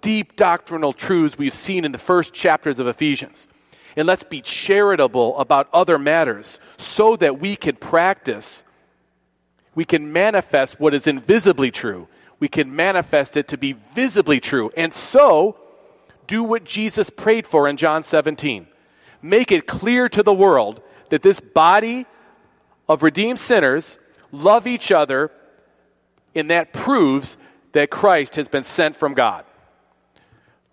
deep 0.00 0.36
doctrinal 0.36 0.94
truths 0.94 1.36
we've 1.36 1.52
seen 1.52 1.84
in 1.84 1.92
the 1.92 1.98
first 1.98 2.32
chapters 2.32 2.78
of 2.78 2.86
Ephesians. 2.86 3.46
And 3.94 4.08
let's 4.08 4.22
be 4.22 4.40
charitable 4.40 5.36
about 5.36 5.68
other 5.70 5.98
matters 5.98 6.60
so 6.78 7.14
that 7.16 7.38
we 7.38 7.56
can 7.56 7.76
practice, 7.76 8.64
we 9.74 9.84
can 9.84 10.14
manifest 10.14 10.80
what 10.80 10.94
is 10.94 11.06
invisibly 11.06 11.70
true. 11.70 12.08
We 12.40 12.48
can 12.48 12.74
manifest 12.74 13.36
it 13.36 13.48
to 13.48 13.58
be 13.58 13.74
visibly 13.94 14.40
true. 14.40 14.70
And 14.74 14.90
so, 14.90 15.58
do 16.26 16.42
what 16.42 16.64
Jesus 16.64 17.10
prayed 17.10 17.46
for 17.46 17.68
in 17.68 17.76
John 17.76 18.02
17. 18.02 18.66
Make 19.20 19.52
it 19.52 19.66
clear 19.66 20.08
to 20.08 20.22
the 20.22 20.32
world 20.32 20.80
that 21.10 21.20
this 21.20 21.38
body 21.38 22.06
of 22.88 23.02
redeemed 23.02 23.38
sinners 23.38 23.98
love 24.32 24.66
each 24.66 24.90
other 24.90 25.30
and 26.34 26.50
that 26.50 26.72
proves 26.72 27.36
that 27.72 27.90
Christ 27.90 28.36
has 28.36 28.48
been 28.48 28.62
sent 28.62 28.96
from 28.96 29.14
God. 29.14 29.44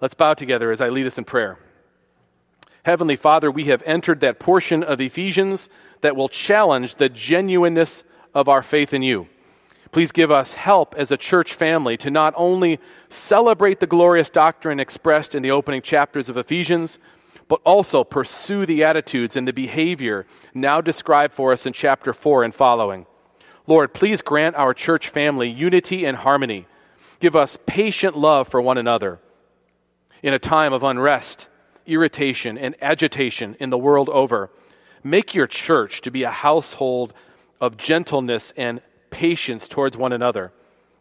Let's 0.02 0.14
bow 0.14 0.34
together 0.34 0.72
as 0.72 0.82
I 0.82 0.90
lead 0.90 1.08
us 1.08 1.18
in 1.18 1.26
prayer. 1.26 1.58
Heavenly 2.84 3.16
Father, 3.16 3.52
we 3.52 3.66
have 3.66 3.84
entered 3.86 4.22
that 4.22 4.40
portion 4.40 4.84
of 4.84 5.02
Ephesians 5.02 5.70
that 6.02 6.16
will 6.16 6.30
challenge 6.30 6.96
the 6.96 7.10
genuineness 7.10 8.04
of 8.34 8.48
our 8.48 8.64
faith 8.64 8.94
in 8.94 9.04
you. 9.04 9.28
Please 9.92 10.12
give 10.12 10.32
us 10.32 10.54
help 10.54 10.94
as 10.96 11.12
a 11.12 11.18
church 11.18 11.54
family 11.54 11.98
to 11.98 12.12
not 12.12 12.34
only 12.38 12.80
celebrate 13.10 13.80
the 13.80 13.88
glorious 13.88 14.30
doctrine 14.30 14.80
expressed 14.80 15.34
in 15.34 15.42
the 15.42 15.52
opening 15.52 15.82
chapters 15.82 16.30
of 16.30 16.38
Ephesians, 16.38 17.00
but 17.48 17.60
also 17.66 18.04
pursue 18.04 18.66
the 18.66 18.84
attitudes 18.84 19.36
and 19.36 19.48
the 19.48 19.54
behavior 19.54 20.26
now 20.54 20.80
described 20.80 21.34
for 21.34 21.52
us 21.52 21.66
in 21.66 21.74
chapter 21.74 22.14
4 22.14 22.44
and 22.44 22.54
following. 22.54 23.08
Lord, 23.66 23.94
please 23.94 24.22
grant 24.22 24.56
our 24.56 24.74
church 24.74 25.10
family 25.10 25.50
unity 25.50 26.06
and 26.06 26.18
harmony. 26.18 26.68
Give 27.20 27.36
us 27.36 27.58
patient 27.66 28.18
love 28.18 28.48
for 28.48 28.62
one 28.62 28.78
another. 28.78 29.20
In 30.24 30.34
a 30.34 30.40
time 30.40 30.74
of 30.74 30.84
unrest, 30.84 31.48
irritation, 31.86 32.58
and 32.58 32.76
agitation 32.82 33.56
in 33.60 33.70
the 33.70 33.78
world 33.78 34.10
over, 34.10 34.50
make 35.04 35.34
your 35.34 35.48
church 35.48 36.02
to 36.02 36.12
be 36.12 36.24
a 36.24 36.32
household 36.32 37.14
of 37.60 37.78
gentleness 37.78 38.54
and 38.56 38.82
patience 39.10 39.68
towards 39.68 39.98
one 39.98 40.14
another. 40.14 40.52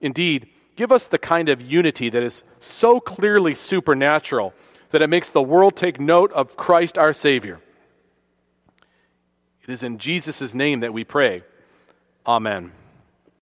Indeed, 0.01 0.49
give 0.77 0.93
us 0.93 1.07
the 1.07 1.19
kind 1.19 1.49
of 1.49 1.61
unity 1.61 2.11
that 2.11 2.23
is 2.23 2.43
so 2.59 3.01
clearly 3.01 3.55
supernatural 3.55 4.55
that 4.91 5.03
it 5.03 5.09
makes 5.09 5.29
the 5.29 5.43
world 5.43 5.77
take 5.77 6.01
note 6.01 6.33
of 6.33 6.57
Christ 6.57 6.97
our 6.97 7.13
Savior. 7.13 7.61
It 9.63 9.71
is 9.71 9.83
in 9.83 9.99
Jesus' 9.99 10.55
name 10.55 10.81
that 10.81 10.95
we 10.95 11.05
pray. 11.05 11.43
Amen. 12.27 12.73